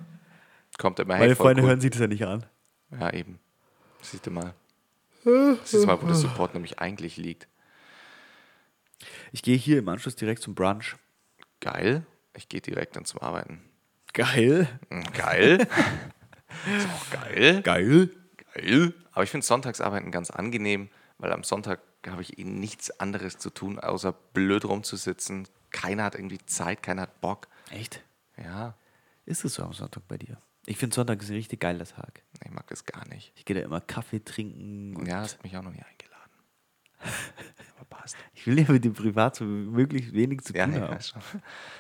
kommt 0.79 0.99
immer 1.01 1.15
hey, 1.15 1.23
Meine 1.25 1.37
voll 1.37 1.47
Freunde 1.47 1.63
cool. 1.63 1.69
hören 1.71 1.81
sich 1.81 1.91
das 1.91 2.01
ja 2.01 2.07
nicht 2.07 2.25
an. 2.27 2.45
Ja, 3.01 3.11
eben. 3.13 3.39
Siehst 4.03 4.27
du 4.27 4.31
mal. 4.31 4.53
Siehst 5.65 5.83
du 5.83 5.87
mal, 5.87 6.01
wo 6.01 6.07
der 6.07 6.15
Support 6.15 6.55
nämlich 6.55 6.79
eigentlich 6.79 7.17
liegt. 7.17 7.49
Ich 9.33 9.43
gehe 9.43 9.57
hier 9.57 9.79
im 9.81 9.89
Anschluss 9.89 10.17
direkt 10.17 10.43
zum 10.43 10.55
Brunch. 10.55 10.97
Geil. 11.61 12.07
Ich 12.37 12.49
gehe 12.49 12.61
direkt 12.61 12.97
dann 12.97 13.05
zum 13.05 13.21
Arbeiten. 13.21 13.63
Geil. 14.13 14.69
Hm, 14.89 15.05
Geil. 15.13 15.59
ist 16.79 16.89
auch 16.89 17.11
geil. 17.11 17.63
Geil. 17.63 18.11
Geil. 18.55 18.95
Aber 19.13 19.25
ich 19.25 19.31
finde 19.31 19.45
Sonntagsarbeiten 19.45 20.11
ganz 20.11 20.31
angenehm, 20.31 20.89
weil 21.19 21.33
am 21.33 21.43
Sonntag 21.43 21.81
habe 22.07 22.23
ich 22.23 22.39
eben 22.39 22.61
nichts 22.61 22.91
anderes 23.01 23.39
zu 23.39 23.51
tun, 23.51 23.79
außer 23.81 24.13
blöd 24.13 24.65
rumzusitzen. 24.65 25.49
Keiner 25.71 26.05
hat 26.05 26.15
irgendwie 26.15 26.39
Zeit, 26.47 26.83
keiner 26.83 27.03
hat 27.03 27.21
Bock. 27.21 27.49
Echt? 27.71 28.03
Ja, 28.37 28.75
Ist 29.25 29.45
es 29.45 29.55
so 29.55 29.65
am 29.65 29.73
Sonntag 29.73 30.07
bei 30.07 30.19
dir? 30.19 30.39
Ich 30.67 30.77
finde 30.79 30.95
Sonntag 30.95 31.23
ist 31.23 31.31
ein 31.31 31.37
richtig 31.37 31.61
geiler 31.61 31.85
Tag. 31.85 32.23
ich 32.45 32.51
mag 32.51 32.67
das 32.67 32.85
gar 32.85 33.07
nicht. 33.09 33.33
Ich 33.37 33.45
gehe 33.45 33.57
da 33.57 33.63
immer 33.63 33.81
Kaffee 33.81 34.21
trinken. 34.25 35.07
Ja, 35.07 35.19
hast 35.21 35.43
mich 35.45 35.57
auch 35.57 35.63
noch 35.63 35.71
nie 35.73 35.83
eingeladen. 35.83 36.33
Aber 37.77 37.85
passt. 37.89 38.17
Ich 38.35 38.47
will 38.47 38.59
ja 38.59 38.71
mit 38.71 38.85
dem 38.85 38.93
Privat 38.95 39.37
so 39.37 39.45
möglichst 39.45 40.13
wenig 40.13 40.41
zu 40.43 40.55
Ja, 40.55 40.65
tun 40.65 40.75
nee, 40.75 40.81
haben. 40.81 40.95
weiß 40.95 41.09
schon. 41.11 41.23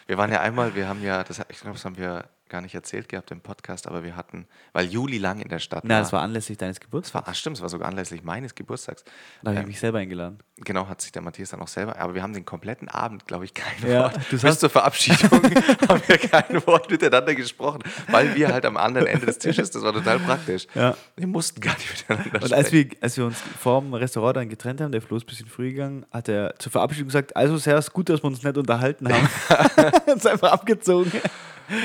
Wir 0.06 0.16
waren 0.18 0.30
ja 0.30 0.40
einmal, 0.40 0.74
wir 0.74 0.86
haben 0.88 1.02
ja, 1.02 1.24
das, 1.24 1.40
ich 1.48 1.58
glaube, 1.60 1.72
das 1.76 1.84
haben 1.84 1.96
wir 1.96 2.28
gar 2.48 2.60
nicht 2.60 2.74
erzählt 2.74 3.08
gehabt 3.08 3.30
im 3.30 3.40
Podcast, 3.40 3.86
aber 3.88 4.04
wir 4.04 4.16
hatten, 4.16 4.46
weil 4.72 4.86
Juli 4.86 5.18
lang 5.18 5.40
in 5.40 5.48
der 5.48 5.58
Stadt 5.58 5.84
Na, 5.84 5.94
war. 5.94 6.00
das 6.02 6.12
war 6.12 6.22
anlässlich 6.22 6.58
deines 6.58 6.76
das 6.76 6.84
Geburtstags. 6.84 7.26
war, 7.26 7.30
ah, 7.30 7.34
stimmt, 7.34 7.56
es 7.56 7.62
war 7.62 7.68
sogar 7.68 7.88
anlässlich 7.88 8.22
meines 8.22 8.54
Geburtstags. 8.54 9.04
Da 9.42 9.50
habe 9.50 9.56
ich 9.56 9.62
Ähm, 9.62 9.68
mich 9.68 9.80
selber 9.80 9.98
eingeladen. 9.98 10.38
Genau, 10.58 10.88
hat 10.88 11.00
sich 11.02 11.12
der 11.12 11.22
Matthias 11.22 11.50
dann 11.50 11.60
auch 11.60 11.68
selber, 11.68 11.98
aber 11.98 12.14
wir 12.14 12.22
haben 12.22 12.32
den 12.32 12.44
kompletten 12.44 12.88
Abend, 12.88 13.26
glaube 13.26 13.44
ich, 13.44 13.52
kein 13.52 13.90
Ja, 13.90 14.04
Wort. 14.04 14.16
du 14.30 14.38
Bis 14.40 14.58
zur 14.58 14.70
Verabschiedung 14.70 15.42
haben 15.88 16.02
wir 16.06 16.18
kein 16.18 16.66
Wort 16.66 16.90
miteinander 16.90 17.34
gesprochen, 17.34 17.82
weil 18.10 18.34
wir 18.34 18.52
halt 18.52 18.64
am 18.64 18.76
anderen 18.76 19.06
Ende 19.06 19.26
des 19.26 19.38
Tisches, 19.38 19.70
das 19.70 19.82
war 19.82 19.92
total 19.92 20.18
praktisch. 20.20 20.66
Ja. 20.74 20.96
Wir 21.16 21.26
mussten 21.26 21.60
gar 21.60 21.74
nicht 21.74 21.90
miteinander 22.08 22.42
Und 22.42 22.52
als 22.54 22.68
sprechen. 22.68 22.90
wir, 22.92 22.96
als 23.02 23.16
wir 23.16 23.26
uns 23.26 23.38
vorm 23.60 23.92
Restaurant 23.92 24.36
dann 24.36 24.48
getrennt 24.48 24.80
haben, 24.80 24.92
der 24.92 25.02
Flo 25.02 25.16
ist 25.16 25.24
ein 25.24 25.26
bisschen 25.26 25.48
früh 25.48 25.70
gegangen, 25.72 26.06
hat 26.10 26.28
er 26.28 26.54
zur 26.58 26.72
Verabschiedung 26.72 27.08
gesagt, 27.08 27.36
also 27.36 27.56
sehr 27.58 27.76
ist 27.76 27.92
gut, 27.92 28.08
dass 28.08 28.22
wir 28.22 28.28
uns 28.28 28.42
nicht 28.42 28.56
unterhalten 28.56 29.08
haben. 29.12 29.28
uns 30.06 30.24
einfach 30.26 30.52
abgezogen. 30.52 31.10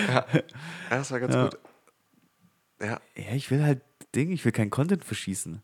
Ja, 0.08 0.26
das 0.90 1.12
war 1.12 1.20
ganz 1.20 1.34
Ja. 1.36 1.44
gut. 1.44 1.58
Ja. 2.82 3.00
Ja, 3.16 3.36
ich 3.36 3.50
will 3.52 3.64
halt 3.64 3.82
Ding, 4.16 4.32
ich 4.32 4.44
will 4.44 4.52
keinen 4.52 4.70
Content 4.70 5.06
verschießen. 5.06 5.62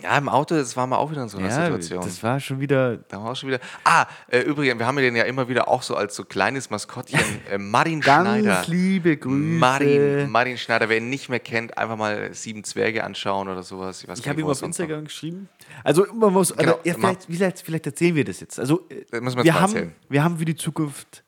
ja, 0.00 0.16
im 0.18 0.28
Auto, 0.28 0.54
das 0.56 0.76
war 0.76 0.86
mal 0.86 0.96
auch 0.96 1.10
wieder 1.12 1.22
in 1.22 1.28
so 1.28 1.38
einer 1.38 1.48
Ja, 1.48 1.64
Situation. 1.66 2.02
das 2.02 2.22
war 2.24 2.40
schon 2.40 2.58
wieder. 2.60 2.96
Da 2.96 3.22
war 3.22 3.32
auch 3.32 3.36
schon 3.36 3.50
wieder. 3.50 3.60
Ah, 3.84 4.06
äh, 4.28 4.40
übrigens, 4.40 4.78
wir 4.78 4.86
haben 4.86 4.96
den 4.96 5.14
ja 5.14 5.24
immer 5.24 5.48
wieder 5.48 5.68
auch 5.68 5.82
so 5.82 5.94
als 5.94 6.16
so 6.16 6.24
kleines 6.24 6.70
Maskottchen. 6.70 7.20
Äh, 7.50 7.58
Martin 7.58 8.00
Ganz 8.00 8.28
Schneider. 8.28 8.64
liebe 8.68 9.16
Grüße. 9.16 9.36
Martin, 9.58 10.30
Martin 10.30 10.56
Schneider, 10.58 10.88
wer 10.88 10.96
ihn 10.96 11.08
nicht 11.10 11.28
mehr 11.28 11.38
kennt, 11.40 11.76
einfach 11.78 11.96
mal 11.96 12.32
Sieben 12.34 12.64
Zwerge 12.64 13.04
anschauen 13.04 13.48
oder 13.48 13.62
sowas. 13.62 14.02
Ich, 14.02 14.08
Ich 14.08 14.28
habe 14.28 14.40
ihm 14.40 14.46
auf 14.46 14.54
sonst 14.58 14.78
noch- 14.78 14.84
Instagram 14.86 15.04
geschrieben. 15.04 15.48
Also 15.84 16.06
man 16.14 16.32
muss, 16.32 16.56
Genau, 16.56 16.72
also, 16.72 16.80
ja, 16.84 16.94
vielleicht, 16.94 17.24
vielleicht, 17.26 17.60
vielleicht 17.60 17.86
erzählen 17.86 18.14
wir 18.16 18.24
das 18.24 18.40
jetzt. 18.40 18.58
Also 18.58 18.88
Das 19.10 19.20
wir 19.36 19.54
haben, 19.54 19.72
erzählen. 19.74 19.94
wir 20.08 20.24
haben 20.24 20.38
für 20.38 20.44
die 20.46 20.56
Zukunft, 20.56 21.22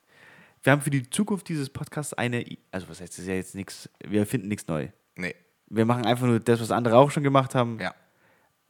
wir 0.65 0.71
haben 0.71 0.81
für 0.81 0.89
die 0.89 1.09
Zukunft 1.09 1.47
dieses 1.47 1.69
Podcasts 1.69 2.13
eine, 2.13 2.43
also 2.71 2.89
was 2.89 2.99
heißt 3.01 3.13
das 3.13 3.19
ist 3.19 3.27
ja 3.27 3.35
jetzt 3.35 3.55
nichts, 3.55 3.89
wir 4.05 4.25
finden 4.25 4.47
nichts 4.47 4.67
neu. 4.67 4.87
Nee, 5.15 5.35
Wir 5.67 5.85
machen 5.85 6.05
einfach 6.05 6.25
nur 6.27 6.39
das, 6.39 6.59
was 6.59 6.71
andere 6.71 6.97
auch 6.97 7.11
schon 7.11 7.23
gemacht 7.23 7.55
haben 7.55 7.79
ja. 7.79 7.93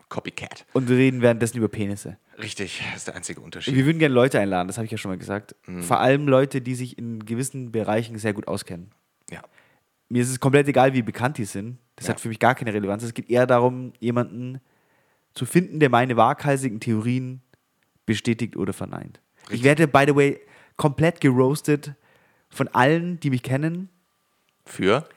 Copycat. 0.10 0.66
und 0.74 0.88
wir 0.90 0.98
reden 0.98 1.22
währenddessen 1.22 1.58
über 1.58 1.68
Penisse. 1.68 2.18
Richtig, 2.38 2.82
das 2.92 2.98
ist 2.98 3.08
der 3.08 3.16
einzige 3.16 3.40
Unterschied. 3.42 3.76
Wir 3.76 3.86
würden 3.86 3.98
gerne 4.00 4.14
Leute 4.14 4.40
einladen, 4.40 4.68
das 4.68 4.78
habe 4.78 4.86
ich 4.86 4.92
ja 4.92 4.98
schon 4.98 5.10
mal 5.10 5.18
gesagt. 5.18 5.56
Mhm. 5.68 5.82
Vor 5.84 6.00
allem 6.00 6.28
Leute, 6.28 6.62
die 6.62 6.76
sich 6.76 6.98
in 6.98 7.26
gewissen 7.26 7.72
Bereichen 7.72 8.18
sehr 8.18 8.34
gut 8.34 8.48
auskennen. 8.48 8.92
Ja. 9.32 9.42
Mir 10.10 10.22
ist 10.22 10.30
es 10.30 10.40
komplett 10.40 10.68
egal, 10.68 10.94
wie 10.94 11.02
bekannt 11.02 11.38
die 11.38 11.46
sind. 11.46 11.80
Das 11.96 12.08
Ja. 12.08 12.14
hat 12.14 12.20
für 12.20 12.28
mich 12.28 12.40
gar 12.40 12.54
keine 12.56 12.74
Relevanz. 12.74 13.04
Es 13.04 13.14
geht 13.14 13.30
eher 13.30 13.48
darum, 13.48 13.94
jemanden 14.00 14.60
zu 15.34 15.46
finden, 15.46 15.80
der 15.80 15.90
meine 15.90 16.18
waghalsigen 16.18 16.80
Theorien 16.80 17.42
bestätigt 18.06 18.56
oder 18.58 18.74
verneint. 18.74 19.22
Ich 19.46 19.52
Richtig. 19.52 19.64
werde, 19.64 19.88
by 19.88 20.04
the 20.08 20.16
way, 20.16 20.40
komplett 20.78 21.22
geroastet 21.22 21.94
von 22.50 22.68
allen, 22.70 23.20
die 23.20 23.30
mich 23.30 23.44
kennen. 23.44 23.90
Für? 24.66 25.08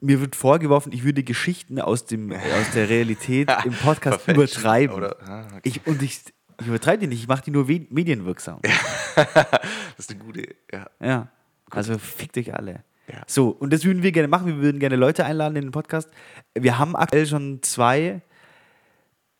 mir 0.00 0.20
wird 0.20 0.34
vorgeworfen, 0.34 0.92
ich 0.92 1.04
würde 1.04 1.22
Geschichten 1.22 1.80
aus, 1.80 2.06
dem, 2.06 2.32
aus 2.32 2.70
der 2.74 2.88
Realität 2.88 3.50
im 3.64 3.72
Podcast 3.74 4.26
übertreiben. 4.28 4.96
oder- 4.96 5.16
ah, 5.28 5.46
okay. 5.48 5.60
ich, 5.64 5.86
und 5.86 6.02
ich, 6.02 6.20
ich 6.60 6.66
übertreibe 6.66 7.00
die 7.00 7.06
nicht, 7.06 7.20
ich 7.20 7.28
mache 7.28 7.42
die 7.44 7.50
nur 7.50 7.66
medienwirksam. 7.66 8.60
Das 9.16 10.08
ist 10.08 10.10
eine 10.12 10.20
gute, 10.20 10.54
ja. 10.72 10.86
Ja. 10.98 11.28
Also 11.68 11.98
fickt 11.98 12.38
euch 12.38 12.54
alle. 12.54 12.84
Ja. 13.06 13.22
So, 13.26 13.50
und 13.50 13.70
das 13.70 13.84
würden 13.84 14.02
wir 14.02 14.12
gerne 14.12 14.28
machen. 14.28 14.46
Wir 14.46 14.56
würden 14.56 14.78
gerne 14.80 14.96
Leute 14.96 15.26
einladen 15.26 15.56
in 15.56 15.62
den 15.66 15.70
Podcast. 15.72 16.08
Wir 16.54 16.78
haben 16.78 16.96
aktuell 16.96 17.26
schon 17.26 17.62
zwei 17.62 18.22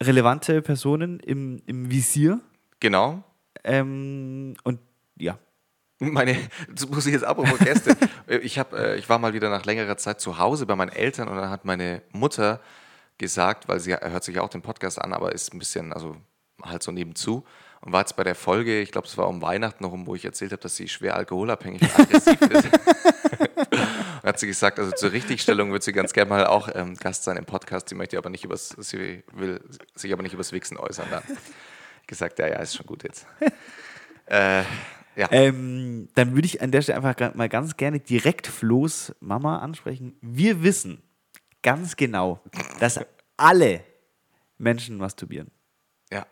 relevante 0.03 0.61
Personen 0.61 1.19
im, 1.21 1.63
im 1.65 1.91
Visier. 1.91 2.41
Genau. 2.81 3.25
Ähm, 3.65 4.57
und 4.65 4.81
ja. 5.17 5.39
Meine, 5.99 6.37
das 6.75 6.89
muss 6.89 7.07
ich 7.07 7.13
jetzt 7.13 7.25
apropos 7.25 7.59
Gäste. 7.59 7.97
Ich, 8.27 8.61
hab, 8.61 8.73
äh, 8.75 8.95
ich 8.95 9.09
war 9.09 9.19
mal 9.19 9.35
wieder 9.35 9.51
nach 9.51 9.65
längerer 9.65 9.97
Zeit 9.97 10.21
zu 10.21 10.39
Hause 10.39 10.65
bei 10.65 10.77
meinen 10.77 10.93
Eltern 10.93 11.27
und 11.27 11.37
dann 11.37 11.51
hat 11.51 11.65
meine 11.65 12.01
Mutter 12.13 12.61
gesagt, 13.19 13.67
weil 13.67 13.81
sie 13.81 13.93
hört 13.93 14.23
sich 14.23 14.39
auch 14.39 14.49
den 14.49 14.63
Podcast 14.63 15.01
an, 15.01 15.13
aber 15.13 15.33
ist 15.33 15.53
ein 15.53 15.59
bisschen, 15.59 15.93
also 15.93 16.17
halt 16.63 16.85
so 16.85 16.93
nebenzu 16.93 17.45
und 17.81 17.93
war 17.93 18.01
jetzt 18.01 18.17
bei 18.17 18.25
der 18.25 18.35
Folge, 18.35 18.81
ich 18.81 18.93
glaube, 18.93 19.07
es 19.07 19.17
war 19.17 19.27
um 19.29 19.41
Weihnachten 19.41 19.83
noch, 19.83 19.93
wo 20.07 20.15
ich 20.15 20.25
erzählt 20.25 20.53
habe, 20.53 20.63
dass 20.63 20.77
sie 20.77 20.89
schwer 20.89 21.17
alkoholabhängig 21.17 21.83
und 21.83 21.99
aggressiv 21.99 22.41
ist. 22.41 22.69
Und 24.23 24.29
hat 24.29 24.39
sie 24.39 24.47
gesagt, 24.47 24.79
also 24.79 24.93
zur 24.93 25.13
Richtigstellung 25.13 25.73
wird 25.73 25.83
sie 25.83 25.93
ganz 25.93 26.13
gerne 26.13 26.29
mal 26.29 26.47
auch 26.47 26.69
ähm, 26.75 26.95
Gast 26.97 27.25
sein 27.25 27.39
im 27.39 27.47
Podcast. 27.47 27.89
Sie 27.89 27.95
möchte 27.95 28.19
aber 28.19 28.29
nicht 28.29 28.45
übers, 28.45 28.69
sie 28.79 29.23
will 29.33 29.63
sich 29.95 30.13
aber 30.13 30.23
nicht 30.23 30.35
übers 30.35 30.53
Wichsen 30.53 30.77
äußern. 30.77 31.07
Dann 31.11 31.23
gesagt, 32.11 32.39
ja, 32.39 32.47
ja, 32.49 32.57
ist 32.57 32.77
schon 32.77 32.85
gut 32.87 33.03
jetzt. 33.05 33.27
äh, 34.27 34.63
ja. 35.17 35.29
Ähm, 35.33 36.09
dann 36.15 36.35
würde 36.35 36.47
ich 36.47 36.61
an 36.63 36.71
der 36.71 36.83
Stelle 36.83 37.03
einfach 37.03 37.35
mal 37.35 37.49
ganz 37.49 37.77
gerne 37.77 37.99
direkt 38.01 38.47
Flo's 38.47 39.15
Mama 39.21 39.59
ansprechen. 39.59 40.17
Wir 40.21 40.63
wissen 40.63 41.03
ganz 41.63 41.97
genau, 41.97 42.41
dass 42.79 43.01
alle 43.37 43.83
Menschen 44.59 44.97
masturbieren. 44.99 45.51
Ja. 46.13 46.27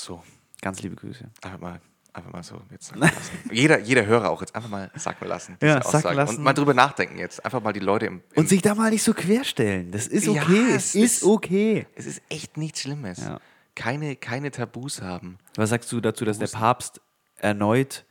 So, 0.00 0.22
Ganz 0.62 0.82
liebe 0.82 0.96
Grüße. 0.96 1.30
einfach 1.42 1.60
mal, 1.60 1.80
einfach 2.12 2.32
mal 2.32 2.42
so 2.42 2.60
jetzt 2.70 2.86
sagen 2.86 3.00
lassen. 3.00 3.16
jeder, 3.52 3.78
jeder 3.78 4.06
Hörer 4.06 4.30
auch 4.30 4.40
jetzt 4.40 4.54
einfach 4.56 4.70
mal 4.70 4.90
sacken 4.94 5.28
lassen. 5.28 5.58
Ja, 5.62 5.82
sacken 5.82 6.14
lassen. 6.16 6.38
Und 6.38 6.42
mal 6.44 6.54
drüber 6.54 6.72
nachdenken 6.74 7.18
jetzt. 7.18 7.44
Einfach 7.44 7.62
mal 7.62 7.72
die 7.74 7.80
Leute 7.80 8.06
im. 8.06 8.22
im 8.32 8.38
Und 8.40 8.48
sich 8.48 8.62
da 8.62 8.74
mal 8.74 8.90
nicht 8.90 9.02
so 9.02 9.12
querstellen. 9.12 9.92
Das 9.92 10.06
ist 10.06 10.26
Ja, 10.26 10.42
okay. 10.42 10.64
es 10.70 10.74
es 10.74 10.94
ist 10.94 11.02
ist- 11.18 11.22
okay. 11.24 11.86
es 11.94 12.06
ist 12.06 12.22
echt 12.30 12.56
nichts 12.56 12.80
Schlimmes. 12.80 13.18
Ja. 13.18 13.38
Keine, 13.76 14.16
keine 14.16 14.50
Tabus 14.50 15.02
haben. 15.02 15.38
Was 15.54 15.70
sagst 15.70 15.92
du 15.92 16.00
dazu, 16.00 16.24
dass 16.24 16.38
der 16.38 16.48
Papst 16.48 17.00
erneut 17.36 18.04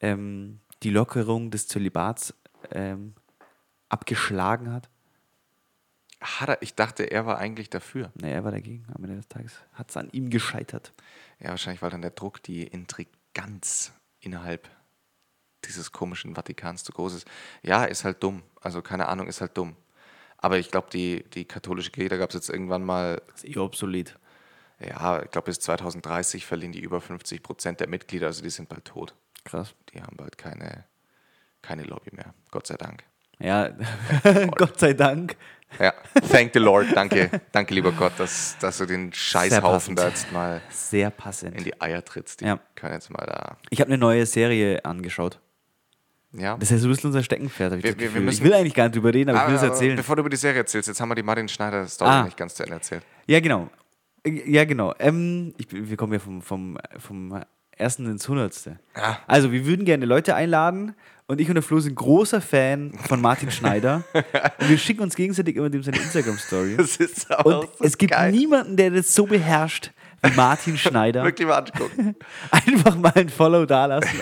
ähm, 0.00 0.60
die 0.82 0.90
Lockerung 0.90 1.50
des 1.50 1.68
Zölibats 1.68 2.34
ähm, 2.70 3.14
abgeschlagen 3.88 4.70
hat? 4.72 4.90
Hat 6.20 6.48
er, 6.50 6.62
ich 6.62 6.74
dachte, 6.74 7.04
er 7.04 7.24
war 7.26 7.38
eigentlich 7.38 7.70
dafür. 7.70 8.12
Nee, 8.20 8.32
er 8.32 8.44
war 8.44 8.50
dagegen. 8.50 8.84
Am 8.94 9.02
Ende 9.04 9.16
des 9.16 9.28
Tages 9.28 9.54
hat 9.72 9.90
es 9.90 9.96
an 9.96 10.10
ihm 10.12 10.30
gescheitert. 10.30 10.92
Ja, 11.40 11.50
wahrscheinlich, 11.50 11.80
weil 11.80 11.90
dann 11.90 12.02
der 12.02 12.10
Druck, 12.10 12.42
die 12.42 12.64
Intriganz 12.64 13.92
innerhalb 14.20 14.68
dieses 15.64 15.92
komischen 15.92 16.34
Vatikans 16.34 16.82
zu 16.82 16.92
groß 16.92 17.14
ist. 17.14 17.28
Ja, 17.62 17.84
ist 17.84 18.04
halt 18.04 18.22
dumm. 18.22 18.42
Also 18.60 18.82
keine 18.82 19.08
Ahnung, 19.08 19.28
ist 19.28 19.40
halt 19.40 19.56
dumm. 19.56 19.76
Aber 20.38 20.58
ich 20.58 20.72
glaube, 20.72 20.88
die, 20.92 21.24
die 21.30 21.44
katholische 21.44 21.92
Kirche, 21.92 22.08
da 22.08 22.16
gab 22.16 22.30
es 22.30 22.34
jetzt 22.34 22.50
irgendwann 22.50 22.82
mal, 22.84 23.22
Das 23.28 23.44
ist 23.44 23.56
eh 23.56 23.58
obsolet. 23.58 24.18
Ja, 24.88 25.22
ich 25.22 25.30
glaube, 25.30 25.46
bis 25.46 25.60
2030 25.60 26.46
verlieren 26.46 26.72
die 26.72 26.80
über 26.80 27.00
50 27.00 27.42
Prozent 27.42 27.80
der 27.80 27.88
Mitglieder, 27.88 28.26
also 28.28 28.42
die 28.42 28.50
sind 28.50 28.68
bald 28.68 28.84
tot. 28.84 29.14
Krass. 29.44 29.74
Die 29.92 30.00
haben 30.02 30.16
bald 30.16 30.38
keine, 30.38 30.84
keine 31.62 31.82
Lobby 31.84 32.10
mehr. 32.14 32.34
Gott 32.50 32.66
sei 32.66 32.76
Dank. 32.76 33.02
Ja, 33.38 33.70
Gott 34.56 34.78
sei 34.78 34.92
Dank. 34.92 35.36
Ja, 35.80 35.92
thank 36.30 36.50
the 36.52 36.58
Lord. 36.58 36.88
Danke, 36.94 37.40
danke, 37.50 37.72
lieber 37.74 37.92
Gott, 37.92 38.12
dass, 38.18 38.56
dass 38.60 38.76
du 38.78 38.84
den 38.86 39.12
Scheißhaufen 39.12 39.96
da 39.96 40.08
jetzt 40.08 40.30
mal 40.30 40.60
Sehr 40.68 41.10
passend. 41.10 41.56
in 41.56 41.64
die 41.64 41.80
Eier 41.80 42.04
trittst. 42.04 42.40
Die 42.42 42.44
Ja. 42.44 42.60
können 42.74 42.92
jetzt 42.94 43.10
mal 43.10 43.24
da. 43.26 43.56
Ich 43.70 43.80
habe 43.80 43.88
eine 43.88 43.98
neue 43.98 44.26
Serie 44.26 44.84
angeschaut. 44.84 45.40
Ja. 46.34 46.56
Das 46.56 46.70
ist 46.70 46.72
ja 46.72 46.78
so 46.78 46.88
ein 46.88 46.90
bisschen 46.90 47.08
unser 47.08 47.22
Steckenpferd. 47.22 47.72
hab 47.72 47.78
Ich, 47.78 47.84
Wir- 47.84 47.90
wir- 47.92 47.98
wir 48.00 48.06
Gefühl. 48.06 48.20
ich 48.20 48.24
müssen- 48.26 48.44
will 48.44 48.54
eigentlich 48.54 48.74
gar 48.74 48.84
nicht 48.84 48.96
drüber 48.96 49.12
reden, 49.14 49.30
aber 49.30 49.40
ich 49.42 49.48
will 49.48 49.54
es 49.56 49.62
Aber 49.62 49.72
erzählen. 49.72 49.96
Bevor 49.96 50.16
du 50.16 50.20
über 50.20 50.30
die 50.30 50.36
Serie 50.36 50.60
erzählst, 50.60 50.88
jetzt 50.88 51.00
haben 51.00 51.08
wir 51.08 51.14
die 51.14 51.22
Martin 51.22 51.48
Schneider-Story 51.48 52.10
Ah. 52.10 52.24
nicht 52.24 52.36
ganz 52.36 52.54
zu 52.54 52.62
Ende 52.62 52.74
erzählt. 52.76 53.02
Ja, 53.26 53.40
genau. 53.40 53.68
Ja, 54.26 54.64
genau. 54.64 54.94
Ähm, 54.98 55.54
ich, 55.58 55.66
wir 55.70 55.96
kommen 55.96 56.12
ja 56.12 56.18
vom, 56.18 56.42
vom, 56.42 56.78
vom 56.98 57.40
ersten 57.76 58.06
ins 58.06 58.28
Hundertste. 58.28 58.78
Ja. 58.96 59.18
Also, 59.26 59.50
wir 59.50 59.66
würden 59.66 59.84
gerne 59.84 60.06
Leute 60.06 60.34
einladen 60.36 60.94
und 61.26 61.40
ich 61.40 61.48
und 61.48 61.54
der 61.54 61.62
Flo 61.62 61.80
sind 61.80 61.94
großer 61.96 62.40
Fan 62.40 62.92
von 63.08 63.20
Martin 63.20 63.50
Schneider. 63.50 64.04
und 64.60 64.68
wir 64.68 64.78
schicken 64.78 65.02
uns 65.02 65.16
gegenseitig 65.16 65.56
immer 65.56 65.70
dem 65.70 65.82
seine 65.82 65.96
Instagram-Story. 65.98 66.76
Das 66.76 66.96
ist 66.98 67.30
aber 67.32 67.60
Und 67.60 67.68
es 67.80 67.98
gibt 67.98 68.14
niemanden, 68.30 68.76
der 68.76 68.90
das 68.90 69.12
so 69.14 69.26
beherrscht 69.26 69.90
wie 70.22 70.30
Martin 70.36 70.76
Schneider. 70.78 71.24
Wirklich 71.24 71.48
mal 71.48 71.58
angucken. 71.58 72.14
Einfach 72.52 72.96
mal 72.96 73.12
ein 73.16 73.28
Follow 73.28 73.66
dalassen. 73.66 74.20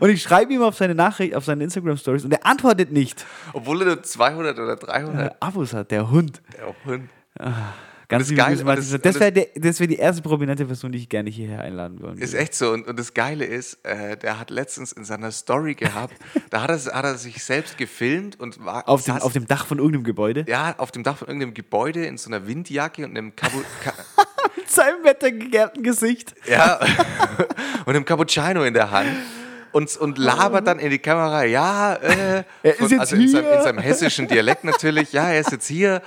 und 0.00 0.10
ich 0.10 0.20
schreibe 0.22 0.52
ihm 0.52 0.62
auf 0.62 0.76
seine 0.76 0.94
Nachricht, 0.94 1.34
auf 1.34 1.44
seine 1.46 1.64
Instagram-Stories 1.64 2.24
und 2.24 2.32
er 2.32 2.44
antwortet 2.44 2.92
nicht. 2.92 3.24
Obwohl 3.54 3.80
er 3.80 3.86
nur 3.86 4.02
200 4.02 4.58
oder 4.58 4.76
300 4.76 5.32
Äh, 5.32 5.34
Abos 5.40 5.72
hat, 5.72 5.90
der 5.90 6.10
Hund. 6.10 6.42
der 6.54 6.74
Hund. 6.84 7.08
Ganz 8.08 8.30
Martin. 8.30 8.60
und 8.60 8.66
Das, 8.76 8.90
das- 8.90 9.00
das 9.00 9.20
wäre 9.20 9.34
wär 9.80 9.86
die 9.88 9.96
erste 9.96 10.22
prominente 10.22 10.64
Person, 10.64 10.92
die 10.92 10.98
ich 10.98 11.08
gerne 11.08 11.28
hierher 11.30 11.60
einladen 11.62 12.00
wollen 12.00 12.18
Ist 12.18 12.32
würde. 12.32 12.42
echt 12.44 12.54
so. 12.54 12.70
Und, 12.72 12.86
und 12.86 12.98
das 12.98 13.14
Geile 13.14 13.44
ist, 13.44 13.84
äh, 13.84 14.16
der 14.16 14.38
hat 14.38 14.50
letztens 14.50 14.92
in 14.92 15.04
seiner 15.04 15.32
Story 15.32 15.74
gehabt, 15.74 16.14
da 16.50 16.62
hat 16.62 16.70
er, 16.70 16.94
hat 16.94 17.04
er 17.04 17.16
sich 17.16 17.42
selbst 17.42 17.76
gefilmt 17.78 18.38
und 18.38 18.64
war 18.64 18.88
Auf 18.88 19.04
dem, 19.04 19.16
saß- 19.16 19.20
auf 19.22 19.32
dem 19.32 19.46
Dach 19.48 19.66
von 19.66 19.78
irgendeinem 19.78 20.04
Gebäude. 20.04 20.44
ja, 20.48 20.74
auf 20.78 20.92
dem 20.92 21.02
Dach 21.02 21.18
von 21.18 21.28
irgendeinem 21.28 21.54
Gebäude 21.54 22.04
in 22.06 22.16
so 22.18 22.30
einer 22.30 22.46
Windjacke 22.46 23.04
und 23.04 23.10
einem 23.10 23.34
Kabu 23.34 23.60
Ka 23.82 23.92
Mit 24.56 24.70
seinem 24.70 25.04
wettergegerbten 25.04 25.82
Gesicht. 25.82 26.34
ja, 26.48 26.78
und 27.86 27.94
einem 27.94 28.04
Cappuccino 28.04 28.62
in 28.64 28.74
der 28.74 28.90
Hand. 28.90 29.08
Und, 29.76 29.94
und 29.98 30.16
labert 30.16 30.66
dann 30.66 30.78
in 30.78 30.88
die 30.88 30.98
Kamera, 30.98 31.44
ja, 31.44 31.96
äh, 31.96 32.44
Er 32.62 32.80
ist 32.80 32.90
jetzt 32.90 32.98
also 32.98 33.16
in 33.16 33.28
seinem, 33.28 33.44
hier. 33.44 33.56
in 33.58 33.62
seinem 33.62 33.78
hessischen 33.78 34.26
Dialekt 34.26 34.64
natürlich, 34.64 35.12
ja, 35.12 35.28
er 35.28 35.40
ist 35.40 35.52
jetzt 35.52 35.66
hier. 35.66 36.00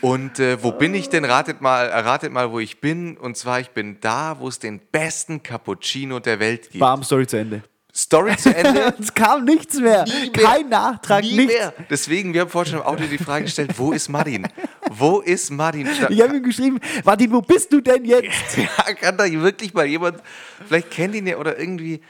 Und 0.00 0.38
äh, 0.38 0.62
wo 0.62 0.72
bin 0.72 0.94
ich 0.94 1.10
denn? 1.10 1.26
Ratet 1.26 1.60
mal, 1.60 1.90
erratet 1.90 2.32
mal, 2.32 2.50
wo 2.52 2.58
ich 2.58 2.80
bin. 2.80 3.18
Und 3.18 3.36
zwar, 3.36 3.60
ich 3.60 3.68
bin 3.72 3.98
da, 4.00 4.36
wo 4.38 4.48
es 4.48 4.60
den 4.60 4.78
besten 4.78 5.42
Cappuccino 5.42 6.20
der 6.20 6.40
Welt 6.40 6.70
gibt. 6.70 6.80
Bam, 6.80 7.02
Story 7.02 7.26
zu 7.26 7.36
Ende. 7.36 7.62
Story 7.94 8.34
zu 8.38 8.54
Ende. 8.56 8.94
Es 8.98 9.12
kam 9.12 9.44
nichts 9.44 9.78
mehr. 9.78 10.06
Mehr. 10.06 10.32
Kein 10.32 10.70
Nachtrag, 10.70 11.22
Nie 11.22 11.36
nichts. 11.36 11.54
mehr. 11.54 11.74
Deswegen, 11.90 12.32
wir 12.32 12.40
haben 12.40 12.48
vorhin 12.48 12.72
schon 12.72 12.80
im 12.80 12.86
Audio 12.86 13.06
die 13.06 13.18
Frage 13.18 13.44
gestellt, 13.44 13.72
wo 13.76 13.92
ist 13.92 14.08
Martin? 14.08 14.48
Wo 14.90 15.20
ist 15.20 15.50
Martin? 15.50 15.86
Ich 16.08 16.22
habe 16.22 16.36
ihm 16.36 16.42
geschrieben, 16.42 16.80
Martin, 17.04 17.30
wo 17.30 17.42
bist 17.42 17.70
du 17.72 17.82
denn 17.82 18.06
jetzt? 18.06 18.56
Ja, 18.56 18.94
kann 18.94 19.18
da 19.18 19.30
wirklich 19.30 19.74
mal 19.74 19.84
jemand, 19.84 20.22
vielleicht 20.66 20.90
kennt 20.90 21.14
ihn 21.14 21.26
ja 21.26 21.36
oder 21.36 21.58
irgendwie, 21.58 22.00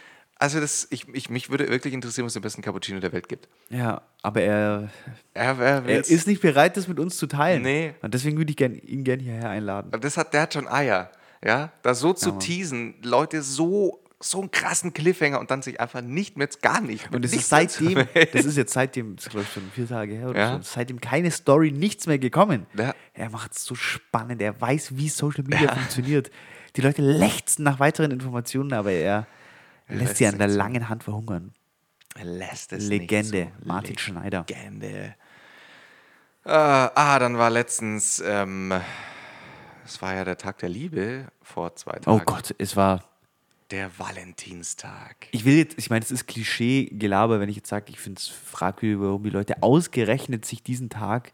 also 0.43 0.59
das, 0.59 0.89
ich, 0.91 1.07
ich, 1.15 1.31
mich 1.31 1.51
würde 1.51 1.69
wirklich 1.69 1.95
interessieren, 1.95 2.27
was 2.27 2.33
den 2.33 2.43
besten 2.43 2.63
Cappuccino 2.63 2.99
der 2.99 3.13
Welt 3.13 3.29
gibt. 3.29 3.49
Ja, 3.71 4.03
aber 4.23 4.41
er, 4.41 4.91
Er, 5.35 5.57
er, 5.61 5.87
er 5.87 6.01
ist 6.01 6.27
nicht 6.27 6.43
bereit, 6.43 6.77
das 6.77 6.89
mit 6.89 6.99
uns 6.99 7.17
zu 7.17 7.29
teilen. 7.29 7.63
Nee. 7.63 7.95
Und 8.03 8.13
deswegen 8.13 8.37
würde 8.37 8.51
ich 8.51 8.57
gern, 8.57 8.75
ihn 8.75 9.05
gerne 9.05 9.23
hierher 9.23 9.51
einladen. 9.51 9.93
das 10.01 10.17
hat, 10.17 10.35
der 10.35 10.43
hat 10.43 10.55
schon 10.55 10.67
Eier, 10.67 11.13
ja, 11.45 11.71
da 11.83 11.95
so 11.95 12.13
zu 12.13 12.33
teasen, 12.33 12.95
Leute 13.05 13.41
so, 13.41 14.03
so 14.19 14.41
einen 14.41 14.51
krassen 14.51 14.93
Cliffhanger 14.93 15.39
und 15.39 15.53
dann 15.53 15.63
sich 15.63 15.81
einfach 15.81 16.01
nicht 16.01 16.37
mehr, 16.37 16.49
gar 16.61 16.81
nicht. 16.81 17.15
Und 17.15 17.25
es 17.25 17.33
ist 17.33 17.49
seitdem, 17.49 18.05
das 18.33 18.45
ist 18.45 18.57
jetzt 18.57 18.73
seitdem, 18.73 19.15
das 19.15 19.27
ist 19.27 19.31
glaube 19.31 19.47
ich 19.47 19.53
schon 19.53 19.63
vier 19.73 19.87
Tage 19.89 20.15
her 20.15 20.29
oder 20.29 20.39
Ja. 20.41 20.57
so, 20.57 20.63
seitdem 20.63 21.01
keine 21.01 21.31
Story, 21.31 21.71
nichts 21.71 22.09
mehr 22.09 22.19
gekommen. 22.19 22.67
Ja. 22.77 22.95
Er 23.15 23.31
macht 23.31 23.53
es 23.53 23.65
so 23.65 23.77
spannend, 23.77 24.43
er 24.43 24.61
weiß, 24.61 24.97
wie 24.97 25.09
Social 25.09 25.45
Media 25.45 25.73
funktioniert. 25.73 26.33
Die 26.75 26.81
Leute 26.81 27.03
lechzen 27.03 27.63
nach 27.65 27.79
weiteren 27.79 28.11
Informationen, 28.11 28.73
aber 28.73 28.91
er 28.91 29.29
lässt 29.89 30.01
lässt 30.01 30.17
sie 30.17 30.27
an 30.27 30.39
der 30.39 30.49
langen 30.49 30.89
Hand 30.89 31.05
verhungern. 31.05 31.53
Er 32.15 32.25
lässt 32.25 32.73
es 32.73 32.89
Legende, 32.89 33.45
nicht 33.45 33.53
so. 33.61 33.67
Martin 33.67 33.99
Schneider. 33.99 34.45
Legende. 34.49 35.15
Ah, 36.45 36.91
ah, 36.95 37.19
dann 37.19 37.39
war 37.39 37.51
letztens, 37.51 38.23
ähm, 38.25 38.73
es 39.85 40.03
war 40.03 40.15
ja 40.15 40.25
der 40.25 40.37
Tag 40.37 40.59
der 40.59 40.69
Liebe 40.69 41.29
vor 41.41 41.75
zwei 41.77 41.93
Tagen. 41.93 42.11
Oh 42.11 42.21
Gott, 42.25 42.55
es 42.59 42.77
war. 42.77 43.05
Der 43.71 43.99
Valentinstag. 43.99 45.29
Ich 45.31 45.45
will 45.45 45.57
jetzt, 45.57 45.79
ich 45.79 45.89
meine, 45.89 46.05
es 46.05 46.11
ist 46.11 46.27
Klischee-Gelaber, 46.27 47.41
wenn 47.41 47.49
ich 47.49 47.57
jetzt 47.57 47.69
sage, 47.69 47.87
ich 47.89 47.99
finde 47.99 48.19
es 48.19 48.29
fragwürdig, 48.29 49.01
warum 49.01 49.23
die 49.23 49.31
Leute 49.31 49.63
ausgerechnet 49.63 50.45
sich 50.45 50.63
diesen 50.63 50.91
Tag 50.91 51.33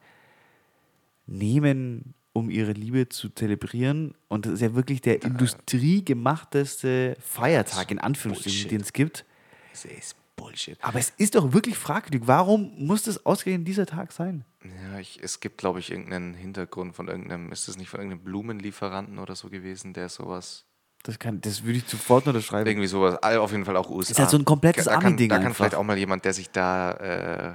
nehmen, 1.26 2.14
um 2.38 2.50
ihre 2.50 2.72
Liebe 2.72 3.08
zu 3.08 3.28
zelebrieren. 3.28 4.14
Und 4.28 4.46
das 4.46 4.54
ist 4.54 4.60
ja 4.62 4.74
wirklich 4.74 5.00
der 5.00 5.22
industriegemachteste 5.22 7.16
Feiertag, 7.20 7.90
in 7.90 7.98
Anführungsstrichen, 7.98 8.68
den 8.70 8.80
es 8.80 8.92
gibt. 8.92 9.24
Das 9.72 9.84
ist 9.84 10.16
Bullshit. 10.36 10.78
Aber 10.82 10.98
es 10.98 11.12
ist 11.16 11.34
doch 11.34 11.52
wirklich 11.52 11.76
fragwürdig. 11.76 12.22
Warum 12.26 12.72
muss 12.78 13.02
das 13.02 13.24
ausgerechnet 13.26 13.66
dieser 13.66 13.86
Tag 13.86 14.12
sein? 14.12 14.44
Ja, 14.64 14.98
ich, 15.00 15.18
es 15.22 15.40
gibt, 15.40 15.58
glaube 15.58 15.80
ich, 15.80 15.90
irgendeinen 15.90 16.34
Hintergrund 16.34 16.94
von 16.94 17.08
irgendeinem, 17.08 17.50
ist 17.52 17.66
das 17.68 17.76
nicht 17.76 17.88
von 17.88 18.00
irgendeinem 18.00 18.24
Blumenlieferanten 18.24 19.18
oder 19.18 19.34
so 19.34 19.48
gewesen, 19.48 19.92
der 19.94 20.08
sowas, 20.08 20.64
Das, 21.02 21.18
kann, 21.18 21.40
das 21.40 21.64
würde 21.64 21.78
ich 21.78 21.84
sofort 21.88 22.26
unterschreiben. 22.28 22.68
irgendwie 22.68 22.86
sowas, 22.86 23.16
all- 23.22 23.38
auf 23.38 23.50
jeden 23.52 23.64
Fall 23.64 23.76
auch 23.76 23.90
USA. 23.90 24.16
halt 24.18 24.30
so 24.30 24.36
ein 24.38 24.44
komplettes 24.44 24.84
da 24.84 24.94
kann, 24.94 25.06
Ami-Ding 25.06 25.28
Da 25.28 25.36
kann 25.36 25.46
einfach. 25.46 25.56
vielleicht 25.56 25.74
auch 25.74 25.82
mal 25.84 25.98
jemand, 25.98 26.24
der 26.24 26.32
sich 26.32 26.50
da, 26.50 26.92
äh, 26.92 27.54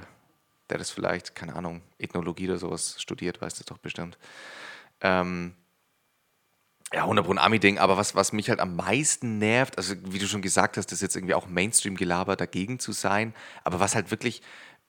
der 0.70 0.78
das 0.78 0.90
vielleicht, 0.90 1.34
keine 1.34 1.54
Ahnung, 1.56 1.82
Ethnologie 1.98 2.48
oder 2.48 2.58
sowas 2.58 2.96
studiert, 3.00 3.40
weiß 3.40 3.54
das 3.56 3.66
doch 3.66 3.78
bestimmt. 3.78 4.18
Ähm, 5.04 5.54
ja, 6.92 7.02
100 7.02 7.26
Pro 7.26 7.34
Ami-Ding, 7.34 7.78
aber 7.78 7.96
was, 7.96 8.14
was 8.14 8.32
mich 8.32 8.48
halt 8.48 8.60
am 8.60 8.76
meisten 8.76 9.38
nervt, 9.38 9.78
also 9.78 9.94
wie 10.06 10.18
du 10.18 10.26
schon 10.26 10.42
gesagt 10.42 10.76
hast, 10.76 10.86
das 10.86 10.98
ist 10.98 11.02
jetzt 11.02 11.16
irgendwie 11.16 11.34
auch 11.34 11.46
Mainstream-Gelaber 11.46 12.36
dagegen 12.36 12.78
zu 12.78 12.92
sein, 12.92 13.34
aber 13.64 13.80
was 13.80 13.94
halt 13.94 14.10
wirklich, 14.10 14.42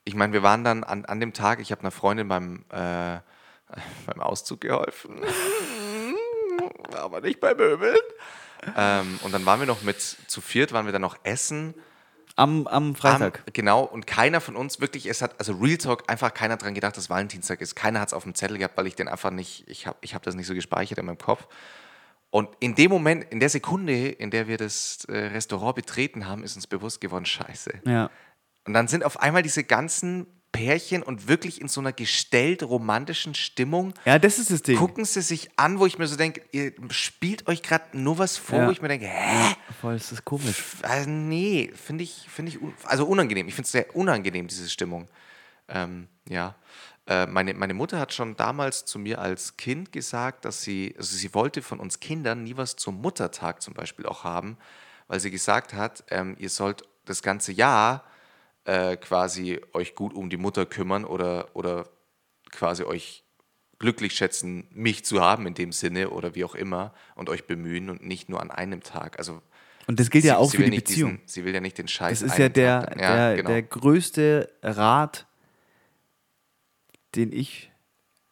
ich 0.03 0.15
meine, 0.15 0.31
wir 0.31 0.43
waren 0.43 0.63
dann 0.63 0.83
an, 0.83 1.05
an 1.05 1.19
dem 1.19 1.33
Tag, 1.33 1.59
ich 1.59 1.71
habe 1.71 1.81
einer 1.81 1.91
Freundin 1.91 2.27
beim, 2.27 2.63
äh, 2.69 3.19
beim 4.05 4.21
Auszug 4.21 4.61
geholfen, 4.61 5.15
aber 6.93 7.21
nicht 7.21 7.39
bei 7.39 7.53
Möbeln. 7.53 7.97
Ähm, 8.77 9.19
und 9.23 9.33
dann 9.33 9.45
waren 9.45 9.59
wir 9.59 9.67
noch 9.67 9.81
mit, 9.81 9.99
zu 10.01 10.41
viert 10.41 10.71
waren 10.71 10.85
wir 10.85 10.93
dann 10.93 11.01
noch 11.01 11.17
essen. 11.23 11.75
Am, 12.37 12.67
am 12.67 12.95
Freitag. 12.95 13.39
Am, 13.39 13.53
genau, 13.53 13.83
und 13.83 14.07
keiner 14.07 14.41
von 14.41 14.55
uns 14.55 14.81
wirklich, 14.81 15.05
es 15.05 15.21
hat, 15.21 15.39
also 15.39 15.53
Real 15.53 15.77
Talk, 15.77 16.03
einfach 16.07 16.33
keiner 16.33 16.57
dran 16.57 16.73
gedacht, 16.73 16.97
dass 16.97 17.09
Valentinstag 17.09 17.61
ist. 17.61 17.75
Keiner 17.75 18.01
hat 18.01 18.09
es 18.09 18.13
auf 18.13 18.23
dem 18.23 18.35
Zettel 18.35 18.57
gehabt, 18.57 18.77
weil 18.77 18.87
ich 18.87 18.95
den 18.95 19.07
einfach 19.07 19.31
nicht, 19.31 19.63
ich 19.67 19.87
habe 19.87 19.97
ich 20.01 20.15
hab 20.15 20.23
das 20.23 20.35
nicht 20.35 20.47
so 20.47 20.53
gespeichert 20.53 20.97
in 20.97 21.05
meinem 21.05 21.17
Kopf. 21.17 21.47
Und 22.31 22.49
in 22.59 22.75
dem 22.75 22.91
Moment, 22.91 23.23
in 23.31 23.39
der 23.39 23.49
Sekunde, 23.49 24.09
in 24.09 24.31
der 24.31 24.47
wir 24.49 24.57
das 24.57 25.05
äh, 25.05 25.17
Restaurant 25.17 25.75
betreten 25.75 26.27
haben, 26.27 26.43
ist 26.43 26.57
uns 26.57 26.67
bewusst 26.67 26.99
geworden, 26.99 27.25
scheiße. 27.25 27.81
ja. 27.85 28.09
Und 28.67 28.73
dann 28.73 28.87
sind 28.87 29.05
auf 29.05 29.19
einmal 29.19 29.43
diese 29.43 29.63
ganzen 29.63 30.25
Pärchen 30.55 31.03
und 31.03 31.27
wirklich 31.27 31.61
in 31.61 31.67
so 31.67 31.79
einer 31.81 31.93
gestellt 31.93 32.63
romantischen 32.63 33.35
Stimmung 33.35 33.93
ja, 34.05 34.17
das 34.19 34.39
ist 34.39 34.51
das 34.51 34.61
Ding. 34.61 34.77
gucken 34.77 35.05
sie 35.05 35.21
sich 35.21 35.49
an, 35.57 35.79
wo 35.79 35.85
ich 35.85 35.97
mir 35.97 36.07
so 36.07 36.15
denke, 36.15 36.41
ihr 36.51 36.73
spielt 36.89 37.47
euch 37.47 37.61
gerade 37.61 37.97
nur 37.97 38.17
was 38.17 38.37
vor, 38.37 38.59
Ja. 38.59 38.67
wo 38.67 38.71
ich 38.71 38.81
mir 38.81 38.87
denke, 38.87 39.07
hä? 39.07 39.55
Voll, 39.81 39.93
das 39.97 40.11
ist 40.11 40.25
komisch. 40.25 40.63
Also 40.81 41.09
nee, 41.09 41.71
finde 41.75 42.03
ich, 42.03 42.27
finde 42.29 42.51
ich, 42.51 42.61
un 42.61 42.73
also 42.83 43.05
unangenehm. 43.05 43.47
Ich 43.47 43.55
finde 43.55 43.65
es 43.65 43.71
sehr 43.71 43.95
unangenehm, 43.95 44.47
diese 44.47 44.69
Stimmung. 44.69 45.07
Ähm, 45.67 46.07
ja. 46.29 46.55
Äh, 47.07 47.27
meine, 47.27 47.53
meine 47.53 47.73
Mutter 47.75 47.99
hat 47.99 48.13
schon 48.13 48.35
damals 48.35 48.85
zu 48.85 48.97
mir 48.97 49.19
als 49.19 49.57
Kind 49.57 49.91
gesagt, 49.91 50.43
dass 50.45 50.63
sie, 50.63 50.95
also 50.97 51.15
sie 51.15 51.33
wollte 51.35 51.61
von 51.61 51.79
uns 51.79 51.99
Kindern 51.99 52.43
nie 52.43 52.57
was 52.57 52.75
zum 52.75 52.99
Muttertag 53.01 53.61
zum 53.61 53.73
Beispiel 53.75 54.05
auch 54.07 54.23
haben, 54.23 54.57
weil 55.07 55.19
sie 55.19 55.29
gesagt 55.29 55.73
hat, 55.73 56.03
ähm, 56.09 56.35
ihr 56.39 56.49
sollt 56.49 56.83
das 57.05 57.21
ganze 57.21 57.51
Jahr 57.51 58.03
äh, 58.65 58.97
quasi 58.97 59.59
euch 59.73 59.95
gut 59.95 60.13
um 60.13 60.29
die 60.29 60.37
Mutter 60.37 60.65
kümmern 60.65 61.05
oder, 61.05 61.49
oder 61.55 61.87
quasi 62.51 62.83
euch 62.83 63.23
glücklich 63.79 64.13
schätzen, 64.13 64.67
mich 64.71 65.03
zu 65.05 65.21
haben 65.21 65.45
in 65.47 65.53
dem 65.53 65.71
Sinne 65.71 66.09
oder 66.09 66.33
wie 66.35 66.43
auch 66.45 66.55
immer 66.55 66.93
und 67.15 67.29
euch 67.29 67.45
bemühen 67.45 67.89
und 67.89 68.05
nicht 68.05 68.29
nur 68.29 68.41
an 68.41 68.49
einem 68.51 68.81
Tag. 68.81 69.19
Also 69.19 69.41
Und 69.87 69.99
das 69.99 70.09
gilt 70.09 70.23
ja 70.23 70.35
sie- 70.35 70.39
auch 70.39 70.49
sie 70.51 70.57
für 70.57 70.63
die 70.69 70.77
Beziehung. 70.77 71.11
Diesen, 71.17 71.27
sie 71.27 71.45
will 71.45 71.53
ja 71.53 71.59
nicht 71.61 71.77
den 71.77 71.87
Scheiß. 71.87 72.21
Das 72.21 72.31
ist 72.31 72.37
ja 72.39 72.49
der, 72.49 72.81
Tag 72.81 72.89
dann- 72.89 72.97
der, 72.99 73.35
genau. 73.37 73.49
der 73.49 73.61
größte 73.63 74.49
Rat, 74.63 75.27
den 77.15 77.31
ich 77.31 77.71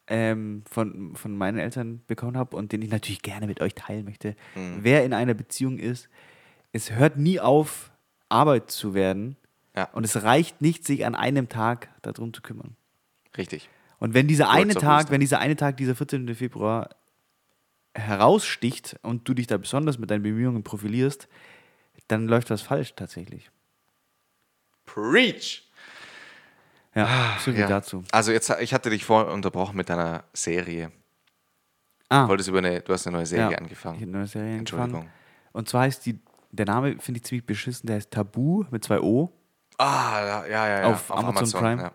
ähm, 0.07 0.63
von, 0.69 1.15
von 1.15 1.37
meinen 1.37 1.57
Eltern 1.59 2.01
bekommen 2.07 2.37
habe 2.37 2.55
und 2.57 2.71
den 2.71 2.81
ich 2.81 2.89
natürlich 2.89 3.21
gerne 3.21 3.47
mit 3.47 3.61
euch 3.61 3.73
teilen 3.75 4.03
möchte. 4.05 4.35
Mhm. 4.55 4.79
Wer 4.81 5.05
in 5.05 5.13
einer 5.13 5.33
Beziehung 5.33 5.77
ist, 5.77 6.09
es 6.73 6.91
hört 6.91 7.17
nie 7.17 7.39
auf, 7.39 7.91
Arbeit 8.29 8.69
zu 8.71 8.93
werden. 8.93 9.37
Ja. 9.75 9.85
Und 9.93 10.03
es 10.03 10.21
reicht 10.23 10.61
nicht, 10.61 10.85
sich 10.85 11.05
an 11.05 11.15
einem 11.15 11.49
Tag 11.49 11.89
darum 12.03 12.33
zu 12.33 12.41
kümmern. 12.41 12.75
Richtig. 13.37 13.69
Und 13.99 14.13
wenn 14.13 14.27
dieser 14.27 14.49
eine 14.49 14.75
of 14.75 14.81
Tag, 14.81 14.99
wisdom. 14.99 15.11
wenn 15.13 15.21
dieser 15.21 15.39
eine 15.39 15.55
Tag, 15.55 15.77
dieser 15.77 15.95
14. 15.95 16.35
Februar 16.35 16.89
heraussticht 17.95 18.97
und 19.03 19.27
du 19.27 19.33
dich 19.33 19.47
da 19.47 19.57
besonders 19.57 19.97
mit 19.97 20.09
deinen 20.11 20.23
Bemühungen 20.23 20.63
profilierst, 20.63 21.27
dann 22.07 22.27
läuft 22.27 22.49
was 22.49 22.61
falsch 22.61 22.93
tatsächlich. 22.95 23.49
Preach! 24.85 25.69
Ja, 26.95 27.37
so 27.39 27.51
viel 27.51 27.61
Ja. 27.61 27.67
dazu. 27.67 28.03
Also 28.11 28.31
jetzt, 28.31 28.49
ich 28.59 28.73
hatte 28.73 28.89
dich 28.89 29.03
vorhin 29.05 29.31
unterbrochen 29.31 29.75
mit 29.75 29.89
deiner 29.89 30.25
Serie. 30.33 30.91
Ah, 32.09 32.23
Du 32.23 32.29
wolltest 32.29 32.49
über 32.49 32.59
eine, 32.59 32.81
du 32.81 32.93
hast 32.93 33.07
eine 33.07 33.17
neue 33.17 33.25
Serie 33.25 33.45
ja. 33.45 33.51
Ich 33.51 33.57
angefangen. 33.57 33.95
habe 33.95 34.03
eine 34.03 34.11
neue 34.19 34.27
Serie 34.27 34.57
Entschuldigung. 34.57 34.95
angefangen. 35.01 35.13
Und 35.53 35.69
zwar 35.69 35.81
heißt 35.83 36.05
die, 36.05 36.19
der 36.51 36.65
Name 36.67 36.97
finde 36.99 37.17
ich 37.19 37.23
ziemlich 37.23 37.45
beschissen, 37.45 37.87
der 37.87 37.95
heißt 37.95 38.11
Tabu 38.11 38.65
mit 38.69 38.83
zwei 38.83 38.99
O. 38.99 39.31
Ah, 39.77 40.21
ja, 40.25 40.45
ja, 40.47 40.79
ja. 40.81 40.87
Auf 40.87 41.11
Amazon 41.15 41.59
Prime. 41.61 41.81
Ja. 41.81 41.91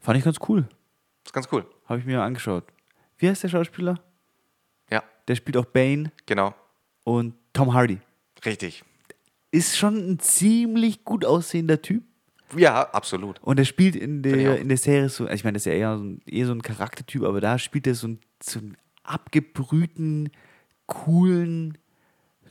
Fand 0.00 0.18
ich 0.18 0.24
ganz 0.24 0.38
cool. 0.48 0.68
ist 1.24 1.32
ganz 1.32 1.48
cool. 1.52 1.66
Habe 1.86 2.00
ich 2.00 2.06
mir 2.06 2.22
angeschaut. 2.22 2.64
Wie 3.18 3.28
heißt 3.28 3.42
der 3.42 3.48
Schauspieler? 3.48 4.00
Ja, 4.90 5.02
Der 5.28 5.36
spielt 5.36 5.56
auch 5.56 5.64
Bane 5.64 6.10
genau. 6.26 6.54
und 7.04 7.34
Tom 7.52 7.72
Hardy. 7.74 8.00
Richtig. 8.44 8.82
Ist 9.50 9.76
schon 9.76 9.96
ein 10.12 10.18
ziemlich 10.18 11.04
gut 11.04 11.24
aussehender 11.24 11.80
Typ. 11.82 12.02
Ja, 12.56 12.82
absolut. 12.90 13.38
Und 13.40 13.58
er 13.58 13.64
spielt 13.64 13.96
in 13.96 14.22
der, 14.22 14.58
in 14.58 14.68
der 14.68 14.76
Serie 14.76 15.08
so, 15.08 15.28
ich 15.28 15.44
meine, 15.44 15.54
das 15.54 15.62
ist 15.62 15.66
ja 15.66 15.72
eher 15.72 15.96
so 15.96 16.04
ein, 16.04 16.20
eher 16.26 16.46
so 16.46 16.52
ein 16.52 16.62
Charaktertyp, 16.62 17.22
aber 17.22 17.40
da 17.40 17.58
spielt 17.58 17.86
er 17.86 17.94
so, 17.94 18.08
ein, 18.08 18.20
so 18.42 18.58
einen 18.58 18.76
abgebrühten, 19.04 20.30
coolen 20.86 21.78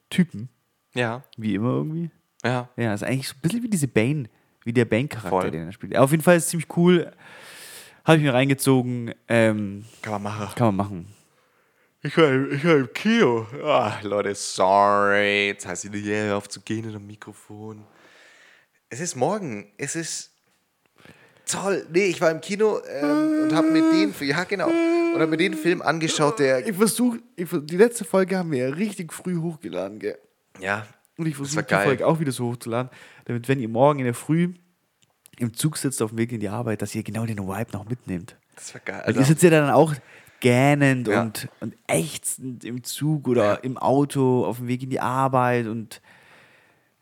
Typen. 0.10 0.50
Ja, 0.94 1.24
Wie 1.38 1.56
immer 1.56 1.70
irgendwie. 1.70 2.10
Ja. 2.44 2.70
Ja, 2.78 2.94
ist 2.94 3.04
eigentlich 3.04 3.28
so 3.28 3.36
ein 3.36 3.42
bisschen 3.42 3.64
wie 3.64 3.70
diese 3.70 3.88
Bane, 3.88 4.30
wie 4.64 4.74
der 4.74 4.86
Bane-Charakter, 4.86 5.52
den 5.52 5.68
er 5.68 5.72
spielt. 5.72 5.96
Auf 5.98 6.12
jeden 6.12 6.24
Fall 6.24 6.38
ist 6.38 6.46
es 6.46 6.50
ziemlich 6.50 6.76
cool. 6.78 7.12
Habe 8.04 8.18
ich 8.18 8.24
mir 8.24 8.34
reingezogen. 8.34 9.14
Ähm, 9.28 9.86
Kann 10.02 10.14
man 10.14 10.24
machen. 10.24 10.56
kann 10.56 10.68
man 10.68 10.76
machen. 10.88 11.08
Ich 12.04 12.18
war, 12.18 12.30
im- 12.32 12.52
ich 12.52 12.66
war 12.66 12.78
im 12.78 12.92
Kino. 12.94 13.46
Ah, 13.64 14.00
Leute, 14.02 14.34
sorry. 14.34 15.48
Jetzt 15.50 15.68
heißt 15.68 15.86
es 15.86 15.92
wieder, 15.94 16.04
yeah, 16.08 16.26
hör 16.30 16.38
auf 16.38 16.50
zu 16.50 16.60
gehen 16.62 16.86
in 16.86 16.94
dem 16.94 17.06
Mikrofon. 17.06 17.84
Es 18.90 19.00
ist 19.00 19.16
morgen. 19.16 19.72
Es 19.78 19.96
ist 19.96 20.32
toll. 21.46 21.86
Nee, 21.92 22.06
ich 22.06 22.20
war 22.22 22.32
im 22.32 22.42
Kino 22.42 22.80
ähm, 22.90 23.44
und 23.44 23.54
habe 23.56 23.70
mir 23.70 23.82
den, 23.92 24.14
ja 24.28 24.44
genau, 24.46 24.68
und 24.68 25.14
habe 25.20 25.28
mir 25.28 25.38
den 25.38 25.54
Film 25.54 25.82
angeschaut, 25.82 26.40
der, 26.40 26.68
Ich 26.68 26.76
versuche, 26.76 27.20
die 27.38 27.78
letzte 27.78 28.06
Folge 28.06 28.38
haben 28.38 28.52
wir 28.52 28.70
ja 28.70 28.74
richtig 28.74 29.12
früh 29.14 29.38
hochgeladen, 29.38 30.00
gell? 30.00 30.18
ja, 30.60 30.86
Und 31.18 31.28
ich 31.28 31.36
versuche 31.36 31.64
die. 31.64 31.74
Folge 31.76 32.08
auch 32.08 32.20
wieder 32.20 32.32
so 32.32 32.48
hochzuladen, 32.52 32.90
damit, 33.26 33.48
wenn 33.48 33.60
ihr 33.60 33.70
morgen 33.70 34.00
in 34.00 34.06
der 34.06 34.14
Früh 34.14 34.54
im 35.38 35.54
Zug 35.54 35.78
sitzt 35.78 36.02
auf 36.02 36.12
dem 36.12 36.18
Weg 36.18 36.32
in 36.32 36.40
die 36.40 36.50
Arbeit, 36.50 36.82
dass 36.82 36.94
ihr 36.96 37.04
genau 37.04 37.26
den 37.26 37.38
Vibe 37.40 37.72
noch 37.74 37.88
mitnehmt. 37.90 38.36
das 38.56 38.74
war 38.74 38.82
geil. 38.82 39.04
Weil 39.06 39.16
ihr 39.18 39.24
sitzt 39.26 39.44
ja 39.44 39.50
dann 39.50 39.70
auch 39.70 39.94
gähnend 40.40 41.08
Ja. 41.08 41.22
und, 41.22 41.48
und 41.60 41.76
ächzend 41.88 42.64
im 42.64 42.84
Zug 42.84 43.28
oder 43.28 43.64
im 43.64 43.78
Auto 43.78 44.46
auf 44.46 44.58
dem 44.58 44.68
Weg 44.68 44.82
in 44.84 44.90
die 44.90 45.00
Arbeit 45.00 45.68
und 45.68 46.02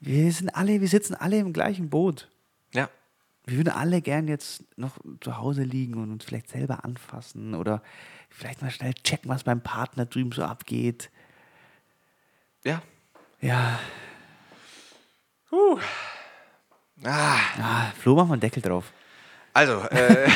wir 0.01 0.31
sind 0.31 0.49
alle, 0.55 0.79
wir 0.81 0.87
sitzen 0.87 1.15
alle 1.15 1.37
im 1.39 1.51
gleichen 1.53 1.89
Boot. 1.89 2.29
ja, 2.73 2.89
Wir 3.45 3.57
würden 3.57 3.69
alle 3.73 4.01
gern 4.01 4.27
jetzt 4.27 4.63
noch 4.77 4.97
zu 5.21 5.37
Hause 5.37 5.63
liegen 5.63 5.95
und 5.95 6.11
uns 6.11 6.23
vielleicht 6.25 6.49
selber 6.49 6.85
anfassen 6.85 7.53
oder 7.55 7.81
vielleicht 8.29 8.61
mal 8.61 8.71
schnell 8.71 8.93
checken, 8.93 9.29
was 9.29 9.43
beim 9.43 9.61
Partner 9.61 10.05
drüben 10.05 10.31
so 10.31 10.43
abgeht. 10.43 11.09
ja. 12.63 12.81
Ja, 13.41 13.79
Ah, 17.03 17.37
ah, 17.61 17.91
Flo, 17.97 18.15
mach 18.15 18.25
mal 18.25 18.33
einen 18.33 18.41
Deckel 18.41 18.61
drauf. 18.61 18.91
Also, 19.53 19.79
äh, 19.89 20.29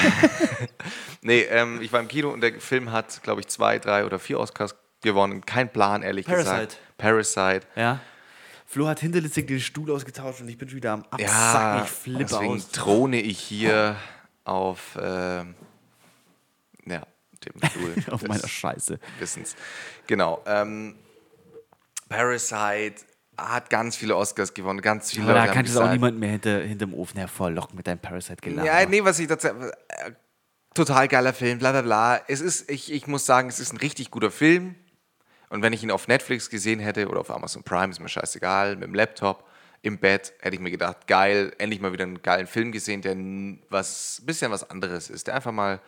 nee, 1.22 1.41
ähm, 1.41 1.82
ich 1.82 1.91
war 1.91 1.99
im 1.99 2.08
Kino 2.08 2.30
und 2.30 2.41
der 2.41 2.60
Film 2.62 2.91
hat, 2.91 3.22
glaube 3.22 3.41
ich, 3.41 3.47
zwei, 3.47 3.80
drei 3.80 4.06
oder 4.06 4.18
vier 4.18 4.39
Oscars 4.39 4.74
gewonnen. 5.01 5.45
Kein 5.45 5.72
Plan, 5.72 6.01
ehrlich 6.04 6.26
Parasite. 6.26 6.49
gesagt. 6.56 6.80
Parasite. 6.97 7.68
Ja. 7.76 7.99
Flo 8.66 8.88
hat 8.88 9.01
hinterlistig 9.01 9.45
den 9.45 9.60
Stuhl 9.60 9.91
ausgetauscht 9.91 10.41
und 10.41 10.47
ich 10.49 10.58
bin 10.58 10.70
schon 10.70 10.78
wieder 10.78 10.93
am 10.93 11.06
Ja, 11.20 11.28
Absacken. 11.28 11.84
ich 11.84 11.89
flippe 11.91 12.20
deswegen 12.26 12.54
aus. 12.56 12.72
throne 12.72 13.22
ich 13.22 13.39
hier 13.39 13.97
auf, 14.45 14.97
ähm, 14.99 15.54
ja, 16.86 17.04
dem 17.45 17.70
Stuhl 17.70 17.95
Auf 18.14 18.24
meiner 18.24 18.47
Scheiße. 18.47 18.99
Wissens. 19.20 19.56
Genau. 20.08 20.41
Ähm, 20.47 20.95
Parasite 22.14 23.05
hat 23.38 23.70
ganz 23.70 23.95
viele 23.95 24.16
Oscars 24.16 24.53
gewonnen, 24.53 24.82
ganz 24.82 25.11
viele 25.11 25.24
Aber 25.24 25.34
da 25.34 25.47
kannst 25.47 25.76
du 25.76 25.82
auch 25.82 25.91
niemand 25.91 26.20
mehr 26.20 26.32
hinter, 26.32 26.59
hinterm 26.59 26.93
Ofen 26.93 27.18
hervorlocken 27.18 27.76
mit 27.76 27.88
deinem 27.88 27.99
Parasite 27.99 28.41
geladen. 28.41 28.66
Ja, 28.66 28.86
nee, 28.86 29.03
was 29.03 29.18
ich 29.20 29.28
dazu. 29.28 29.47
Äh, 29.47 30.11
total 30.76 31.07
geiler 31.07 31.34
Film, 31.34 31.57
bla 31.57 31.72
bla 31.72 31.82
bla. 31.82 32.22
Es 32.28 32.41
ist, 32.41 32.70
ich, 32.70 32.91
ich 32.91 33.07
muss 33.07 33.26
sagen, 33.26 33.49
es 33.49 33.59
ist 33.59 33.74
ein 33.74 33.78
richtig 33.78 34.11
guter 34.11 34.30
Film. 34.30 34.76
Und 35.49 35.61
wenn 35.61 35.74
ich 35.74 35.84
ihn 35.84 35.91
auf 35.91 36.07
Netflix 36.07 36.49
gesehen 36.49 36.80
hätte 36.80 37.07
oder 37.07 37.20
auf 37.20 37.32
Amazon 37.32 37.64
Prime, 37.64 37.89
ist 37.89 37.99
mir 37.99 38.09
scheißegal, 38.09 38.76
mit 38.76 38.86
dem 38.86 38.95
Laptop, 38.95 39.47
im 39.82 39.97
Bett, 39.97 40.34
hätte 40.39 40.55
ich 40.55 40.61
mir 40.61 40.72
gedacht, 40.72 41.07
geil, 41.07 41.53
endlich 41.57 41.82
mal 41.82 41.91
wieder 41.91 42.03
einen 42.03 42.22
geilen 42.22 42.47
Film 42.47 42.72
gesehen, 42.72 43.01
der 43.01 43.16
was 43.70 44.22
bisschen 44.26 44.51
was 44.51 44.70
anderes 44.70 45.09
ist. 45.09 45.28
Der 45.28 45.36
einfach 45.36 45.51
mal 45.51 45.80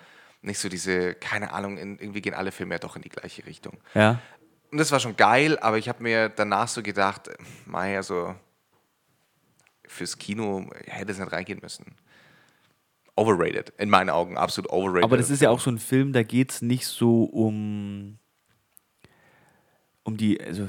nicht 0.46 0.60
so 0.60 0.70
diese, 0.70 1.16
keine 1.16 1.52
Ahnung, 1.52 1.78
irgendwie 1.78 2.22
gehen 2.22 2.34
alle 2.34 2.52
Filme 2.52 2.76
ja 2.76 2.80
doch 2.80 2.96
in 2.96 3.02
die 3.02 3.10
gleiche 3.10 3.46
Richtung. 3.46 3.78
Ja. 3.94 4.20
Und 4.76 4.80
das 4.80 4.92
war 4.92 5.00
schon 5.00 5.16
geil, 5.16 5.58
aber 5.60 5.78
ich 5.78 5.88
habe 5.88 6.04
mir 6.04 6.28
danach 6.28 6.68
so 6.68 6.84
gedacht, 6.84 7.30
Mai, 7.66 7.96
also 7.96 8.36
fürs 9.88 10.18
Kino 10.18 10.70
hätte 10.86 11.14
es 11.14 11.18
nicht 11.18 11.32
reingehen 11.32 11.60
müssen. 11.62 11.96
Overrated, 13.16 13.72
in 13.78 13.90
meinen 13.90 14.10
Augen, 14.10 14.38
absolut 14.38 14.70
overrated. 14.70 15.06
Aber 15.06 15.16
das 15.16 15.30
ist 15.30 15.42
ja 15.42 15.50
auch 15.50 15.62
so 15.62 15.72
ein 15.72 15.80
Film, 15.80 16.12
da 16.12 16.24
geht 16.24 16.52
es 16.52 16.62
nicht 16.62 16.88
so 16.88 17.24
um, 17.24 18.18
um 20.04 20.18
die, 20.18 20.42
also 20.42 20.68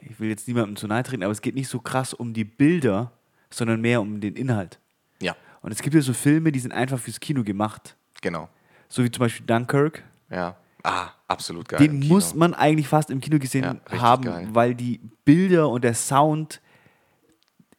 ich 0.00 0.18
will 0.18 0.30
jetzt 0.30 0.48
niemandem 0.48 0.76
zu 0.76 0.86
nahe 0.86 1.02
treten, 1.02 1.22
aber 1.22 1.32
es 1.32 1.42
geht 1.42 1.54
nicht 1.54 1.68
so 1.68 1.78
krass 1.78 2.14
um 2.14 2.32
die 2.32 2.44
Bilder, 2.44 3.12
sondern 3.50 3.82
mehr 3.82 4.00
um 4.00 4.18
den 4.22 4.34
Inhalt. 4.34 4.80
Ja, 5.20 5.36
Und 5.60 5.72
es 5.72 5.82
gibt 5.82 5.94
ja 5.94 6.00
so 6.00 6.14
Filme, 6.14 6.52
die 6.52 6.58
sind 6.60 6.72
einfach 6.72 6.98
fürs 6.98 7.20
Kino 7.20 7.44
gemacht. 7.44 7.98
Genau. 8.22 8.48
So 8.88 9.04
wie 9.04 9.10
zum 9.10 9.20
Beispiel 9.20 9.44
Dunkirk. 9.44 10.02
Ja. 10.30 10.56
Ah, 10.82 11.10
absolut 11.32 11.68
geil. 11.68 11.78
Den 11.80 12.06
muss 12.08 12.34
man 12.34 12.54
eigentlich 12.54 12.86
fast 12.88 13.10
im 13.10 13.20
Kino 13.20 13.38
gesehen 13.38 13.64
Ja, 13.90 14.00
haben, 14.00 14.24
geil. 14.24 14.48
weil 14.52 14.74
die 14.74 15.00
Bilder 15.24 15.68
und 15.68 15.82
der 15.84 15.94
Sound 15.94 16.60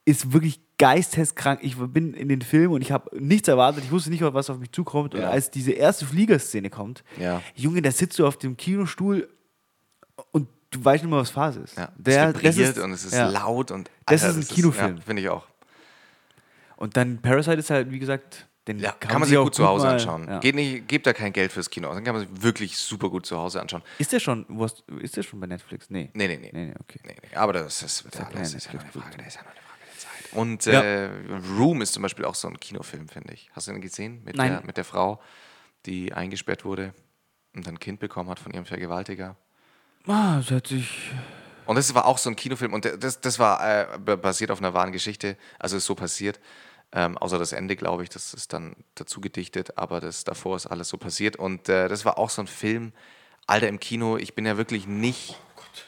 ist 0.06 0.34
wirklich 0.34 0.60
geisteskrank. 0.78 1.60
Ich 1.64 1.78
bin 1.78 2.14
in 2.14 2.28
den 2.28 2.42
Film 2.42 2.72
und 2.72 2.82
ich 2.82 2.92
habe 2.92 3.10
nichts 3.18 3.48
erwartet. 3.48 3.84
Ich 3.86 3.92
wusste 3.92 4.10
nicht, 4.10 4.22
was 4.22 4.50
auf 4.50 4.58
mich 4.60 4.72
zukommt. 4.72 5.14
Und 5.16 5.22
Ja. 5.22 5.30
als 5.30 5.50
diese 5.52 5.72
erste 5.72 6.06
Fliegerszene 6.06 6.70
kommt, 6.70 7.04
Ja. 7.18 7.42
Junge, 7.56 7.82
da 7.82 7.92
sitzt 7.92 8.20
du 8.20 8.28
auf 8.28 8.38
dem 8.38 8.58
Kinostuhl 8.58 9.30
und 10.32 10.48
du 10.72 10.84
weißt 10.84 11.04
nicht 11.04 11.10
mehr, 11.12 11.20
was 11.20 11.30
Phase 11.30 11.62
ist. 11.62 11.78
Ja, 11.78 11.90
Der- 11.98 12.30
es 12.30 12.36
vibriert 12.58 12.78
und 12.80 12.92
es 12.92 13.06
ist 13.06 13.14
ja. 13.14 13.30
laut 13.30 13.72
und 13.72 13.90
Das 14.08 14.24
Alter, 14.24 14.40
ist 14.40 14.52
ein 14.52 14.56
Kinofilm. 14.56 14.98
Finde 15.02 15.22
ich 15.22 15.30
auch. 15.30 15.46
Und 16.76 16.98
dann 16.98 17.20
Parasite 17.20 17.58
ist 17.58 17.70
halt, 17.70 17.92
wie 17.92 18.00
gesagt, 18.00 18.48
den 18.68 18.80
Ja, 18.80 18.92
kann, 18.94 19.20
man 19.20 19.28
sich 19.28 19.38
auch 19.38 19.44
gut 19.44 19.56
zu 19.56 19.68
Hause 19.68 19.86
mal- 19.88 19.94
anschauen. 19.94 20.28
Ja. 20.28 20.40
Geht 20.40 20.56
nicht, 20.56 20.88
gebt 20.88 21.06
da 21.06 21.14
kein 21.14 21.34
Geld 21.34 21.52
fürs 21.52 21.70
Kino 21.70 21.90
aus. 21.90 21.96
Dann 21.96 22.04
kann 22.04 22.16
man 22.16 22.28
sich 22.28 22.42
wirklich 22.42 22.78
super 22.78 23.10
gut 23.10 23.26
zu 23.26 23.38
Hause 23.38 23.62
anschauen. 23.62 23.84
Ist 23.98 24.12
der 24.14 24.20
schon, 24.20 24.46
hast, 24.60 24.84
ist 25.02 25.18
der 25.18 25.24
schon 25.24 25.40
bei 25.40 25.48
Netflix? 25.48 25.90
Nee. 25.90 26.10
Nee, 26.14 26.28
nee, 26.28 26.38
nee. 26.38 26.50
Nee, 26.54 26.66
nee, 26.68 26.74
okay. 26.80 27.00
Nee, 27.06 27.16
nee. 27.22 27.36
Aber 27.36 27.52
das, 27.54 27.80
das 27.80 28.02
Ist 28.02 28.16
ja, 28.16 28.26
eine 28.28 28.40
Netflix-Produktion. 28.40 29.04
Frage, 29.04 29.18
das 29.18 29.28
ist 29.28 29.36
ja 29.36 29.42
nur 29.44 29.52
eine 29.52 29.62
Frage 29.62 29.82
der 29.86 30.00
Zeit. 30.00 30.34
Und 30.34 30.66
Ja. 30.66 30.82
äh, 30.82 31.10
Room 31.58 31.82
ist 31.82 31.94
zum 31.94 32.04
Beispiel 32.04 32.24
auch 32.26 32.36
so 32.36 32.48
ein 32.48 32.60
Kinofilm, 32.60 33.10
finde 33.10 33.34
ich. 33.34 33.50
Hast 33.54 33.68
du 33.68 33.72
den 33.74 33.82
gesehen? 33.82 34.22
Mit 34.24 34.38
Nein. 34.38 34.52
Der, 34.52 34.66
mit 34.66 34.78
der 34.78 34.86
Frau, 34.86 35.22
die 35.86 36.14
eingesperrt 36.14 36.64
wurde 36.64 36.94
und 37.56 37.68
ein 37.68 37.80
Kind 37.80 38.00
bekommen 38.00 38.30
hat 38.30 38.40
von 38.40 38.54
ihrem 38.54 38.66
Vergewaltiger. 38.66 39.36
Ah, 40.08 40.38
das 40.38 40.52
hat 40.52 40.68
sich. 40.68 41.12
Und 41.66 41.76
das 41.78 41.94
war 41.96 42.06
auch 42.06 42.18
so 42.18 42.30
ein 42.30 42.36
Kinofilm 42.36 42.74
und 42.74 42.86
das, 42.86 43.22
das 43.22 43.40
war 43.40 43.62
äh, 43.94 43.98
basiert 43.98 44.52
auf 44.52 44.60
einer 44.60 44.74
wahren 44.74 44.92
Geschichte, 44.92 45.38
also 45.60 45.78
ist 45.78 45.86
so 45.86 45.96
passiert. 45.96 46.40
Ähm, 46.96 47.18
außer 47.18 47.40
das 47.40 47.54
Ende, 47.54 47.76
glaube 47.76 48.04
ich, 48.04 48.10
das 48.10 48.34
ist 48.34 48.54
dann 48.54 48.76
dazu 48.96 49.20
gedichtet, 49.20 49.78
aber 49.78 50.00
das 50.00 50.24
davor 50.24 50.56
ist 50.56 50.68
alles 50.68 50.90
so 50.90 50.98
passiert. 50.98 51.36
Und 51.36 51.68
äh, 51.68 51.88
das 51.88 52.06
war 52.06 52.18
auch 52.20 52.30
so 52.30 52.42
ein 52.44 52.48
Film, 52.48 52.94
Alter, 53.48 53.68
im 53.68 53.80
Kino, 53.80 54.18
ich 54.18 54.36
bin 54.36 54.46
ja 54.46 54.58
wirklich 54.58 54.88
nicht. 54.88 55.36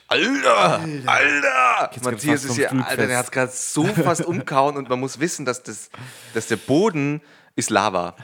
Alter! 0.08 0.82
Alter! 1.06 1.91
Jetzt 1.93 2.03
Matthias 2.03 2.43
ist 2.43 2.56
hier, 2.56 2.72
Alter, 2.72 3.08
der 3.08 3.18
hat 3.18 3.26
es 3.26 3.32
gerade 3.32 3.51
so 3.51 3.86
fast 3.86 4.26
umkauen 4.26 4.78
und 4.78 4.89
man 4.89 4.99
muss 4.99 5.20
wissen, 5.20 5.45
dass, 5.45 5.62
das, 5.62 5.89
dass 6.34 6.47
der 6.47 6.58
Boden 6.58 7.22
ist 7.56 7.70
Lava. 7.70 8.16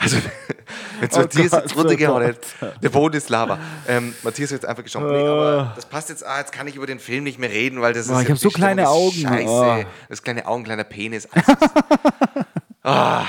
Also, 0.00 0.16
wenn 1.00 1.10
Oh 1.12 1.18
Matthias 1.18 1.50
Gott, 1.50 1.62
jetzt 1.62 1.76
oh 1.76 1.80
runtergehauen 1.80 2.26
Gott. 2.26 2.36
hat, 2.60 2.82
der 2.82 2.88
Boden 2.88 3.16
ist 3.16 3.28
Lava. 3.28 3.58
Ähm, 3.86 4.14
Matthias 4.22 4.50
hat 4.50 4.56
jetzt 4.56 4.66
einfach 4.66 4.82
geschaut, 4.82 5.02
nee, 5.04 5.26
aber 5.26 5.72
das 5.76 5.86
passt 5.86 6.08
jetzt, 6.08 6.24
ah, 6.26 6.38
jetzt 6.38 6.52
kann 6.52 6.66
ich 6.66 6.74
über 6.76 6.86
den 6.86 6.98
Film 6.98 7.24
nicht 7.24 7.38
mehr 7.38 7.50
reden, 7.50 7.80
weil 7.80 7.92
das 7.92 8.08
Oh, 8.08 8.14
ist 8.14 8.22
ich 8.22 8.28
ja 8.28 8.34
hab 8.34 8.38
so 8.40 8.48
kleine 8.50 8.88
Augen. 8.88 9.12
Scheiße. 9.12 9.46
Oh. 9.48 9.84
Das 10.08 10.22
kleine 10.22 10.46
Augen, 10.46 10.64
kleiner 10.64 10.84
Penis. 10.84 11.26
Alles 11.26 11.46
ist, 11.48 11.70
ah. 12.82 13.26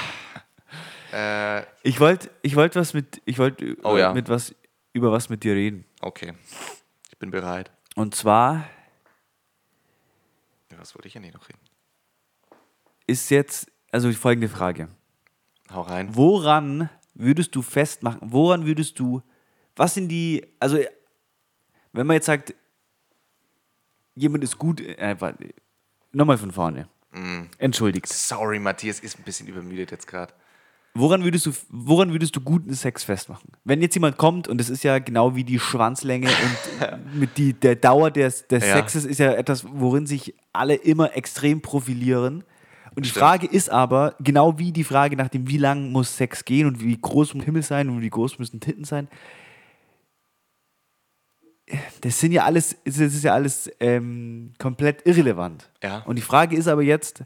äh, 1.13 1.61
Ich 1.83 1.99
wollte 1.99 2.29
ich 2.41 2.55
wollt 2.55 2.75
was 2.75 2.93
mit. 2.93 3.21
Ich 3.25 3.37
wollte 3.37 3.75
Oh 3.83 3.97
ja. 3.97 4.13
mit 4.13 4.29
was 4.29 4.55
über 4.93 5.11
was 5.11 5.29
mit 5.29 5.43
dir 5.43 5.53
reden. 5.53 5.85
okay, 6.01 6.33
ich 7.11 7.17
bin 7.19 7.29
bereit. 7.31 7.69
Und 7.95 8.15
zwar 8.15 8.65
Ja, 10.71 10.77
Was 10.79 10.95
wollte 10.95 11.07
ich 11.07 11.13
ja 11.13 11.21
nicht 11.21 11.33
noch 11.33 11.47
reden? 11.47 11.59
ist 13.09 13.29
jetzt, 13.29 13.71
also 13.91 14.09
die 14.09 14.15
folgende 14.15 14.49
Frage. 14.49 14.89
Hau 15.73 15.81
rein. 15.81 16.09
Woran 16.11 16.89
würdest 17.13 17.55
du 17.55 17.61
festmachen? 17.61 18.19
Woran 18.31 18.65
würdest 18.65 18.99
du, 18.99 19.21
was 19.75 19.93
sind 19.93 20.09
die, 20.09 20.45
also 20.59 20.77
wenn 21.93 22.07
man 22.07 22.15
jetzt 22.15 22.25
sagt, 22.25 22.53
jemand 24.15 24.43
ist 24.43 24.57
gut, 24.57 24.81
äh, 24.81 25.15
nochmal 26.11 26.37
von 26.37 26.51
vorne. 26.51 26.87
Mm. 27.11 27.43
Entschuldigt. 27.57 28.07
Sorry, 28.07 28.59
Matthias 28.59 28.99
ist 28.99 29.17
ein 29.17 29.23
bisschen 29.23 29.47
übermüdet 29.47 29.91
jetzt 29.91 30.07
gerade. 30.07 30.33
Woran 30.93 31.23
würdest 31.23 31.45
du, 31.45 31.51
woran 31.69 32.11
würdest 32.11 32.35
du 32.35 32.41
guten 32.41 32.73
Sex 32.73 33.03
festmachen? 33.03 33.51
Wenn 33.63 33.81
jetzt 33.81 33.93
jemand 33.93 34.17
kommt 34.17 34.47
und 34.47 34.57
das 34.57 34.69
ist 34.69 34.83
ja 34.83 34.97
genau 34.97 35.35
wie 35.35 35.43
die 35.43 35.59
Schwanzlänge 35.59 36.27
und 36.27 37.13
mit 37.19 37.37
die, 37.37 37.53
der 37.53 37.75
Dauer 37.75 38.09
des, 38.09 38.47
des 38.47 38.65
Ja. 38.65 38.77
Sexes 38.77 39.05
ist 39.05 39.19
ja 39.19 39.33
etwas, 39.33 39.63
worin 39.69 40.07
sich 40.07 40.33
alle 40.53 40.73
immer 40.73 41.15
extrem 41.15 41.61
profilieren. 41.61 42.43
Und 42.97 43.05
die 43.05 43.09
Stimmt. 43.11 43.25
Frage 43.25 43.45
ist 43.45 43.69
aber, 43.69 44.15
genau 44.19 44.57
wie 44.57 44.71
die 44.71 44.83
Frage 44.83 45.15
nach 45.15 45.27
dem, 45.27 45.47
wie 45.47 45.59
lang 45.59 45.91
muss 45.91 46.17
Sex 46.17 46.43
gehen 46.43 46.65
und 46.65 46.81
wie 46.81 46.97
groß 46.99 47.35
muss 47.35 47.45
Himmel 47.45 47.61
sein 47.61 47.89
und 47.89 48.01
wie 48.01 48.09
groß 48.09 48.39
müssen 48.39 48.59
Titten 48.59 48.85
sein. 48.85 49.07
Das 52.01 52.19
sind 52.19 52.31
ja 52.31 52.43
alles, 52.43 52.75
das 52.85 52.97
ist 52.97 53.23
ja 53.23 53.35
alles 53.35 53.69
ähm, 53.79 54.53
komplett 54.57 55.05
irrelevant. 55.05 55.69
Ja. 55.83 55.99
Und 56.05 56.15
die 56.15 56.23
Frage 56.23 56.55
ist 56.55 56.67
aber 56.67 56.81
jetzt, 56.81 57.23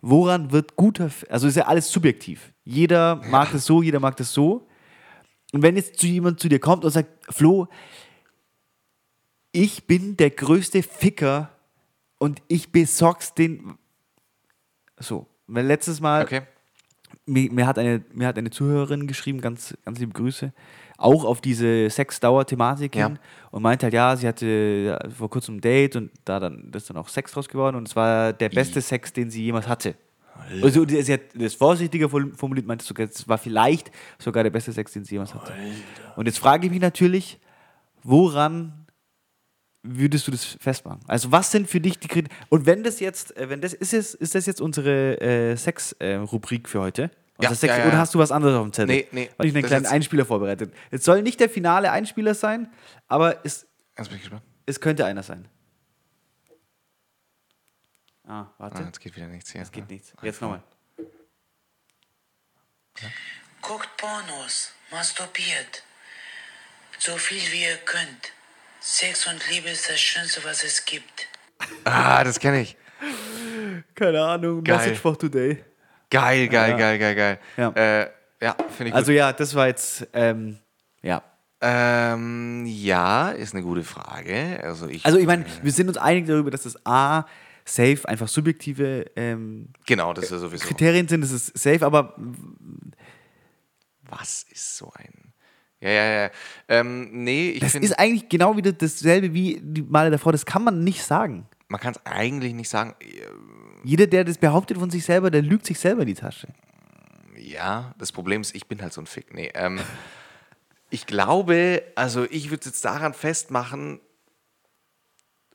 woran 0.00 0.50
wird 0.50 0.74
guter, 0.74 1.06
F- 1.06 1.24
also 1.30 1.46
ist 1.46 1.56
ja 1.56 1.66
alles 1.66 1.88
subjektiv. 1.92 2.52
Jeder 2.64 3.22
mag 3.30 3.52
das 3.52 3.64
so, 3.64 3.80
jeder 3.80 4.00
mag 4.00 4.16
das 4.16 4.32
so. 4.32 4.66
Und 5.52 5.62
wenn 5.62 5.76
jetzt 5.76 6.00
zu 6.00 6.08
jemand 6.08 6.40
zu 6.40 6.48
dir 6.48 6.58
kommt 6.58 6.84
und 6.84 6.90
sagt, 6.90 7.32
Flo, 7.32 7.68
ich 9.52 9.86
bin 9.86 10.16
der 10.16 10.30
größte 10.30 10.82
Ficker 10.82 11.56
und 12.18 12.42
ich 12.48 12.72
besorg's 12.72 13.34
den. 13.34 13.78
So, 15.02 15.26
weil 15.46 15.66
letztes 15.66 16.00
Mal 16.00 16.22
Okay. 16.22 16.42
mir, 17.26 17.52
mir, 17.52 17.66
hat 17.66 17.78
eine, 17.78 18.02
mir 18.12 18.26
hat 18.28 18.38
eine 18.38 18.50
Zuhörerin 18.50 19.06
geschrieben, 19.06 19.40
ganz, 19.40 19.76
ganz 19.84 19.98
liebe 19.98 20.12
Grüße, 20.12 20.52
auch 20.96 21.24
auf 21.24 21.40
diese 21.40 21.90
Sexdauer-Thematik 21.90 22.94
Ja. 22.96 23.08
hin 23.08 23.18
und 23.50 23.62
meinte 23.62 23.86
halt, 23.86 23.94
ja, 23.94 24.14
sie 24.16 24.28
hatte 24.28 24.46
ja, 24.46 25.10
vor 25.10 25.28
kurzem 25.28 25.56
ein 25.56 25.60
Date 25.60 25.96
und 25.96 26.10
da 26.24 26.38
dann 26.40 26.70
das 26.70 26.84
ist 26.84 26.90
dann 26.90 26.96
auch 26.96 27.08
Sex 27.08 27.32
draus 27.32 27.48
geworden 27.48 27.76
und 27.76 27.88
es 27.88 27.96
war 27.96 28.32
der 28.32 28.48
beste 28.48 28.80
Sex, 28.80 29.12
den 29.12 29.30
sie 29.30 29.42
jemals 29.44 29.66
hatte. 29.68 29.94
Also 30.62 30.86
sie 30.86 31.12
hat 31.12 31.20
das 31.34 31.54
vorsichtiger 31.54 32.08
form- 32.08 32.34
formuliert, 32.34 32.66
meinte 32.66 32.84
sogar, 32.84 33.06
es 33.06 33.28
war 33.28 33.38
vielleicht 33.38 33.90
sogar 34.18 34.42
der 34.42 34.50
beste 34.50 34.72
Sex, 34.72 34.92
den 34.92 35.04
sie 35.04 35.14
jemals 35.16 35.34
hatte. 35.34 35.52
Und 36.16 36.26
jetzt 36.26 36.38
frage 36.38 36.66
ich 36.66 36.72
mich 36.72 36.80
natürlich, 36.80 37.38
woran 38.02 38.81
würdest 39.82 40.26
du 40.26 40.30
das 40.30 40.44
festmachen? 40.44 41.00
Also 41.08 41.32
was 41.32 41.50
sind 41.50 41.68
für 41.68 41.80
dich 41.80 41.98
die 41.98 42.08
Kriterien? 42.08 42.42
Und 42.48 42.66
wenn 42.66 42.82
das 42.84 43.00
jetzt, 43.00 43.36
äh, 43.36 43.48
wenn 43.48 43.60
das 43.60 43.72
ist, 43.74 43.92
es, 43.92 44.14
ist 44.14 44.34
das 44.34 44.46
jetzt 44.46 44.60
unsere 44.60 45.20
äh, 45.20 45.56
Sex-Rubrik 45.56 46.68
für 46.68 46.80
heute? 46.80 47.10
Ja, 47.40 47.50
ja, 47.50 47.78
ja, 47.78 47.86
oder 47.88 47.98
hast 47.98 48.14
du 48.14 48.18
was 48.20 48.30
anderes 48.30 48.54
auf 48.56 48.62
dem 48.62 48.72
Zettel? 48.72 48.94
Nee, 48.94 49.08
nee, 49.10 49.30
Weil 49.36 49.46
ich 49.48 49.54
einen 49.54 49.64
kleinen 49.64 49.84
jetzt- 49.84 49.92
Einspieler 49.92 50.24
vorbereitet. 50.24 50.72
Es 50.92 51.04
soll 51.04 51.22
nicht 51.22 51.40
der 51.40 51.48
finale 51.50 51.90
Einspieler 51.90 52.34
sein, 52.34 52.70
aber 53.08 53.44
es, 53.44 53.66
Jetzt 53.98 54.08
bin 54.08 54.16
ich 54.18 54.22
gespannt. 54.22 54.42
es 54.66 54.80
könnte 54.80 55.04
einer 55.06 55.22
sein. 55.24 55.48
Ah, 58.24 58.42
Ah, 58.42 58.54
warte. 58.58 58.82
jetzt 58.84 59.00
geht 59.00 59.16
wieder 59.16 59.26
nichts 59.26 59.50
hier. 59.50 59.62
Es 59.62 59.72
geht 59.72 59.88
nichts. 59.90 60.12
Jetzt 60.22 60.40
nochmal. 60.40 60.62
Guckt 63.60 63.88
Pornos, 63.96 64.72
masturbiert. 64.92 65.82
So 66.98 67.16
viel 67.16 67.40
wie 67.50 67.62
ihr 67.64 67.76
könnt. 67.78 68.32
Sex 68.82 69.26
und 69.28 69.40
Liebe 69.50 69.68
ist 69.70 69.88
das 69.88 70.00
Schönste, 70.00 70.42
was 70.44 70.64
es 70.64 70.84
gibt. 70.84 71.28
Ah, 71.84 72.24
das 72.24 72.38
kenne 72.40 72.62
ich. 72.62 72.76
Keine 73.94 74.20
Ahnung. 74.22 74.64
Geil. 74.64 74.76
Message 74.78 74.98
for 74.98 75.16
today. 75.18 75.62
Geil, 76.10 76.48
geil, 76.48 76.70
Ja. 76.72 76.76
geil, 76.76 76.98
geil, 76.98 77.14
geil. 77.14 77.38
Ja. 77.56 77.70
Äh, 77.70 78.10
ja, 78.40 78.56
finde 78.76 78.88
ich 78.90 78.94
Also 78.94 79.12
gut. 79.12 79.16
ja, 79.18 79.32
das 79.32 79.54
war 79.54 79.68
jetzt, 79.68 80.06
ähm, 80.12 80.58
ja. 81.00 81.22
Ähm, 81.60 82.66
ja, 82.66 83.30
ist 83.30 83.54
eine 83.54 83.62
gute 83.62 83.84
Frage. 83.84 84.60
Also 84.64 84.88
ich, 84.88 85.06
Also 85.06 85.18
ich 85.18 85.26
meine, 85.26 85.46
wir 85.62 85.70
sind 85.72 85.86
uns 85.88 85.96
einig 85.96 86.26
darüber, 86.26 86.50
dass 86.50 86.62
das 86.64 86.84
A, 86.84 87.24
safe, 87.64 88.00
einfach 88.08 88.26
subjektive 88.26 89.06
ähm, 89.14 89.68
genau, 89.86 90.12
das 90.12 90.24
ist 90.24 90.30
ja 90.32 90.38
sowieso. 90.38 90.66
Kriterien 90.66 91.06
sind, 91.06 91.20
das 91.20 91.30
ist 91.30 91.56
safe, 91.56 91.86
aber 91.86 92.16
Was 94.10 94.44
ist 94.50 94.76
so 94.76 94.92
ein... 94.96 95.21
Ja, 95.82 95.90
ja, 95.90 96.22
ja. 96.22 96.30
Ähm, 96.68 97.24
nee, 97.24 97.50
ich 97.50 97.60
das 97.60 97.74
ist 97.74 97.98
eigentlich 97.98 98.28
genau 98.28 98.56
wieder 98.56 98.72
dasselbe 98.72 99.34
wie 99.34 99.60
die 99.60 99.82
Male 99.82 100.12
davor. 100.12 100.30
Das 100.30 100.46
kann 100.46 100.62
man 100.62 100.84
nicht 100.84 101.02
sagen. 101.02 101.48
man 101.68 101.80
kann 101.80 101.94
es 101.94 102.06
eigentlich 102.06 102.54
nicht 102.54 102.68
sagen. 102.68 102.94
Jeder, 103.82 104.06
der 104.06 104.22
das 104.22 104.38
behauptet 104.38 104.78
von 104.78 104.90
sich 104.90 105.04
selber, 105.04 105.30
der 105.30 105.42
lügt 105.42 105.66
sich 105.66 105.80
selber 105.80 106.02
in 106.02 106.06
die 106.06 106.14
Tasche. 106.14 106.46
Ja, 107.36 107.94
das 107.98 108.12
Problem 108.12 108.42
ist, 108.42 108.54
ich 108.54 108.68
bin 108.68 108.80
halt 108.80 108.92
so 108.92 109.00
ein 109.00 109.06
Fick. 109.06 109.34
Nee, 109.34 109.50
ähm, 109.54 109.80
ich 110.88 111.06
glaube, 111.06 111.82
also 111.96 112.24
ich 112.30 112.50
würde 112.50 112.60
es 112.60 112.66
jetzt 112.66 112.84
daran 112.84 113.12
festmachen, 113.12 114.00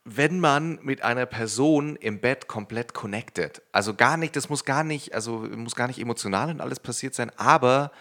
wenn 0.03 0.39
man 0.41 0.79
mit 0.83 1.03
einer 1.03 1.25
Person 1.25 1.95
im 1.95 2.19
Bett 2.19 2.47
komplett 2.47 2.93
connected, 2.93 3.61
also 3.71 3.93
gar 3.93 4.17
nicht, 4.17 4.35
das 4.35 4.49
muss 4.49 4.65
gar 4.65 4.83
nicht, 4.83 5.13
also 5.13 5.39
muss 5.55 5.75
gar 5.75 5.87
nicht 5.87 5.99
emotional 5.99 6.49
und 6.49 6.59
alles 6.59 6.79
passiert 6.79 7.13
sein, 7.13 7.31
aber 7.37 7.91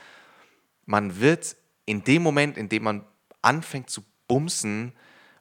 man 0.87 1.21
wird 1.21 1.57
in 1.87 2.05
dem 2.05 2.23
Moment, 2.23 2.57
in 2.59 2.69
dem 2.69 2.83
man 2.85 3.05
anfängt 3.43 3.89
zu 3.91 4.03
bumsen, 4.29 4.93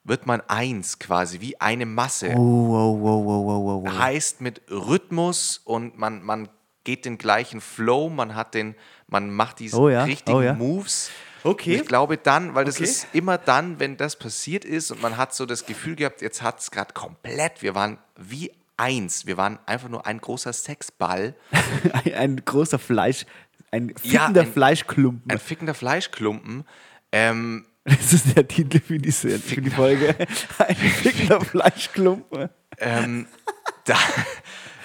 wird 0.04 0.26
man 0.26 0.40
eins 0.42 0.98
quasi, 0.98 1.40
wie 1.40 1.60
eine 1.60 1.84
Masse. 1.84 2.30
Oh, 2.36 2.68
wow, 2.68 3.00
wow, 3.00 3.24
wow, 3.24 3.44
wow, 3.46 3.64
wow, 3.64 3.84
wow. 3.84 3.98
Heißt 3.98 4.40
mit 4.40 4.62
Rhythmus 4.70 5.60
und 5.64 5.98
man, 5.98 6.22
man 6.22 6.48
geht 6.84 7.04
den 7.04 7.18
gleichen 7.18 7.60
Flow, 7.60 8.08
man 8.08 8.36
hat 8.36 8.54
den, 8.54 8.76
man 9.08 9.30
macht 9.30 9.58
diese 9.58 9.76
Oh 9.76 9.88
ja, 9.88 10.04
richtigen 10.04 10.38
oh 10.38 10.42
ja. 10.42 10.54
Moves. 10.54 11.10
Okay. 11.42 11.74
Und 11.74 11.80
ich 11.82 11.88
glaube 11.88 12.16
dann, 12.16 12.54
weil 12.54 12.64
das 12.64 12.76
Okay. 12.76 12.84
ist 12.84 13.08
immer 13.12 13.38
dann, 13.38 13.80
wenn 13.80 13.96
das 13.96 14.16
passiert 14.16 14.64
ist 14.64 14.92
und 14.92 15.02
man 15.02 15.16
hat 15.16 15.34
so 15.34 15.46
das 15.46 15.66
Gefühl 15.66 15.96
gehabt, 15.96 16.22
jetzt 16.22 16.42
hat 16.42 16.60
es 16.60 16.70
gerade 16.70 16.94
komplett, 16.94 17.62
wir 17.62 17.74
waren 17.74 17.98
wie 18.16 18.52
eins. 18.76 19.26
Wir 19.26 19.36
waren 19.36 19.58
einfach 19.66 19.88
nur 19.88 20.06
ein 20.06 20.20
großer 20.20 20.52
Sexball. 20.52 21.34
Ein, 21.92 22.14
ein 22.14 22.44
großer 22.44 22.78
Fleisch, 22.78 23.24
ein 23.76 23.88
Ja, 24.02 24.20
fickender 24.22 24.40
ein- 24.42 24.52
Fleischklumpen. 24.52 25.30
Ein 25.30 25.38
fickender 25.38 25.74
Fleischklumpen. 25.74 26.64
Ähm, 27.12 27.66
das 27.84 28.12
ist 28.12 28.36
der 28.36 28.46
Titel 28.48 28.80
für, 28.80 28.98
diese, 28.98 29.38
für 29.38 29.60
die 29.60 29.70
Folge. 29.70 30.16
Ein 30.58 30.74
fickender 30.76 31.40
Fleischklumpen. 31.40 32.48
ähm, 32.78 33.26
da, 33.84 33.96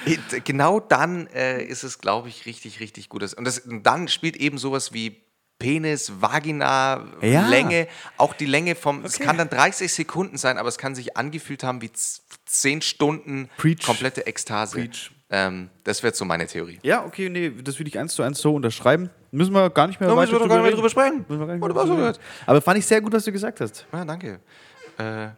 genau 0.43 0.79
dann 0.79 1.27
äh, 1.27 1.63
ist 1.63 1.83
es, 1.83 1.99
glaube 1.99 2.29
ich, 2.29 2.45
richtig, 2.45 2.79
richtig 2.79 3.09
gut. 3.09 3.23
Und, 3.33 3.43
das, 3.45 3.59
und 3.59 3.83
dann 3.83 4.07
spielt 4.07 4.35
eben 4.37 4.57
sowas 4.57 4.93
wie 4.93 5.21
Penis, 5.59 6.21
Vagina, 6.21 7.05
Ja. 7.21 7.47
Länge, 7.47 7.87
auch 8.17 8.33
die 8.33 8.45
Länge 8.47 8.75
vom, 8.75 9.05
es 9.05 9.19
kann 9.19 9.37
dann 9.37 9.49
30 9.49 9.93
Sekunden 9.93 10.37
sein, 10.37 10.57
aber 10.57 10.69
es 10.69 10.77
kann 10.79 10.95
sich 10.95 11.17
angefühlt 11.17 11.63
haben 11.63 11.81
wie 11.81 11.91
z- 11.91 12.21
10 12.45 12.81
Stunden 12.81 13.49
Preach. 13.57 13.83
komplette 13.83 14.25
Ekstase. 14.27 14.77
Preach. 14.77 15.11
Ähm, 15.33 15.69
das 15.85 16.03
wäre 16.03 16.13
so 16.13 16.25
meine 16.25 16.45
Theorie. 16.45 16.77
Ja, 16.83 17.05
okay, 17.05 17.29
nee, 17.29 17.49
das 17.63 17.79
würde 17.79 17.87
ich 17.89 17.97
eins 17.97 18.13
zu 18.13 18.21
eins 18.21 18.39
so 18.39 18.53
unterschreiben. 18.53 19.09
Müssen 19.31 19.53
wir 19.53 19.69
gar 19.69 19.87
nicht 19.87 19.99
mehr 20.01 20.09
Da 20.09 20.15
weiter 20.17 20.31
müssen 20.31 20.33
wir 20.33 20.39
doch 20.39 20.47
gar 20.49 20.55
nicht 20.57 20.63
mehr 20.63 20.71
drüber 20.71 20.83
reden. 20.83 20.89
sprechen. 20.91 21.17
Müssen 21.27 21.39
wir 21.39 21.47
gar 21.47 21.53
nicht 21.53 21.61
mehr 21.75 21.85
drüber 21.85 22.07
reden. 22.09 22.19
Aber 22.45 22.61
fand 22.61 22.77
ich 22.79 22.85
sehr 22.85 22.99
gut, 23.01 23.13
was 23.13 23.23
du 23.23 23.31
gesagt 23.31 23.61
hast. 23.61 23.85
Ja, 23.93 24.03
danke. 24.03 24.41
Äh, 24.99 25.29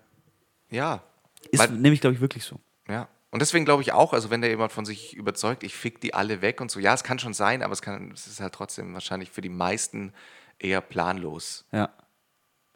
ja. 0.75 1.03
Ist 1.51 1.59
Weil- 1.59 1.71
nämlich, 1.77 2.01
glaube 2.01 2.15
ich, 2.15 2.21
wirklich 2.21 2.43
so. 2.43 2.59
Ja. 2.89 3.07
Und 3.29 3.41
deswegen 3.41 3.65
glaube 3.65 3.81
ich 3.83 3.93
auch, 3.93 4.13
also 4.13 4.29
wenn 4.31 4.41
da 4.41 4.47
jemand 4.47 4.71
von 4.71 4.85
sich 4.85 5.15
überzeugt, 5.15 5.63
ich 5.63 5.75
fick 5.75 6.01
die 6.01 6.13
alle 6.13 6.41
weg 6.41 6.59
und 6.61 6.69
so, 6.71 6.79
ja, 6.79 6.93
es 6.93 7.03
kann 7.03 7.17
schon 7.19 7.33
sein, 7.33 7.61
aber 7.63 7.73
es, 7.73 7.81
kann, 7.81 8.11
es 8.13 8.25
ist 8.27 8.39
halt 8.41 8.53
trotzdem 8.53 8.93
wahrscheinlich 8.93 9.29
für 9.31 9.41
die 9.41 9.49
meisten 9.49 10.13
eher 10.59 10.81
planlos. 10.81 11.65
Ja. 11.71 11.89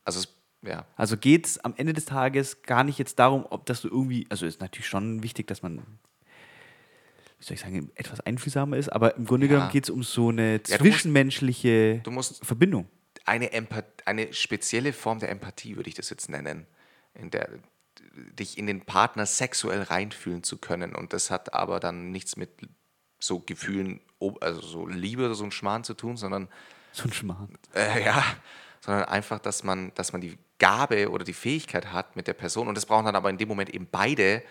Also 0.03 0.20
es, 0.20 0.28
ja, 0.68 0.86
Also 0.95 1.18
geht 1.18 1.45
es 1.45 1.57
am 1.63 1.74
Ende 1.78 1.93
des 1.93 2.05
Tages 2.05 2.61
gar 2.63 2.84
nicht 2.84 2.97
jetzt 2.99 3.20
darum, 3.20 3.45
ob 3.49 3.65
das 3.68 3.82
du 3.82 3.88
irgendwie, 3.88 4.26
also 4.30 4.45
ist 4.45 4.61
natürlich 4.61 4.88
schon 4.88 5.22
wichtig, 5.24 5.45
dass 5.47 5.61
man, 5.61 5.82
soll 7.48 7.56
ich 7.56 7.62
sagen, 7.62 7.91
etwas 7.95 8.20
einfühlsamer 8.22 8.78
ist, 8.78 8.89
aber 8.89 9.16
im 9.16 9.26
Grunde 9.26 9.48
Ja. 9.48 9.54
genommen 9.54 9.72
geht 9.72 9.86
es 9.86 9.89
um 9.89 10.04
so 10.04 10.30
eine 10.30 10.54
Ja, 10.54 10.58
du 10.58 10.62
musst- 10.62 10.78
zwischenmenschliche 10.82 12.00
du 12.04 12.12
musst- 12.12 12.45
Verbindung. 12.45 12.88
eine, 13.26 13.52
Empath 13.52 13.86
eine 14.06 14.32
spezielle 14.34 14.93
Form 14.93 15.20
der 15.20 15.30
Empathie, 15.30 15.76
würde 15.76 15.89
ich 15.89 15.95
das 15.95 16.10
jetzt 16.10 16.30
nennen, 16.30 16.66
in 17.14 17.30
der 17.32 17.50
dich 18.39 18.58
in 18.58 18.68
den 18.68 18.82
Partner 18.82 19.26
sexuell 19.26 19.82
reinfühlen 19.84 20.41
zu 20.43 20.58
können. 20.58 20.95
Und 20.95 21.14
das 21.14 21.30
hat 21.30 21.54
aber 21.54 21.80
dann 21.80 22.12
nichts 22.12 22.36
mit 22.38 22.50
so 23.20 23.39
Gefühlen, 23.39 24.00
also 24.41 24.62
so 24.62 24.88
Liebe 24.88 25.26
oder 25.26 25.36
so 25.36 25.43
ein 25.43 25.52
Schmarrn 25.52 25.84
zu 25.84 25.93
tun, 25.93 26.18
sondern 26.18 26.48
So 26.93 27.04
ein 27.04 27.14
Schmarrn. 27.14 27.58
äh, 27.76 28.04
ja, 28.06 28.24
sondern 28.82 29.06
einfach, 29.06 29.39
dass 29.39 29.64
man, 29.64 29.91
dass 29.95 30.14
man 30.14 30.22
die 30.22 30.38
Gabe 30.60 31.10
oder 31.12 31.24
die 31.26 31.34
Fähigkeit 31.34 31.91
hat 31.91 32.16
mit 32.16 32.28
der 32.28 32.34
Person 32.34 32.68
und 32.68 32.76
das 32.76 32.86
brauchen 32.86 33.06
dann 33.06 33.16
aber 33.16 33.30
in 33.30 33.38
dem 33.38 33.48
Moment 33.48 33.70
eben 33.72 33.88
beide, 33.91 34.41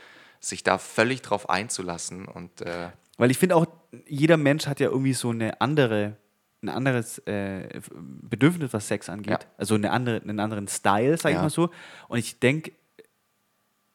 sich 0.40 0.62
da 0.62 0.78
völlig 0.78 1.22
drauf 1.22 1.48
einzulassen 1.50 2.26
und 2.26 2.60
äh, 2.62 2.90
Weil 3.18 3.30
ich 3.30 3.38
finde 3.38 3.56
auch, 3.56 3.66
jeder 4.06 4.36
Mensch 4.36 4.66
hat 4.66 4.80
ja 4.80 4.88
irgendwie 4.88 5.14
so 5.14 5.30
eine 5.30 5.60
andere, 5.60 6.16
ein 6.62 6.68
anderes 6.68 7.18
äh, 7.26 7.80
Bedürfnis, 7.94 8.72
was 8.72 8.88
Sex 8.88 9.08
angeht. 9.08 9.30
Ja. 9.42 9.48
Also 9.56 9.74
eine 9.74 9.90
andere, 9.90 10.20
einen 10.22 10.40
anderen 10.40 10.68
Style, 10.68 11.16
sag 11.16 11.30
ich 11.30 11.36
Ja. 11.36 11.42
mal 11.42 11.50
so. 11.50 11.70
Und 12.08 12.18
ich 12.18 12.38
denke, 12.40 12.72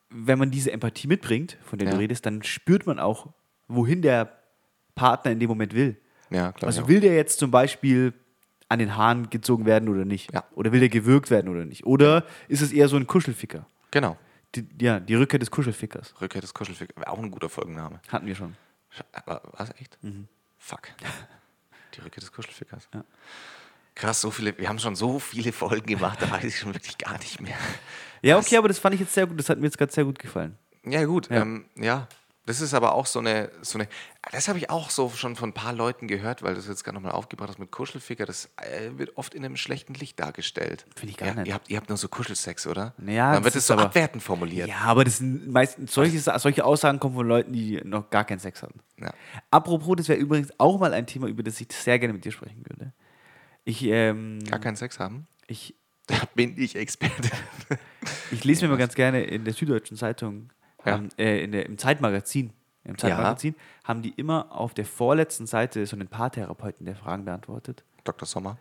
wenn 0.10 0.38
man 0.40 0.52
diese 0.52 0.72
Empathie 0.72 1.08
mitbringt, 1.08 1.58
von 1.64 1.80
der 1.80 1.88
Ja. 1.88 1.94
du 1.94 2.00
redest, 2.00 2.26
dann 2.26 2.44
spürt 2.44 2.86
man 2.86 3.00
auch, 3.00 3.28
wohin 3.68 4.02
der 4.02 4.32
Partner 4.96 5.32
in 5.32 5.40
dem 5.40 5.48
Moment 5.50 5.74
will. 5.74 5.98
ja, 6.30 6.52
klar. 6.52 6.68
Also 6.68 6.88
will 6.88 7.00
der 7.00 7.16
jetzt 7.16 7.40
zum 7.40 7.52
Beispiel 7.52 8.14
an 8.70 8.80
den 8.80 8.96
Haaren 8.96 9.30
gezogen 9.30 9.66
werden 9.66 9.90
oder 9.90 10.06
nicht? 10.06 10.32
Oder 10.56 10.72
will 10.72 10.80
der 10.80 10.90
gewürgt 10.90 11.30
werden 11.30 11.50
oder 11.50 11.66
nicht? 11.66 11.86
Oder 11.86 12.26
ist 12.48 12.62
es 12.62 12.72
eher 12.72 12.88
so 12.88 12.96
ein 12.98 13.06
Kuschelficker? 13.08 13.66
Genau. 13.92 14.18
Die, 14.56 14.68
ja, 14.82 15.00
die 15.00 15.16
Rückkehr 15.16 15.40
des 15.40 15.50
Kuschelfickers. 15.52 16.14
Rückkehr 16.20 16.42
des 16.42 16.54
Kuschelfickers, 16.54 17.06
auch 17.08 17.20
ein 17.20 17.32
guter 17.32 17.50
Folgenname. 17.50 18.02
Hatten 18.10 18.26
wir 18.26 18.36
schon. 18.36 18.56
Sch- 18.96 19.04
Aber 19.14 19.42
was 19.54 19.70
echt? 19.80 19.98
Mhm. 20.04 20.28
Fuck. 20.58 20.82
Die 21.96 22.02
Rückkehr 22.02 22.22
des 22.22 22.32
Kuschelfickers. 22.32 22.88
Krass, 23.96 24.22
so 24.22 24.32
viele, 24.32 24.58
wir 24.58 24.68
haben 24.70 24.80
schon 24.80 24.96
so 24.96 25.20
viele 25.20 25.52
Folgen 25.52 25.86
gemacht, 25.88 26.22
da 26.22 26.30
weiß 26.32 26.44
ich 26.46 26.58
schon 26.60 26.74
wirklich 26.74 26.98
gar 26.98 27.18
nicht 27.18 27.40
mehr. 27.42 27.58
Ja, 28.22 28.38
okay, 28.38 28.58
aber 28.58 28.68
das 28.68 28.80
fand 28.80 28.94
ich 28.96 29.02
jetzt 29.02 29.14
sehr 29.14 29.28
gut. 29.28 29.38
Das 29.40 29.50
hat 29.50 29.58
mir 29.58 29.66
jetzt 29.66 29.78
gerade 29.78 29.92
sehr 29.92 30.06
gut 30.06 30.20
gefallen. 30.20 30.58
Ja, 30.86 31.04
gut. 31.06 31.30
Ja. 31.30 31.38
Ja. 31.38 31.42
Ähm, 31.42 31.66
ja. 31.76 32.08
Das 32.48 32.60
ist 32.60 32.74
aber 32.74 32.96
auch 32.96 33.06
so 33.06 33.20
eine, 33.20 33.52
so 33.62 33.78
eine 33.78 33.88
das 34.32 34.48
habe 34.48 34.58
ich 34.58 34.70
auch 34.72 34.90
so 34.90 35.10
schon 35.10 35.36
von 35.36 35.50
ein 35.50 35.54
paar 35.54 35.74
Leuten 35.74 36.08
gehört, 36.08 36.42
weil 36.42 36.56
du 36.56 36.60
es 36.60 36.68
jetzt 36.68 36.84
gerade 36.84 36.96
nochmal 36.96 37.12
aufgebracht 37.12 37.50
hast 37.50 37.60
mit 37.60 37.70
Kuschelficker, 37.72 38.26
das 38.26 38.50
äh, 38.58 38.98
wird 38.98 39.16
oft 39.16 39.36
in 39.36 39.46
einem 39.46 39.58
schlechten 39.58 39.94
Licht 39.94 40.20
dargestellt. 40.20 40.86
Finde 40.96 41.12
ich 41.12 41.18
gar 41.18 41.28
ja, 41.30 41.36
nicht. 41.36 41.48
Ihr 41.48 41.54
habt, 41.54 41.70
ihr 41.70 41.78
habt 41.78 41.90
nur 41.90 41.98
so 42.00 42.08
Kuschelsex, 42.08 42.66
oder? 42.66 42.96
Ja, 43.06 43.34
Dann 43.34 43.44
wird 43.44 43.56
es 43.56 43.68
so 43.68 43.74
aber- 43.74 43.84
abwertend 43.84 44.24
formuliert. 44.24 44.68
Ja, 44.68 44.80
aber 44.86 45.04
das 45.04 45.20
sind 45.20 45.50
meistens 45.50 45.94
solche, 45.94 46.20
Sa- 46.20 46.40
solche 46.40 46.66
Aussagen 46.66 47.00
kommen 47.00 47.14
von 47.16 47.28
Leuten, 47.28 47.54
die 47.54 47.80
noch 47.84 48.10
gar 48.10 48.26
keinen 48.26 48.40
Sex 48.40 48.64
hatten. 48.64 48.80
Ja. 49.00 49.14
Apropos, 49.52 49.96
das 49.98 50.08
wäre 50.10 50.20
übrigens 50.20 50.52
auch 50.58 50.80
mal 50.80 50.94
ein 50.94 51.06
Thema, 51.06 51.28
über 51.28 51.44
das 51.44 51.62
ich 51.62 51.68
sehr 51.72 52.00
gerne 52.00 52.14
mit 52.14 52.26
dir 52.26 52.32
sprechen 52.32 52.64
würde. 52.68 52.92
Ich, 53.66 53.84
ähm, 53.84 54.40
Gar 54.50 54.60
keinen 54.60 54.76
Sex 54.76 54.98
haben? 55.00 55.28
ich, 55.46 55.76
Da 56.08 56.16
bin 56.34 56.58
ich 56.58 56.76
Experte. 56.76 57.30
ich 58.32 58.44
lese 58.44 58.66
mir 58.66 58.72
mal 58.72 58.78
ganz 58.80 58.96
gerne 58.96 59.24
in 59.24 59.46
der 59.46 59.54
Süddeutschen 59.54 59.96
Zeitung, 59.98 60.50
Ja. 60.86 60.94
haben, 60.94 61.10
äh, 61.18 61.44
in 61.44 61.52
der, 61.52 61.66
im 61.66 61.78
Zeitmagazin, 61.78 62.54
im 62.84 62.98
Zeitmagazin, 62.98 63.56
haben 63.84 64.02
die 64.02 64.12
immer 64.12 64.52
auf 64.52 64.74
der 64.74 64.86
vorletzten 64.86 65.46
Seite 65.46 65.86
so 65.86 65.96
einen 65.96 66.08
Paartherapeuten, 66.08 66.86
der 66.86 66.96
Fragen 66.96 67.26
beantwortet. 67.26 67.84
Dr. 68.04 68.28
Sommer. 68.28 68.58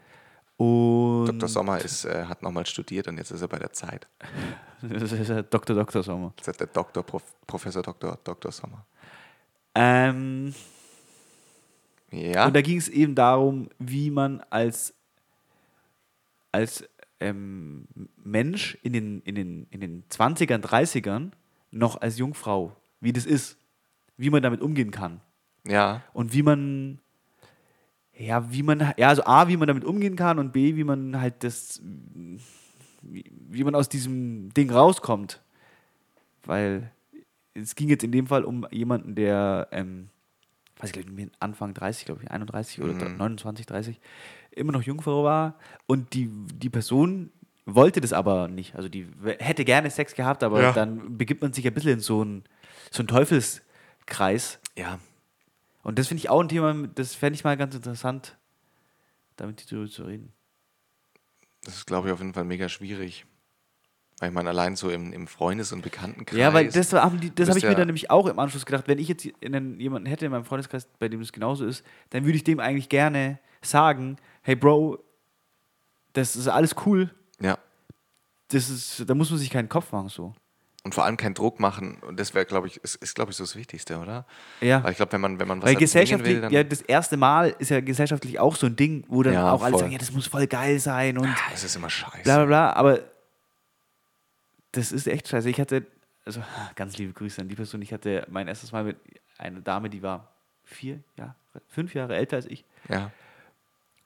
Und 0.57 1.27
Dr. 1.27 1.49
Sommer 1.49 1.79
ist, 1.81 2.05
äh, 2.05 2.25
hat 2.25 2.43
nochmal 2.43 2.67
studiert 2.67 3.09
und 3.09 3.17
jetzt 3.17 3.31
ist 3.31 3.41
er 3.41 3.49
bei 3.49 3.59
der 3.59 3.73
Zeit. 3.73 4.07
das 4.83 5.13
ist 5.13 5.29
ja 5.29 5.41
Dr. 5.41 5.75
Dr. 5.75 6.03
Sommer. 6.03 6.35
Jetzt 6.37 6.49
hat 6.49 6.61
der 6.61 6.67
Doktor, 6.67 7.03
Prof, 7.03 7.23
Professor 7.47 7.83
Dr. 7.83 8.19
Dr. 8.23 8.53
Sommer. 8.53 8.85
Ähm, 9.75 10.55
Ja. 12.13 12.47
Und 12.47 12.57
da 12.57 12.61
ging 12.61 12.79
es 12.79 12.89
eben 12.89 13.15
darum, 13.15 13.69
wie 13.79 14.11
man 14.11 14.41
als, 14.51 14.95
als 16.53 16.85
ähm, 17.21 17.87
Mensch 18.17 18.77
in 18.83 18.93
den, 18.93 19.23
in, 19.23 19.35
den, 19.35 19.67
in 19.71 19.81
den 19.81 20.05
20ern, 20.09 20.61
30ern 20.61 21.31
noch 21.71 22.01
als 22.01 22.19
Jungfrau, 22.19 22.77
wie 23.01 23.13
das 23.13 23.27
ist, 23.27 23.59
wie 24.17 24.31
man 24.31 24.43
damit 24.43 24.61
umgehen 24.61 24.91
kann. 24.91 25.21
ja. 25.67 26.03
Und 26.13 26.33
wie 26.33 26.43
man, 26.43 27.01
ja, 28.17 28.53
wie 28.53 28.63
man, 28.63 28.93
ja, 28.97 29.09
also 29.09 29.25
A, 29.25 29.49
wie 29.49 29.57
man 29.57 29.69
damit 29.69 29.85
umgehen 29.85 30.17
kann 30.17 30.39
und 30.39 30.53
B, 30.53 30.77
wie 30.77 30.85
man 30.85 31.21
halt 31.21 31.43
das, 31.43 31.81
wie, 33.03 33.25
wie 33.49 33.65
man 33.65 33.75
aus 33.75 33.89
diesem 33.89 34.53
Ding 34.55 34.71
rauskommt. 34.71 35.41
Weil 36.45 36.91
es 37.55 37.75
ging 37.75 37.89
jetzt 37.89 38.05
in 38.05 38.13
dem 38.13 38.27
Fall 38.27 38.45
um 38.45 38.67
jemanden, 38.71 39.15
der, 39.15 39.69
ähm, 39.71 40.09
weiß 40.79 40.91
ich 40.91 41.07
glaube 41.07 41.31
Anfang 41.41 41.75
30, 41.75 42.07
glaube 42.07 42.23
ich, 42.23 42.31
31 42.31 42.83
oder 42.83 42.95
29, 43.09 43.67
30, 43.67 44.01
immer 44.51 44.73
noch 44.73 44.83
Jungfrau 44.83 45.25
war 45.25 45.59
und 45.87 46.15
die, 46.15 46.29
die 46.29 46.71
Person 46.71 47.31
wollte 47.75 48.01
das 48.01 48.13
aber 48.13 48.49
nicht. 48.49 48.75
Also 48.77 48.89
die 48.89 49.07
hätte 49.39 49.65
gerne 49.65 49.91
Sex 49.91 50.15
gehabt, 50.15 50.43
aber 50.43 50.61
Ja. 50.63 50.73
dann 50.73 51.17
begibt 51.19 51.43
man 51.43 51.53
sich 51.53 51.67
ein 51.67 51.75
bisschen 51.75 51.93
in 51.93 52.01
so 52.01 52.23
einen, 52.23 52.45
so 52.91 53.01
einen 53.01 53.09
Teufelskreis. 53.09 54.59
Ja. 54.77 54.99
Und 55.83 55.99
das 55.99 56.09
finde 56.09 56.21
ich 56.21 56.29
auch 56.31 56.41
ein 56.41 56.49
Thema, 56.49 56.75
das 56.95 57.15
fände 57.15 57.35
ich 57.35 57.45
mal 57.45 57.57
ganz 57.57 57.75
interessant, 57.75 58.37
damit 59.37 59.71
darüber 59.71 59.89
zu 59.91 60.05
reden. 60.05 60.33
Das 61.65 61.77
ist, 61.77 61.87
glaube 61.87 62.09
ich, 62.09 62.13
auf 62.15 62.21
jeden 62.21 62.35
Fall 62.35 62.45
mega 62.45 62.69
schwierig. 62.69 63.27
Weil 64.19 64.29
ich 64.29 64.35
meine, 64.35 64.51
allein 64.51 64.77
so 64.77 64.91
im, 64.91 65.13
im 65.15 65.27
Freundes- 65.27 65.73
und 65.73 65.81
Bekanntenkreis. 65.81 66.39
Ja, 66.39 66.53
weil 66.53 66.67
das 66.67 66.91
das 66.91 66.93
habe 67.03 67.17
ich 67.59 67.65
mir 67.65 67.75
dann 67.75 67.87
nämlich 67.87 68.11
auch 68.11 68.27
im 68.27 68.39
Anschluss 68.39 68.67
gedacht, 68.67 68.87
wenn 68.87 68.99
ich 68.99 69.09
jetzt 69.09 69.27
einen, 69.43 69.81
jemanden 69.81 70.07
hätte 70.07 70.27
in 70.27 70.33
meinem 70.33 70.45
Freundeskreis, 70.45 70.87
bei 70.99 71.09
dem 71.09 71.21
das 71.21 71.33
genauso 71.33 71.65
ist, 71.65 71.85
dann 72.11 72.25
würde 72.27 72.37
ich 72.37 72.45
dem 72.45 72.61
eigentlich 72.61 72.91
gerne 72.91 73.39
sagen, 73.63 74.17
hey 74.43 74.57
Bro, 74.57 75.03
das 76.13 76.37
ist 76.37 76.49
alles 76.49 76.75
cool. 76.85 77.11
Das 78.51 78.69
ist, 78.71 79.05
da 79.09 79.15
muss 79.15 79.31
man 79.31 79.39
sich 79.39 79.51
keinen 79.51 79.69
Kopf 79.69 79.93
machen 79.93 80.09
so. 80.09 80.35
Und 80.83 80.95
vor 80.95 81.05
allem 81.05 81.19
keinen 81.19 81.35
Druck 81.35 81.61
machen. 81.61 81.99
Und 82.01 82.19
das 82.19 82.33
wäre, 82.33 82.47
glaube 82.47 82.67
ich, 82.67 82.79
ist, 82.79 82.95
ist 82.97 83.15
glaube 83.15 83.31
ich, 83.33 83.37
so 83.37 83.45
das 83.45 83.55
Wichtigste, 83.55 83.99
oder? 83.99 84.25
Ja. 84.63 84.83
Weil 84.83 84.93
ich 84.93 84.97
glaube, 84.97 85.13
wenn 85.13 85.21
man, 85.21 85.39
wenn 85.39 85.47
man 85.47 85.61
was 85.61 85.69
Weil 85.69 85.77
gesellschaftlich, 85.77 86.37
will, 86.37 86.41
dann. 86.41 86.53
ja, 86.53 86.65
das 86.65 86.81
erste 86.81 87.19
Mal 87.19 87.55
ist 87.59 87.69
ja 87.71 87.81
gesellschaftlich 87.81 88.39
auch 88.39 88.57
so 88.57 88.67
ein 88.67 88.77
Ding, 88.77 89.05
wo 89.09 89.23
dann 89.23 89.35
Ja, 89.35 89.53
auch 89.53 89.63
alle 89.63 89.73
voll. 89.73 89.81
sagen, 89.81 89.93
ja, 89.93 89.99
das 89.99 90.11
muss 90.13 90.27
voll 90.27 90.47
geil 90.47 90.79
sein 90.79 91.19
und 91.19 91.29
das 91.51 91.65
ist 91.65 91.77
immer 91.77 91.91
scheiße. 91.91 92.23
bla 92.23 92.37
bla 92.37 92.45
bla, 92.47 92.73
aber 92.73 93.01
das 94.73 94.93
ist 94.93 95.07
echt 95.07 95.29
scheiße. 95.29 95.51
Ich 95.51 95.61
hatte, 95.61 95.87
also 96.25 96.43
ganz 96.77 96.97
liebe 96.97 97.13
Grüße 97.13 97.43
an 97.43 97.49
die 97.49 97.57
Person, 97.57 97.83
ich 97.83 97.93
hatte 97.93 98.27
mein 98.31 98.49
erstes 98.49 98.73
Mal 98.73 98.85
mit 98.85 98.97
einer 99.37 99.61
Dame, 99.61 99.91
die 99.91 100.03
war 100.03 100.33
vier 100.65 101.01
Jahre, 101.19 101.35
fünf 101.69 101.93
Jahre 101.95 102.17
älter 102.17 102.37
als 102.37 102.47
ich. 102.47 102.65
Ja. 102.89 103.11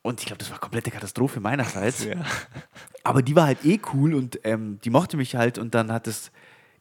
Und 0.05 0.21
ich 0.21 0.27
glaube, 0.27 0.39
das 0.39 0.51
war 0.51 0.59
komplette 0.59 0.91
Katastrophe 0.91 1.41
meinerseits. 1.41 2.07
Aber 3.05 3.23
die 3.23 3.35
war 3.35 3.47
halt 3.47 3.65
eh 3.65 3.81
cool 3.95 4.13
und 4.15 4.39
ähm, 4.45 4.79
die 4.85 4.91
mochte 4.91 5.17
mich 5.17 5.35
halt 5.35 5.57
und 5.59 5.75
dann 5.75 5.91
hat 5.91 6.07
es 6.07 6.31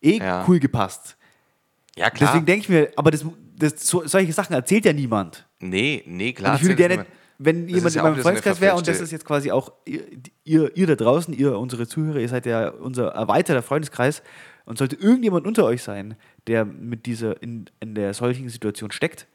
eh 0.01 0.17
Ja. 0.17 0.43
cool 0.45 0.59
gepasst. 0.59 1.15
Ja, 1.95 2.09
klar. 2.09 2.29
Deswegen 2.31 2.45
denke 2.45 2.63
ich 2.63 2.69
mir, 2.69 2.91
aber 2.97 3.11
das, 3.11 3.23
das, 3.55 3.87
so, 3.87 4.05
solche 4.07 4.33
Sachen 4.33 4.53
erzählt 4.53 4.83
ja 4.83 4.91
niemand. 4.93 5.47
nee, 5.59 6.03
nee, 6.05 6.33
klar. 6.33 6.51
Und 6.53 6.57
ich 6.57 6.63
würde 6.63 6.75
gerne, 6.75 6.93
niemand. 6.95 7.09
wenn 7.37 7.67
Das 7.67 7.75
jemand 7.75 7.95
ja 7.95 8.01
in 8.01 8.11
meinem 8.11 8.21
Freundeskreis 8.21 8.59
wäre 8.59 8.75
und 8.75 8.87
das 8.87 8.99
ist 8.99 9.11
jetzt 9.11 9.25
quasi 9.25 9.51
auch 9.51 9.71
ihr, 9.85 10.01
ihr, 10.43 10.75
ihr 10.75 10.87
da 10.87 10.95
draußen, 10.95 11.33
ihr, 11.33 11.57
unsere 11.57 11.87
Zuhörer, 11.87 12.19
ihr 12.19 12.27
seid 12.29 12.45
ja 12.45 12.69
unser 12.69 13.09
erweiterter 13.09 13.61
Freundeskreis 13.61 14.21
und 14.65 14.77
sollte 14.79 14.95
irgendjemand 14.97 15.45
unter 15.47 15.63
euch 15.65 15.81
sein, 15.83 16.15
der 16.47 16.65
mit 16.65 17.05
dieser, 17.05 17.41
in, 17.41 17.69
in 17.79 17.95
der 17.95 18.13
solchen 18.13 18.49
Situation 18.49 18.91
steckt, 18.91 19.27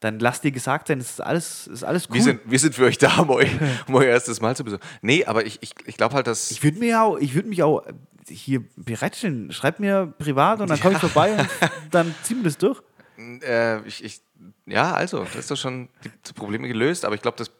dann 0.00 0.18
lasst 0.18 0.44
dir 0.44 0.52
gesagt 0.52 0.88
sein, 0.88 1.00
es 1.00 1.12
ist 1.12 1.20
alles, 1.20 1.66
es 1.66 1.72
ist 1.74 1.84
alles 1.84 2.08
cool. 2.08 2.16
Wir, 2.16 2.22
sind, 2.22 2.40
wir 2.44 2.58
sind 2.58 2.74
für 2.74 2.84
euch 2.84 2.98
da, 2.98 3.18
um 3.18 3.30
euch, 3.30 3.50
um 3.88 3.94
euer 3.94 4.08
erstes 4.10 4.40
Mal 4.40 4.54
zu 4.56 4.64
besuchen. 4.64 4.82
Nee, 5.02 5.24
aber 5.24 5.46
ich, 5.46 5.58
ich, 5.62 5.72
ich 5.86 5.96
glaube 5.96 6.14
halt, 6.14 6.26
dass. 6.26 6.50
ich 6.50 6.62
würde 6.62 6.78
mir 6.78 7.02
auch, 7.02 7.16
ich 7.18 7.34
würde 7.34 7.48
mich 7.48 7.62
auch 7.62 7.82
hier 8.28 8.64
bereitstellen. 8.76 9.52
Schreibt 9.52 9.80
mir 9.80 10.12
privat 10.18 10.60
und 10.60 10.68
dann 10.68 10.80
komme 10.80 10.94
ich 10.94 11.00
vorbei 11.00 11.32
und 11.38 11.48
dann 11.90 12.14
ziehen 12.22 12.38
wir 12.38 12.44
das 12.44 12.58
durch. 12.58 12.82
Äh, 13.18 13.80
ich, 13.86 14.04
ich, 14.04 14.20
ja, 14.66 14.92
also, 14.92 15.24
das 15.24 15.36
ist 15.36 15.50
doch 15.50 15.56
schon 15.56 15.88
die 16.04 16.32
Probleme 16.34 16.68
gelöst, 16.68 17.04
aber 17.04 17.14
ich 17.14 17.22
glaube, 17.22 17.38
dass. 17.38 17.50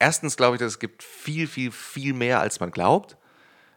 Erstens 0.00 0.36
glaube 0.36 0.56
ich, 0.56 0.60
dass 0.60 0.72
es 0.72 0.78
gibt 0.80 1.02
viel, 1.02 1.46
viel, 1.46 1.70
viel 1.70 2.12
mehr, 2.12 2.40
als 2.40 2.58
man 2.58 2.70
glaubt. 2.72 3.16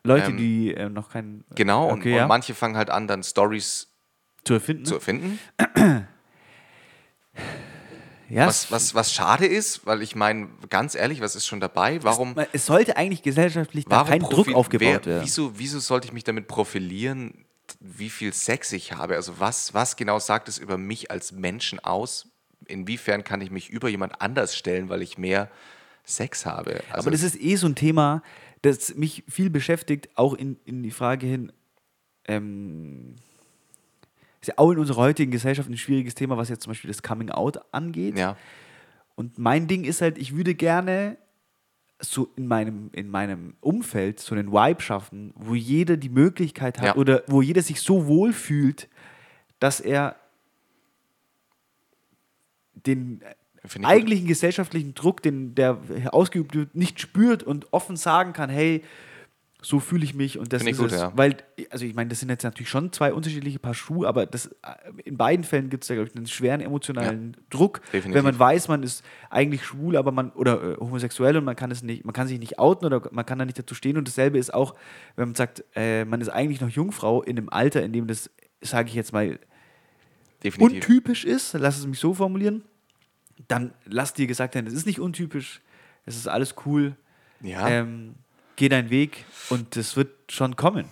Leute, 0.03 0.31
Ähm, 0.31 0.38
die 0.38 0.73
äh, 0.73 0.89
noch 0.89 1.11
keinen 1.11 1.45
Genau, 1.55 1.88
und, 1.89 1.99
okay, 1.99 2.13
und 2.13 2.17
ja, 2.17 2.27
manche 2.27 2.55
fangen 2.55 2.75
halt 2.75 2.89
an, 2.89 3.07
dann 3.07 3.21
Stories 3.23 3.93
zu 4.43 4.55
erfinden. 4.55 4.85
zu 4.85 4.95
erfinden. 4.95 5.39
ja, 8.29 8.47
Was, 8.47 8.71
was, 8.71 8.93
was 8.93 9.13
schade 9.13 9.45
ist, 9.45 9.85
weil 9.85 10.01
ich 10.01 10.15
meine, 10.15 10.49
ganz 10.69 10.95
ehrlich, 10.95 11.21
was 11.21 11.35
ist 11.35 11.45
schon 11.45 11.61
dabei? 11.61 12.03
Warum, 12.03 12.35
es, 12.51 12.65
sollte 12.65 12.97
eigentlich 12.97 13.23
gesellschaftlich 13.23 13.85
da 13.85 14.03
kein 14.03 14.19
Druck 14.19 14.53
aufgebaut 14.53 15.01
wer, 15.03 15.05
werden. 15.05 15.23
Wieso, 15.23 15.57
wieso 15.57 15.79
sollte 15.79 16.07
ich 16.07 16.13
mich 16.13 16.25
damit 16.25 16.47
profilieren, 16.47 17.45
wie 17.79 18.09
viel 18.09 18.33
Sex 18.33 18.73
ich 18.73 18.93
habe? 18.93 19.15
Also 19.15 19.39
was, 19.39 19.73
was 19.73 19.95
genau 19.95 20.19
sagt 20.19 20.49
es 20.49 20.57
über 20.57 20.77
mich 20.77 21.09
als 21.09 21.31
Menschen 21.31 21.79
aus? 21.79 22.27
Inwiefern 22.65 23.23
kann 23.23 23.39
ich 23.39 23.49
mich 23.49 23.69
über 23.69 23.88
jemand 23.88 24.21
anders 24.21 24.57
stellen, 24.57 24.89
weil 24.89 25.01
ich 25.01 25.17
mehr 25.17 25.49
Sex 26.03 26.45
habe? 26.45 26.81
Also, 26.89 27.07
Aber 27.07 27.11
das 27.11 27.23
ist 27.23 27.39
eh 27.39 27.55
so 27.55 27.67
ein 27.67 27.75
Thema, 27.75 28.23
das 28.61 28.95
mich 28.95 29.23
viel 29.29 29.49
beschäftigt, 29.49 30.09
auch 30.15 30.33
in, 30.33 30.57
in 30.65 30.83
die 30.83 30.91
Frage 30.91 31.27
hin, 31.27 31.53
ähm, 32.27 33.15
ist 34.41 34.47
ja 34.47 34.53
auch 34.57 34.71
in 34.71 34.77
unserer 34.79 34.97
heutigen 34.97 35.31
Gesellschaft 35.31 35.69
ein 35.69 35.77
schwieriges 35.77 36.15
Thema, 36.15 36.38
was 36.38 36.49
jetzt 36.49 36.63
zum 36.63 36.71
Beispiel 36.71 36.89
das 36.89 37.01
Coming 37.03 37.29
Out 37.31 37.59
angeht. 37.73 38.17
ja, 38.17 38.38
Und 39.15 39.38
mein 39.38 39.67
Ding 39.67 39.83
ist 39.83 40.01
halt, 40.01 40.17
ich 40.17 40.35
würde 40.35 40.53
gerne 40.55 41.17
so 41.99 42.29
in 42.35 42.45
meinem, 42.45 42.91
in 42.93 43.09
meinem 43.09 43.55
Umfeld 43.59 44.19
so 44.19 44.35
einen 44.35 44.51
Vibe 44.51 44.81
schaffen, 44.81 45.33
wo 45.35 45.55
jeder 45.55 45.97
die 45.97 46.09
Möglichkeit 46.09 46.77
hat 46.77 46.85
Ja. 46.85 46.95
oder 46.95 47.23
wo 47.27 47.41
jeder 47.41 47.63
sich 47.63 47.81
so 47.81 48.05
wohl 48.05 48.33
fühlt, 48.33 48.88
dass 49.59 49.79
er 49.79 50.15
den 52.73 53.21
ich 53.63 53.73
gut. 53.73 53.85
eigentlichen 53.85 54.27
gesellschaftlichen 54.27 54.93
Druck, 54.93 55.21
den 55.23 55.55
der 55.55 55.79
ausgeübt 56.11 56.55
wird, 56.55 56.75
nicht 56.75 57.01
spürt 57.01 57.41
und 57.43 57.73
offen 57.73 57.97
sagen 57.97 58.31
kann, 58.33 58.49
hey, 58.49 58.83
so 59.62 59.80
fühle 59.80 60.03
ich 60.03 60.14
mich 60.14 60.38
und 60.38 60.53
das 60.53 60.64
ist 60.64 60.78
gut, 60.78 60.91
es. 60.91 60.99
ja. 60.99 61.12
Weil, 61.16 61.38
also 61.72 61.84
ich 61.84 61.95
meine, 61.95 62.10
das 62.10 62.20
sind 62.20 62.30
jetzt 62.30 62.43
natürlich 62.43 62.70
schon 62.70 62.93
zwei 62.93 63.12
unterschiedliche 63.12 63.58
Paar 63.58 63.74
Schuhe, 63.74 64.08
aber 64.08 64.28
das, 64.28 64.55
in 65.03 65.18
beiden 65.18 65.43
Fällen 65.43 65.70
gibt 65.70 65.84
es 65.84 65.88
da, 65.88 65.95
glaube 65.95 66.10
ich, 66.10 66.16
einen 66.16 66.28
schweren 66.28 66.62
emotionalen 66.62 67.36
Druck, 67.49 67.82
definitiv. 67.91 68.14
wenn 68.14 68.24
man 68.24 68.38
weiß, 68.38 68.68
man 68.68 68.84
ist 68.84 69.03
eigentlich 69.32 69.66
schwul, 69.66 69.97
aber 69.97 70.12
man 70.12 70.32
oder 70.32 70.62
äh, 70.62 70.78
homosexuell 70.78 71.38
und 71.38 71.43
man 71.43 71.55
kann 71.55 71.72
es 71.72 71.82
nicht, 71.82 72.05
man 72.05 72.14
kann 72.14 72.28
sich 72.28 72.39
nicht 72.39 72.60
outen 72.60 72.86
oder 72.86 73.01
man 73.12 73.26
kann 73.26 73.39
da 73.39 73.45
nicht 73.45 73.58
dazu 73.58 73.74
stehen. 73.74 73.97
Und 73.97 74.08
dasselbe 74.08 74.38
ist 74.38 74.53
auch, 74.53 74.76
wenn 75.16 75.30
man 75.30 75.36
sagt, 75.36 75.64
äh, 75.76 76.05
man 76.05 76.22
ist 76.22 76.30
eigentlich 76.30 76.62
noch 76.62 76.70
Jungfrau 76.70 77.24
in 77.24 77.38
einem 77.38 77.49
Alter, 77.49 77.82
in 77.82 77.93
dem 77.93 78.05
das, 78.05 78.30
sage 78.62 78.89
ich 78.89 78.95
jetzt 78.95 79.12
mal, 79.12 79.39
definitiv. 80.43 80.84
untypisch 80.84 81.26
ist, 81.26 81.53
lass 81.53 81.80
es 81.80 81.88
mich 81.88 81.99
so 81.99 82.14
formulieren, 82.14 82.64
dann 83.47 83.74
lass 83.86 84.14
dir 84.14 84.28
gesagt 84.28 84.53
werden, 84.53 84.68
es 84.68 84.74
ist 84.74 84.86
nicht 84.86 84.99
untypisch, 84.99 85.62
es 86.05 86.16
ist 86.16 86.28
alles 86.28 86.53
cool, 86.66 86.95
Ja, 87.41 87.68
ähm, 87.68 88.16
geh 88.58 88.68
deinen 88.70 88.89
Weg 88.89 89.24
und 89.49 89.78
es 89.78 89.95
wird 89.95 90.10
schon 90.32 90.55
kommen. 90.58 90.91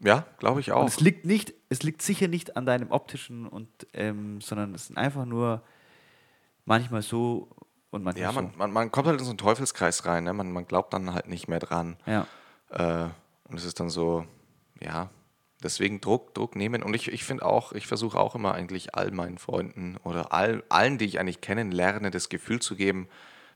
ja 0.00 0.26
glaube 0.38 0.60
ich 0.60 0.72
Und 0.72 0.76
auch. 0.78 0.88
es 0.88 0.98
liegt 1.00 1.24
nicht, 1.24 1.54
es 1.68 1.82
liegt 1.84 2.02
sicher 2.02 2.26
nicht 2.26 2.56
an 2.56 2.66
deinem 2.66 2.90
optischen 2.90 3.46
und 3.46 3.68
ähm, 3.94 4.40
sondern 4.40 4.74
es 4.74 4.88
sind 4.88 4.96
einfach 4.98 5.24
nur 5.26 5.62
manchmal 6.64 7.02
so 7.02 7.48
und 7.90 8.02
manchmal 8.04 8.22
Ja, 8.22 8.32
so. 8.32 8.40
man, 8.42 8.52
man, 8.56 8.72
man 8.72 8.90
kommt 8.92 9.06
halt 9.08 9.18
in 9.18 9.24
so 9.24 9.30
einen 9.30 9.38
Teufelskreis 9.38 10.04
rein. 10.06 10.24
Ne? 10.24 10.32
Man, 10.32 10.52
man 10.52 10.66
glaubt 10.66 10.92
dann 10.94 11.14
halt 11.14 11.28
nicht 11.28 11.48
mehr 11.48 11.60
dran. 11.60 11.96
ja. 12.06 12.26
Äh, 12.70 13.08
und 13.48 13.56
es 13.58 13.64
ist 13.64 13.80
dann 13.80 13.90
so, 13.90 14.24
ja, 14.80 15.10
deswegen 15.60 16.00
Druck, 16.00 16.34
Druck 16.34 16.54
nehmen. 16.54 16.84
Und 16.84 16.94
ich, 16.94 17.08
ich 17.10 17.24
finde 17.24 17.44
auch, 17.44 17.72
ich 17.72 17.88
versuche 17.88 18.16
auch 18.16 18.36
immer 18.36 18.54
eigentlich 18.54 18.94
all 18.94 19.10
meinen 19.10 19.38
Freunden 19.38 19.96
oder 20.04 20.32
all, 20.32 20.62
allen, 20.68 20.96
die 20.98 21.04
ich 21.06 21.18
eigentlich 21.18 21.40
kennenlerne, 21.40 22.12
das 22.12 22.28
Gefühl 22.28 22.60
zu 22.60 22.76
geben, 22.76 23.08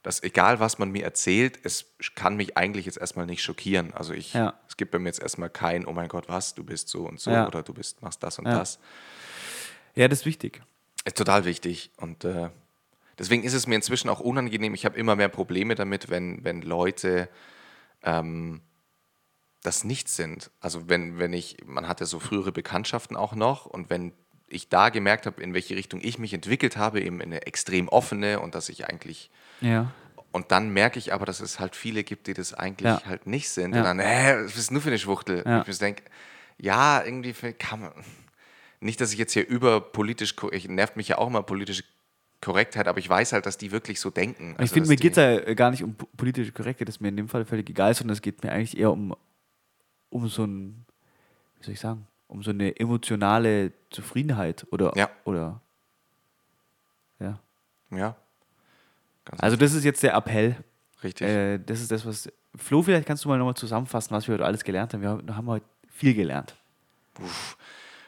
dass 0.05 0.23
egal 0.23 0.61
was 0.61 0.79
man 0.79 0.91
mir 0.91 1.03
erzählt, 1.03 1.59
es 1.65 1.87
kann 2.15 2.37
mich 2.37 2.57
eigentlich 2.59 2.85
jetzt 2.87 2.99
erstmal 2.99 3.25
nicht 3.27 3.43
schockieren. 3.43 3.93
Also 3.95 4.13
ich, 4.13 4.35
Ja. 4.35 4.55
es 4.69 4.77
gibt 4.77 4.91
bei 4.93 4.99
mir 4.99 5.09
jetzt 5.09 5.21
erstmal 5.23 5.49
kein, 5.51 5.87
oh 5.87 5.93
mein 5.93 6.09
Gott, 6.09 6.29
was, 6.29 6.55
du 6.55 6.63
bist 6.63 6.89
so 6.91 7.09
und 7.09 7.19
so 7.19 7.31
Ja. 7.31 7.47
oder 7.49 7.63
du 7.63 7.73
bist, 7.75 8.03
machst 8.03 8.23
das 8.23 8.39
und 8.39 8.47
Ja. 8.47 8.59
das. 8.59 8.79
ja, 9.95 10.07
das 10.07 10.21
ist 10.21 10.27
wichtig. 10.27 10.63
Ist 11.07 11.17
total 11.17 11.45
wichtig. 11.47 11.91
Und 11.97 12.25
äh, 12.25 12.51
deswegen 13.19 13.45
ist 13.45 13.55
es 13.55 13.67
mir 13.67 13.77
inzwischen 13.77 14.09
auch 14.11 14.21
unangenehm. 14.21 14.75
Ich 14.75 14.85
habe 14.85 14.99
immer 14.99 15.17
mehr 15.17 15.29
Probleme 15.31 15.75
damit, 15.75 16.11
wenn, 16.11 16.45
wenn 16.45 16.61
Leute 16.63 17.29
ähm, 18.03 18.61
das 19.63 19.85
nicht 19.85 20.11
sind. 20.11 20.51
Also 20.61 20.89
wenn, 20.91 21.19
wenn 21.19 21.33
ich, 21.33 21.57
man 21.65 21.89
hatte 21.89 22.05
so 22.05 22.21
frühere 22.21 22.53
Bekanntschaften 22.53 23.17
auch 23.17 23.35
noch 23.35 23.65
und 23.65 23.89
wenn 23.89 24.13
ich 24.49 24.69
da 24.69 24.91
gemerkt 24.91 25.25
habe, 25.25 25.43
in 25.43 25.55
welche 25.55 25.75
Richtung 25.77 26.01
ich 26.03 26.19
mich 26.19 26.35
entwickelt 26.35 26.77
habe, 26.77 27.01
eben 27.01 27.21
in 27.23 27.33
eine 27.33 27.47
extrem 27.47 27.89
offene 27.89 28.41
und 28.41 28.55
dass 28.55 28.69
ich 28.69 28.87
eigentlich 28.87 29.31
Ja. 29.61 29.93
und 30.33 30.51
dann 30.51 30.71
merke 30.71 30.99
ich 30.99 31.13
aber, 31.13 31.27
dass 31.27 31.41
es 31.41 31.59
halt 31.61 31.77
viele 31.77 32.03
gibt, 32.05 32.27
die 32.27 32.35
das 32.35 32.55
eigentlich 32.55 32.87
Ja. 32.91 33.03
halt 33.07 33.27
nicht 33.27 33.49
sind. 33.51 33.73
Ja. 33.75 33.79
Und 33.81 33.85
dann, 33.85 33.99
hä, 34.01 34.45
was 34.45 34.53
bist 34.53 34.71
du 34.71 34.75
nur 34.75 34.83
für 34.83 34.89
eine 34.89 34.99
Schwuchtel? 34.99 35.43
Ja. 35.47 35.57
Und 35.57 35.63
ich 35.63 35.69
mir 35.69 35.75
denke, 35.79 36.03
ja, 36.59 37.03
irgendwie 37.05 37.33
kann 37.53 37.81
man. 37.81 37.93
Nicht, 38.81 39.01
dass 39.01 39.13
ich 39.13 39.19
jetzt 39.19 39.33
hier 39.33 39.47
über 39.49 39.81
politisch, 39.81 40.35
ich 40.53 40.69
nervt 40.69 40.97
mich 40.97 41.09
ja 41.09 41.19
auch 41.19 41.27
immer 41.29 41.43
politische 41.43 41.85
Korrektheit, 42.43 42.87
aber 42.89 42.99
ich 42.99 43.09
weiß 43.09 43.33
halt, 43.33 43.47
dass 43.47 43.57
die 43.57 43.71
wirklich 43.73 43.99
so 43.99 44.11
denken. 44.11 44.51
ich 44.53 44.59
Also, 44.59 44.75
finde, 44.75 44.83
dass 44.83 44.89
mir 44.91 44.97
geht 44.97 45.17
es 45.17 45.17
ja 45.17 45.55
gar 45.55 45.71
nicht 45.71 45.83
um 45.83 45.95
po- 45.95 46.07
politische 46.17 46.53
Korrektheit, 46.53 46.87
das 46.89 46.97
ist 46.97 47.01
mir 47.01 47.09
in 47.09 47.17
dem 47.17 47.29
Fall 47.29 47.47
völlig 47.47 47.71
egal, 47.71 47.95
sondern 47.95 48.13
es 48.13 48.21
geht 48.21 48.43
mir 48.45 48.53
eigentlich 48.53 48.77
eher 48.77 48.91
um, 48.93 49.17
um 50.11 50.29
so 50.29 50.45
ein, 50.45 50.85
wie 51.61 51.65
soll 51.65 51.73
ich 51.75 51.81
sagen, 51.81 52.07
um 52.27 52.43
so 52.43 52.51
eine 52.51 52.79
emotionale 52.79 53.73
Zufriedenheit 53.91 54.67
oder, 54.71 54.93
Ja. 54.97 55.09
oder 55.25 55.61
ja. 57.21 57.39
Ja, 57.91 58.17
ganz 59.25 59.41
Also 59.41 59.57
das 59.57 59.73
ist 59.73 59.85
jetzt 59.85 60.03
der 60.03 60.15
Appell. 60.15 60.57
richtig. 61.03 61.27
Äh, 61.27 61.59
das 61.59 61.81
ist 61.81 61.91
das, 61.91 62.05
was. 62.07 62.31
Flo, 62.57 62.83
vielleicht 62.83 63.07
kannst 63.07 63.25
du 63.25 63.29
mal 63.29 63.39
nochmal 63.39 63.55
zusammenfassen, 63.55 64.13
was 64.13 64.29
wir 64.29 64.35
heute 64.35 64.45
alles 64.45 64.63
gelernt 64.63 64.95
haben. 64.95 65.03
Wir 65.03 65.37
haben 65.37 65.47
heute 65.49 65.67
viel 65.91 66.15
gelernt. 66.15 66.55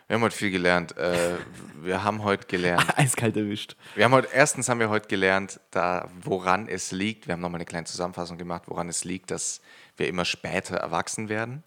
wir 0.07 0.15
haben 0.15 0.23
heute 0.23 0.37
viel 0.37 0.51
gelernt. 0.53 0.97
Äh, 0.97 1.37
wir 1.83 2.05
haben 2.05 2.23
heute 2.23 2.47
gelernt. 2.47 2.87
Eiskalt 2.99 3.37
erwischt. 3.37 3.77
Wir 3.97 4.05
haben 4.05 4.13
heute, 4.13 4.29
erstens 4.33 4.69
haben 4.69 4.79
wir 4.79 4.89
heute 4.89 5.09
gelernt, 5.09 5.59
da, 5.73 6.09
woran 6.23 6.69
es 6.69 6.93
liegt. 6.93 7.27
Wir 7.27 7.33
haben 7.33 7.41
nochmal 7.41 7.59
eine 7.59 7.65
kleine 7.65 7.87
Zusammenfassung 7.87 8.39
gemacht, 8.39 8.65
woran 8.67 8.89
es 8.89 9.05
liegt, 9.05 9.33
dass 9.33 9.61
wir 9.97 10.07
immer 10.09 10.25
später 10.25 10.77
erwachsen 10.77 11.29
werden. 11.29 11.65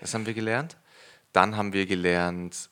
Das 0.00 0.14
haben 0.14 0.24
wir 0.26 0.34
gelernt. 0.34 0.76
Dann 1.32 1.56
haben 1.56 1.72
wir 1.74 1.84
gelernt, 1.84 2.70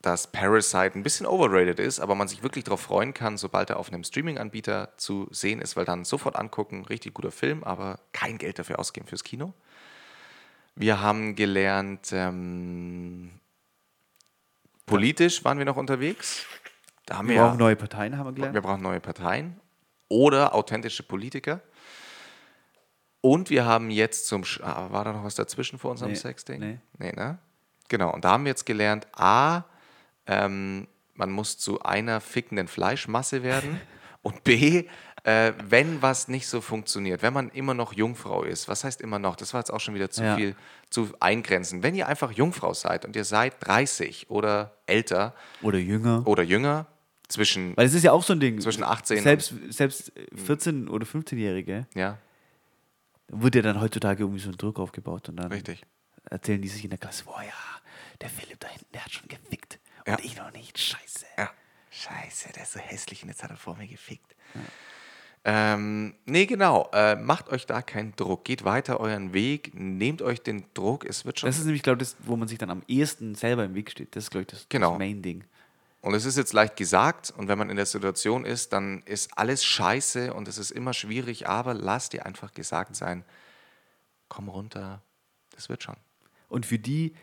dass 0.00 0.30
Parasite 0.30 0.92
ein 0.94 1.02
bisschen 1.02 1.26
overrated 1.26 1.80
ist, 1.80 1.98
aber 1.98 2.14
man 2.14 2.28
sich 2.28 2.42
wirklich 2.42 2.64
darauf 2.64 2.80
freuen 2.80 3.14
kann, 3.14 3.36
sobald 3.36 3.70
er 3.70 3.78
auf 3.78 3.88
einem 3.92 4.04
Streaming-Anbieter 4.04 4.92
zu 4.96 5.26
sehen 5.32 5.60
ist, 5.60 5.76
weil 5.76 5.84
dann 5.84 6.04
sofort 6.04 6.36
angucken, 6.36 6.84
richtig 6.84 7.14
guter 7.14 7.32
Film, 7.32 7.64
aber 7.64 7.98
kein 8.12 8.38
Geld 8.38 8.58
dafür 8.58 8.78
ausgeben 8.78 9.06
fürs 9.08 9.24
Kino. 9.24 9.54
Wir 10.76 11.00
haben 11.00 11.34
gelernt, 11.34 12.10
ähm, 12.12 13.32
politisch 14.86 15.44
waren 15.44 15.58
wir 15.58 15.64
noch 15.64 15.76
unterwegs. 15.76 16.46
Da 17.06 17.18
haben 17.18 17.28
Wir 17.28 17.36
wir, 17.36 17.42
brauchen 17.42 17.58
neue 17.58 17.76
Parteien, 17.76 18.16
haben 18.16 18.26
wir 18.26 18.32
gelernt. 18.32 18.54
wir 18.54 18.60
brauchen 18.62 18.82
neue 18.82 19.00
Parteien 19.00 19.58
oder 20.08 20.54
authentische 20.54 21.02
Politiker. 21.02 21.60
Und 23.20 23.50
wir 23.50 23.64
haben 23.66 23.90
jetzt 23.90 24.28
zum. 24.28 24.44
Sch 24.44 24.60
ah, 24.62 24.92
war 24.92 25.04
da 25.04 25.12
noch 25.12 25.24
was 25.24 25.34
dazwischen 25.34 25.78
vor 25.78 25.90
unserem 25.90 26.12
Nee, 26.12 26.18
Sexding? 26.18 26.60
nee. 26.60 26.78
Nee, 26.98 27.12
ne? 27.12 27.38
Genau. 27.88 28.12
Und 28.14 28.24
da 28.24 28.30
haben 28.32 28.44
wir 28.44 28.50
jetzt 28.50 28.64
gelernt: 28.64 29.08
A, 29.12 29.64
ähm, 30.28 30.86
man 31.14 31.30
muss 31.32 31.58
zu 31.58 31.82
einer 31.82 32.20
fickenden 32.20 32.68
Fleischmasse 32.68 33.42
werden. 33.42 33.80
und 34.22 34.44
B, 34.44 34.84
äh, 35.24 35.52
wenn 35.64 36.00
was 36.02 36.28
nicht 36.28 36.46
so 36.46 36.60
funktioniert, 36.60 37.22
wenn 37.22 37.32
man 37.32 37.48
immer 37.50 37.74
noch 37.74 37.92
Jungfrau 37.92 38.44
ist, 38.44 38.68
was 38.68 38.84
heißt 38.84 39.00
immer 39.00 39.18
noch? 39.18 39.34
Das 39.36 39.52
war 39.54 39.60
jetzt 39.60 39.70
auch 39.72 39.80
schon 39.80 39.94
wieder 39.94 40.10
zu 40.10 40.22
Ja. 40.22 40.36
viel 40.36 40.54
zu 40.90 41.10
eingrenzen. 41.20 41.82
Wenn 41.82 41.94
ihr 41.94 42.06
einfach 42.06 42.30
Jungfrau 42.32 42.72
seid 42.74 43.04
und 43.04 43.16
ihr 43.16 43.24
seid 43.24 43.54
30 43.60 44.30
oder 44.30 44.76
älter 44.86 45.34
Oder 45.62 45.78
jünger. 45.78 46.22
oder 46.26 46.42
jünger, 46.44 46.86
zwischen. 47.28 47.76
Weil 47.76 47.86
es 47.86 47.94
ist 47.94 48.04
ja 48.04 48.12
auch 48.12 48.22
so 48.22 48.32
ein 48.32 48.40
Ding. 48.40 48.60
Zwischen 48.60 48.82
18 48.84 49.22
Selbst, 49.22 49.52
selbst 49.70 50.12
14- 50.34 50.88
oder 50.88 51.04
15-Jährige 51.06 51.86
ja, 51.94 52.16
wird 53.28 53.54
ja 53.54 53.62
dann 53.62 53.80
heutzutage 53.80 54.22
irgendwie 54.22 54.40
so 54.40 54.48
ein 54.50 54.56
Druck 54.56 54.78
aufgebaut 54.78 55.28
und 55.28 55.36
dann 55.36 55.52
richtig. 55.52 55.84
erzählen 56.30 56.62
die 56.62 56.68
sich 56.68 56.84
in 56.84 56.90
der 56.90 56.98
Klasse, 56.98 57.24
boah 57.24 57.42
ja, 57.42 57.52
der 58.22 58.30
Philipp 58.30 58.60
da 58.60 58.68
hinten, 58.68 58.86
der 58.94 59.04
hat 59.04 59.12
schon 59.12 59.28
gefickt. 59.28 59.78
Und 60.12 60.18
Ja. 60.20 60.24
ich 60.24 60.36
noch 60.36 60.52
nicht. 60.52 60.78
Scheiße. 60.78 61.26
Ja. 61.36 61.50
Scheiße, 61.90 62.52
der 62.54 62.62
ist 62.62 62.72
so 62.72 62.80
hässlich 62.80 63.22
und 63.22 63.28
jetzt 63.28 63.42
hat 63.42 63.50
er 63.50 63.56
vor 63.56 63.76
mir 63.76 63.86
gefickt. 63.88 64.34
Ähm, 65.44 66.14
nee, 66.26 66.46
genau. 66.46 66.90
Äh, 66.92 67.16
macht 67.16 67.48
euch 67.48 67.64
da 67.66 67.80
keinen 67.80 68.14
Druck. 68.16 68.44
Geht 68.44 68.64
weiter 68.64 69.00
euren 69.00 69.32
Weg. 69.32 69.72
Nehmt 69.74 70.20
euch 70.20 70.42
den 70.42 70.64
Druck. 70.74 71.04
Es 71.04 71.24
wird 71.24 71.38
schon. 71.40 71.48
Das 71.48 71.58
ist 71.58 71.64
nämlich, 71.64 71.82
glaube 71.82 72.02
ich, 72.02 72.08
das, 72.10 72.16
wo 72.20 72.36
man 72.36 72.48
sich 72.48 72.58
dann 72.58 72.70
am 72.70 72.82
ehesten 72.88 73.34
selber 73.34 73.64
im 73.64 73.74
Weg 73.74 73.90
steht. 73.90 74.14
Das 74.16 74.24
ist, 74.24 74.30
glaube 74.30 74.42
ich, 74.42 74.46
das, 74.48 74.66
Genau. 74.68 74.90
das 74.90 74.98
Main-Ding. 74.98 75.44
Und 76.00 76.14
es 76.14 76.24
ist 76.24 76.36
jetzt 76.36 76.52
leicht 76.52 76.76
gesagt. 76.76 77.32
Und 77.36 77.48
wenn 77.48 77.58
man 77.58 77.70
in 77.70 77.76
der 77.76 77.86
Situation 77.86 78.44
ist, 78.44 78.72
dann 78.72 79.02
ist 79.04 79.36
alles 79.38 79.64
scheiße 79.64 80.32
und 80.34 80.48
es 80.48 80.58
ist 80.58 80.70
immer 80.70 80.92
schwierig. 80.92 81.48
Aber 81.48 81.72
lasst 81.74 82.12
dir 82.12 82.26
einfach 82.26 82.52
gesagt 82.52 82.94
sein: 82.96 83.24
Komm 84.28 84.48
runter. 84.48 85.02
Das 85.52 85.68
wird 85.68 85.82
schon. 85.82 85.96
Und 86.48 86.66
für 86.66 86.78
die, 86.78 87.14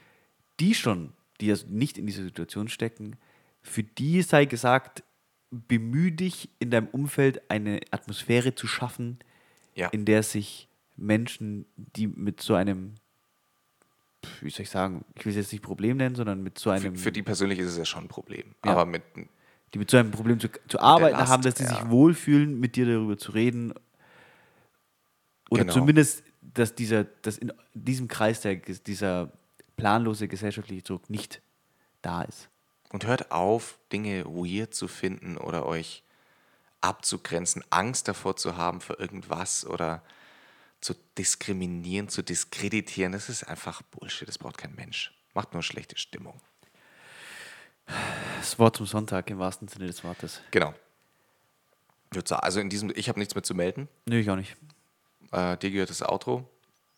die 0.59 0.73
schon, 0.75 1.13
die 1.41 1.49
also 1.49 1.65
nicht 1.69 1.97
in 1.97 2.05
dieser 2.07 2.23
Situation 2.23 2.67
stecken, 2.67 3.17
für 3.61 3.83
die 3.83 4.21
sei 4.21 4.45
gesagt, 4.45 5.03
bemühe 5.51 6.11
dich 6.11 6.49
in 6.59 6.69
deinem 6.71 6.87
Umfeld 6.87 7.49
eine 7.49 7.79
Atmosphäre 7.91 8.55
zu 8.55 8.67
schaffen, 8.67 9.19
Ja. 9.75 9.89
in 9.89 10.05
der 10.05 10.23
sich 10.23 10.67
Menschen, 10.97 11.65
die 11.75 12.07
mit 12.07 12.41
so 12.41 12.53
einem, 12.55 12.95
wie 14.41 14.49
soll 14.49 14.63
ich 14.63 14.69
sagen, 14.69 15.03
ich 15.15 15.25
will 15.25 15.31
es 15.31 15.37
jetzt 15.37 15.51
nicht 15.51 15.61
Problem 15.61 15.97
nennen, 15.97 16.15
sondern 16.15 16.41
mit 16.41 16.57
so 16.57 16.69
Für, 16.71 16.75
einem, 16.75 16.95
für 16.95 17.11
die 17.11 17.21
persönlich 17.23 17.59
ist 17.59 17.67
es 17.71 17.77
ja 17.77 17.85
schon 17.85 18.05
ein 18.05 18.07
Problem. 18.07 18.55
Ja. 18.63 18.71
Aber 18.71 18.85
mit. 18.85 19.03
die 19.73 19.79
mit 19.79 19.89
so 19.91 19.97
einem 19.97 20.11
Problem 20.11 20.39
zu, 20.39 20.47
zu 20.67 20.79
arbeiten 20.79 21.17
Last, 21.17 21.31
haben, 21.31 21.43
dass 21.43 21.55
sie 21.57 21.63
ja. 21.65 21.69
sich 21.69 21.89
wohlfühlen, 21.89 22.59
mit 22.59 22.75
dir 22.75 22.85
darüber 22.85 23.17
zu 23.17 23.31
reden. 23.33 23.73
Oder 25.49 25.61
Genau. 25.63 25.73
zumindest, 25.73 26.23
dass 26.41 26.75
dieser, 26.75 27.03
dass 27.03 27.37
in 27.37 27.51
diesem 27.73 28.07
Kreis 28.07 28.41
der, 28.41 28.55
dieser 28.55 29.31
planlose 29.77 30.27
gesellschaftliche 30.27 30.83
Druck 30.83 31.09
nicht 31.09 31.41
da 32.01 32.21
ist. 32.21 32.49
Und 32.89 33.05
hört 33.05 33.31
auf, 33.31 33.77
Dinge 33.91 34.25
weird 34.25 34.73
zu 34.73 34.87
finden 34.87 35.37
oder 35.37 35.65
euch 35.65 36.03
abzugrenzen, 36.81 37.63
Angst 37.71 38.07
davor 38.07 38.35
zu 38.35 38.57
haben 38.57 38.79
für 38.79 38.93
irgendwas 38.93 39.65
oder 39.65 40.03
zu 40.81 40.93
diskriminieren, 41.17 42.09
zu 42.09 42.21
diskreditieren. 42.21 43.11
Das 43.11 43.27
ist 43.27 43.43
einfach 43.43 43.81
Bullshit. 43.81 44.27
Das 44.27 44.37
braucht 44.37 44.57
kein 44.57 44.75
Mensch. 44.75 45.11
Macht 45.33 45.53
nur 45.53 45.63
schlechte 45.63 45.97
Stimmung. 45.97 46.39
Das 48.37 48.57
Wort 48.59 48.77
zum 48.77 48.85
Sonntag 48.85 49.29
im 49.29 49.39
wahrsten 49.39 49.67
Sinne 49.67 49.87
des 49.87 50.03
Wortes. 50.03 50.41
Genau. 50.51 50.73
Also 52.29 52.59
in 52.59 52.69
diesem, 52.69 52.93
ich 52.95 53.09
habe 53.09 53.19
nichts 53.19 53.35
mehr 53.35 53.43
zu 53.43 53.55
melden. 53.55 53.89
Nö, 54.05 54.19
ich 54.19 54.29
auch 54.29 54.35
nicht. 54.35 54.55
Äh, 55.31 55.57
dir 55.57 55.71
gehört 55.71 55.89
das 55.89 56.01
Outro. 56.01 56.47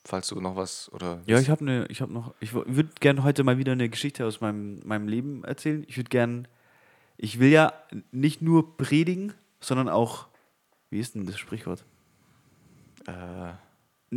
Falls 0.07 0.29
du 0.29 0.39
noch 0.39 0.55
was 0.55 0.89
oder. 0.93 1.21
Ja, 1.25 1.37
ich 1.37 1.49
habe 1.49 1.65
ne, 1.65 1.85
ich 1.89 1.99
habe 2.01 2.13
noch, 2.13 2.33
ich 2.39 2.53
würde 2.53 2.89
gerne 3.01 3.23
heute 3.23 3.43
mal 3.43 3.57
wieder 3.57 3.73
eine 3.73 3.89
Geschichte 3.89 4.25
aus 4.25 4.39
meinem, 4.39 4.79
meinem 4.85 5.09
Leben 5.09 5.43
erzählen. 5.43 5.83
Ich 5.87 5.97
würde 5.97 6.07
gern, 6.09 6.47
ich 7.17 7.39
will 7.39 7.49
ja 7.49 7.73
nicht 8.11 8.41
nur 8.41 8.77
predigen, 8.77 9.33
sondern 9.59 9.89
auch, 9.89 10.27
wie 10.89 10.99
ist 10.99 11.15
denn 11.15 11.25
das 11.25 11.37
Sprichwort? 11.37 11.83
Äh, 13.05 13.11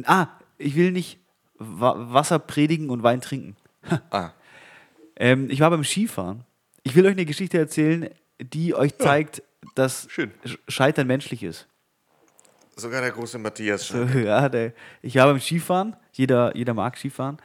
ah, 0.04 0.28
ich 0.58 0.76
will 0.76 0.92
nicht 0.92 1.18
Wa 1.58 2.12
Wasser 2.12 2.38
predigen 2.38 2.88
und 2.90 3.02
Wein 3.02 3.20
trinken. 3.20 3.56
Ah, 4.10 4.30
Ähm, 5.16 5.50
ich 5.50 5.60
war 5.60 5.70
beim 5.70 5.84
Skifahren. 5.84 6.44
Ich 6.84 6.94
will 6.94 7.04
euch 7.04 7.12
eine 7.12 7.26
Geschichte 7.26 7.58
erzählen, 7.58 8.08
die 8.40 8.74
euch 8.74 8.96
zeigt, 8.96 9.42
dass 9.74 10.06
Schön. 10.10 10.30
Sch- 10.44 10.58
Scheitern 10.68 11.06
menschlich 11.06 11.42
ist. 11.42 11.66
Sogar 12.76 13.00
der 13.00 13.10
große 13.10 13.38
Matthias 13.38 13.86
So, 13.88 14.02
ja, 14.04 14.48
der, 14.48 14.72
ich 15.02 15.14
war 15.16 15.26
beim 15.26 15.40
Skifahren. 15.40 15.96
Jeder, 16.12 16.56
jeder 16.56 16.74
mag 16.74 16.96
Skifahren. 16.96 17.38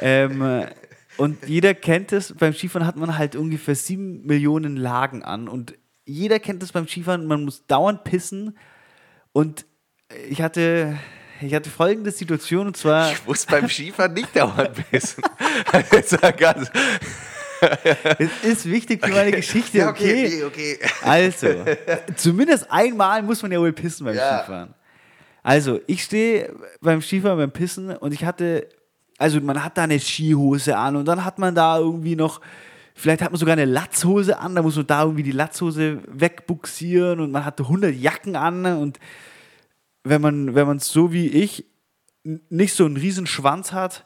ähm, 0.00 0.42
äh, 0.42 0.66
und 1.16 1.46
jeder 1.46 1.74
kennt 1.74 2.12
es. 2.12 2.32
Beim 2.34 2.54
Skifahren 2.54 2.86
hat 2.86 2.96
man 2.96 3.18
halt 3.18 3.34
ungefähr 3.34 3.74
sieben 3.74 4.24
Millionen 4.24 4.76
Lagen 4.76 5.22
an. 5.22 5.48
Und 5.48 5.74
jeder 6.04 6.38
kennt 6.38 6.62
es 6.62 6.72
beim 6.72 6.86
Skifahren. 6.86 7.26
Man 7.26 7.44
muss 7.44 7.66
dauernd 7.66 8.04
pissen. 8.04 8.56
Und 9.32 9.66
ich 10.28 10.40
hatte, 10.40 10.96
ich 11.40 11.54
hatte 11.54 11.70
folgende 11.70 12.12
Situation. 12.12 12.68
Und 12.68 12.76
zwar, 12.76 13.10
Ich 13.12 13.26
muss 13.26 13.46
beim 13.46 13.68
Skifahren 13.68 14.12
nicht 14.14 14.34
dauernd 14.34 14.70
wissen. 14.92 15.22
Jetzt 15.92 16.22
mal 16.22 16.32
ganz. 16.32 16.70
es 18.18 18.44
ist 18.44 18.70
wichtig 18.70 19.04
für 19.04 19.12
meine 19.12 19.32
Geschichte. 19.32 19.78
Ja, 19.78 19.90
okay. 19.90 20.44
okay. 20.44 20.78
Also, 21.02 21.48
zumindest 22.16 22.70
einmal 22.70 23.22
muss 23.22 23.42
man 23.42 23.52
ja 23.52 23.58
wohl 23.58 23.72
pissen 23.72 24.04
beim 24.06 24.16
Ja. 24.16 24.40
Skifahren. 24.40 24.74
Also, 25.42 25.80
ich 25.86 26.02
stehe 26.02 26.54
beim 26.80 27.00
Skifahren 27.00 27.38
beim 27.38 27.50
Pissen 27.50 27.90
und 27.96 28.12
ich 28.12 28.24
hatte, 28.24 28.68
also 29.18 29.40
man 29.40 29.62
hat 29.62 29.78
da 29.78 29.84
eine 29.84 29.98
Skihose 29.98 30.76
an 30.76 30.96
und 30.96 31.06
dann 31.06 31.24
hat 31.24 31.38
man 31.38 31.54
da 31.54 31.78
irgendwie 31.78 32.16
noch, 32.16 32.40
vielleicht 32.94 33.22
hat 33.22 33.30
man 33.30 33.38
sogar 33.38 33.54
eine 33.54 33.64
Latzhose 33.64 34.38
an, 34.38 34.54
da 34.54 34.62
muss 34.62 34.76
man 34.76 34.86
da 34.86 35.02
irgendwie 35.02 35.22
die 35.22 35.32
Latzhose 35.32 36.00
wegbuxieren 36.06 37.20
und 37.20 37.30
man 37.30 37.44
hatte 37.44 37.62
100 37.62 37.94
Jacken 37.94 38.36
an 38.36 38.66
und 38.66 38.98
wenn 40.04 40.20
man, 40.20 40.54
wenn 40.54 40.66
man 40.66 40.78
so 40.78 41.12
wie 41.12 41.28
ich 41.28 41.64
nicht 42.50 42.74
so 42.74 42.84
einen 42.84 42.96
riesen 42.96 43.26
Schwanz 43.26 43.72
hat, 43.72 44.04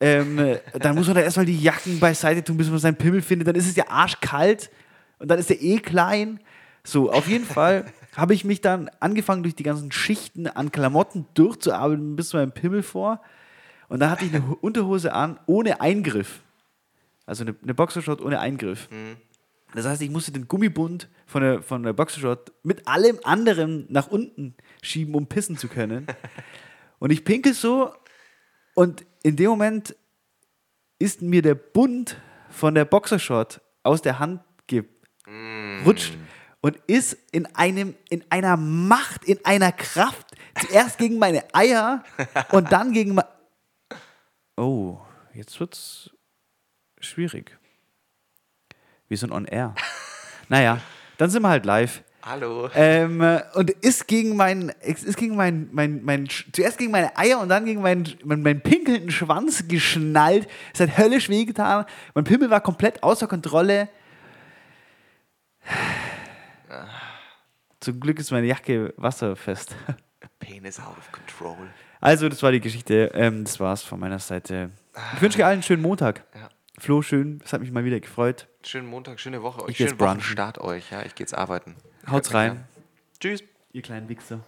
ähm, 0.00 0.38
äh, 0.38 0.58
dann 0.78 0.94
muss 0.96 1.06
man 1.06 1.16
da 1.16 1.22
erstmal 1.22 1.46
die 1.46 1.60
Jacken 1.60 2.00
beiseite 2.00 2.42
tun, 2.42 2.56
bis 2.56 2.68
man 2.70 2.78
seinen 2.78 2.96
Pimmel 2.96 3.22
findet. 3.22 3.48
Dann 3.48 3.54
ist 3.54 3.68
es 3.68 3.76
ja 3.76 3.88
arschkalt 3.88 4.70
und 5.18 5.28
dann 5.30 5.38
ist 5.38 5.50
er 5.50 5.60
eh 5.60 5.78
klein. 5.78 6.40
So, 6.84 7.12
auf 7.12 7.28
jeden 7.28 7.44
Fall 7.44 7.84
habe 8.16 8.32
ich 8.34 8.44
mich 8.44 8.60
dann 8.60 8.90
angefangen, 9.00 9.42
durch 9.42 9.54
die 9.54 9.62
ganzen 9.62 9.92
Schichten 9.92 10.46
an 10.46 10.72
Klamotten 10.72 11.26
durchzuarbeiten 11.34 12.16
bis 12.16 12.30
zu 12.30 12.38
meinem 12.38 12.52
Pimmel 12.52 12.82
vor. 12.82 13.20
Und 13.88 14.00
dann 14.00 14.10
hatte 14.10 14.24
ich 14.24 14.34
eine 14.34 14.48
Ho- 14.48 14.58
Unterhose 14.60 15.12
an, 15.12 15.38
ohne 15.46 15.80
Eingriff. 15.80 16.40
Also 17.26 17.44
eine, 17.44 17.54
eine 17.62 17.74
Boxershort 17.74 18.20
ohne 18.22 18.40
Eingriff. 18.40 18.88
Das 19.74 19.86
heißt, 19.86 20.02
ich 20.02 20.10
musste 20.10 20.32
den 20.32 20.48
Gummibund 20.48 21.08
von 21.26 21.42
der, 21.42 21.62
von 21.62 21.82
der 21.84 21.92
Boxershort 21.92 22.50
mit 22.64 22.88
allem 22.88 23.20
anderen 23.22 23.86
nach 23.88 24.08
unten 24.08 24.54
schieben, 24.82 25.14
um 25.14 25.26
pissen 25.26 25.56
zu 25.58 25.68
können. 25.68 26.06
Und 26.98 27.10
ich 27.12 27.24
pinkel 27.24 27.54
so 27.54 27.92
und 28.74 29.06
in 29.22 29.36
dem 29.36 29.50
Moment 29.50 29.94
ist 30.98 31.22
mir 31.22 31.42
der 31.42 31.54
Bund 31.54 32.16
von 32.50 32.74
der 32.74 32.84
Boxershort 32.84 33.60
aus 33.82 34.02
der 34.02 34.18
Hand 34.18 34.42
gerutscht 34.66 36.16
und 36.60 36.76
ist 36.86 37.16
in 37.32 37.46
einem 37.54 37.94
in 38.08 38.24
einer 38.30 38.56
Macht, 38.56 39.24
in 39.24 39.44
einer 39.44 39.72
Kraft 39.72 40.34
zuerst 40.60 40.98
gegen 40.98 41.18
meine 41.18 41.42
Eier 41.54 42.04
und 42.52 42.70
dann 42.72 42.92
gegen 42.92 43.14
mein 43.14 43.24
Oh, 44.56 44.98
jetzt 45.32 45.58
wird's 45.58 46.10
schwierig. 47.00 47.58
Wir 49.08 49.16
sind 49.16 49.32
on 49.32 49.46
air. 49.46 49.74
Naja, 50.50 50.80
dann 51.16 51.30
sind 51.30 51.42
wir 51.42 51.48
halt 51.48 51.64
live. 51.64 52.02
Hallo. 52.22 52.68
Ähm, 52.74 53.20
äh, 53.20 53.42
und 53.54 53.70
ist 53.70 54.06
gegen 54.06 54.36
mein, 54.36 54.72
ist 54.82 55.16
gegen 55.16 55.36
mein, 55.36 55.68
mein, 55.72 56.04
mein, 56.04 56.28
zuerst 56.52 56.78
gegen 56.78 56.90
meine 56.90 57.16
Eier 57.16 57.40
und 57.40 57.48
dann 57.48 57.64
gegen 57.64 57.80
meinen, 57.80 58.06
meinen, 58.24 58.42
meinen 58.42 58.60
pinkelnden 58.60 59.10
Schwanz 59.10 59.66
geschnallt. 59.68 60.48
Es 60.74 60.80
hat 60.80 60.98
höllisch 60.98 61.28
wehgetan. 61.28 61.86
Mein 62.14 62.24
Pimmel 62.24 62.50
war 62.50 62.60
komplett 62.60 63.02
außer 63.02 63.26
Kontrolle. 63.26 63.88
Zum 67.80 67.98
Glück 68.00 68.18
ist 68.18 68.30
meine 68.30 68.46
Jacke 68.46 68.92
wasserfest. 68.96 69.74
Penis 70.38 70.78
out 70.78 70.98
of 70.98 71.10
control. 71.12 71.56
Also, 72.00 72.28
das 72.28 72.42
war 72.42 72.52
die 72.52 72.60
Geschichte. 72.60 73.10
Ähm, 73.14 73.44
das 73.44 73.60
war's 73.60 73.82
von 73.82 74.00
meiner 74.00 74.18
Seite. 74.18 74.70
Ich 75.14 75.22
wünsche 75.22 75.38
euch 75.38 75.44
allen 75.44 75.54
einen 75.54 75.62
schönen 75.62 75.82
Montag. 75.82 76.24
Ja. 76.34 76.48
Flo, 76.78 77.02
schön. 77.02 77.40
Es 77.44 77.52
hat 77.52 77.60
mich 77.60 77.70
mal 77.70 77.84
wieder 77.84 78.00
gefreut. 78.00 78.48
Schönen 78.64 78.86
Montag, 78.86 79.20
schöne 79.20 79.42
Woche 79.42 79.62
euch. 79.62 79.70
Ich 79.70 79.76
Schönen. 79.76 80.00
Wochenstart 80.00 80.58
euch. 80.58 80.90
Ja, 80.90 81.02
ich 81.02 81.14
gehe 81.14 81.24
jetzt 81.24 81.34
arbeiten. 81.34 81.76
Haut's 82.10 82.34
rein. 82.34 82.64
Tschüss. 83.20 83.44
Ihr 83.72 83.82
kleinen 83.82 84.08
Wichser. 84.08 84.40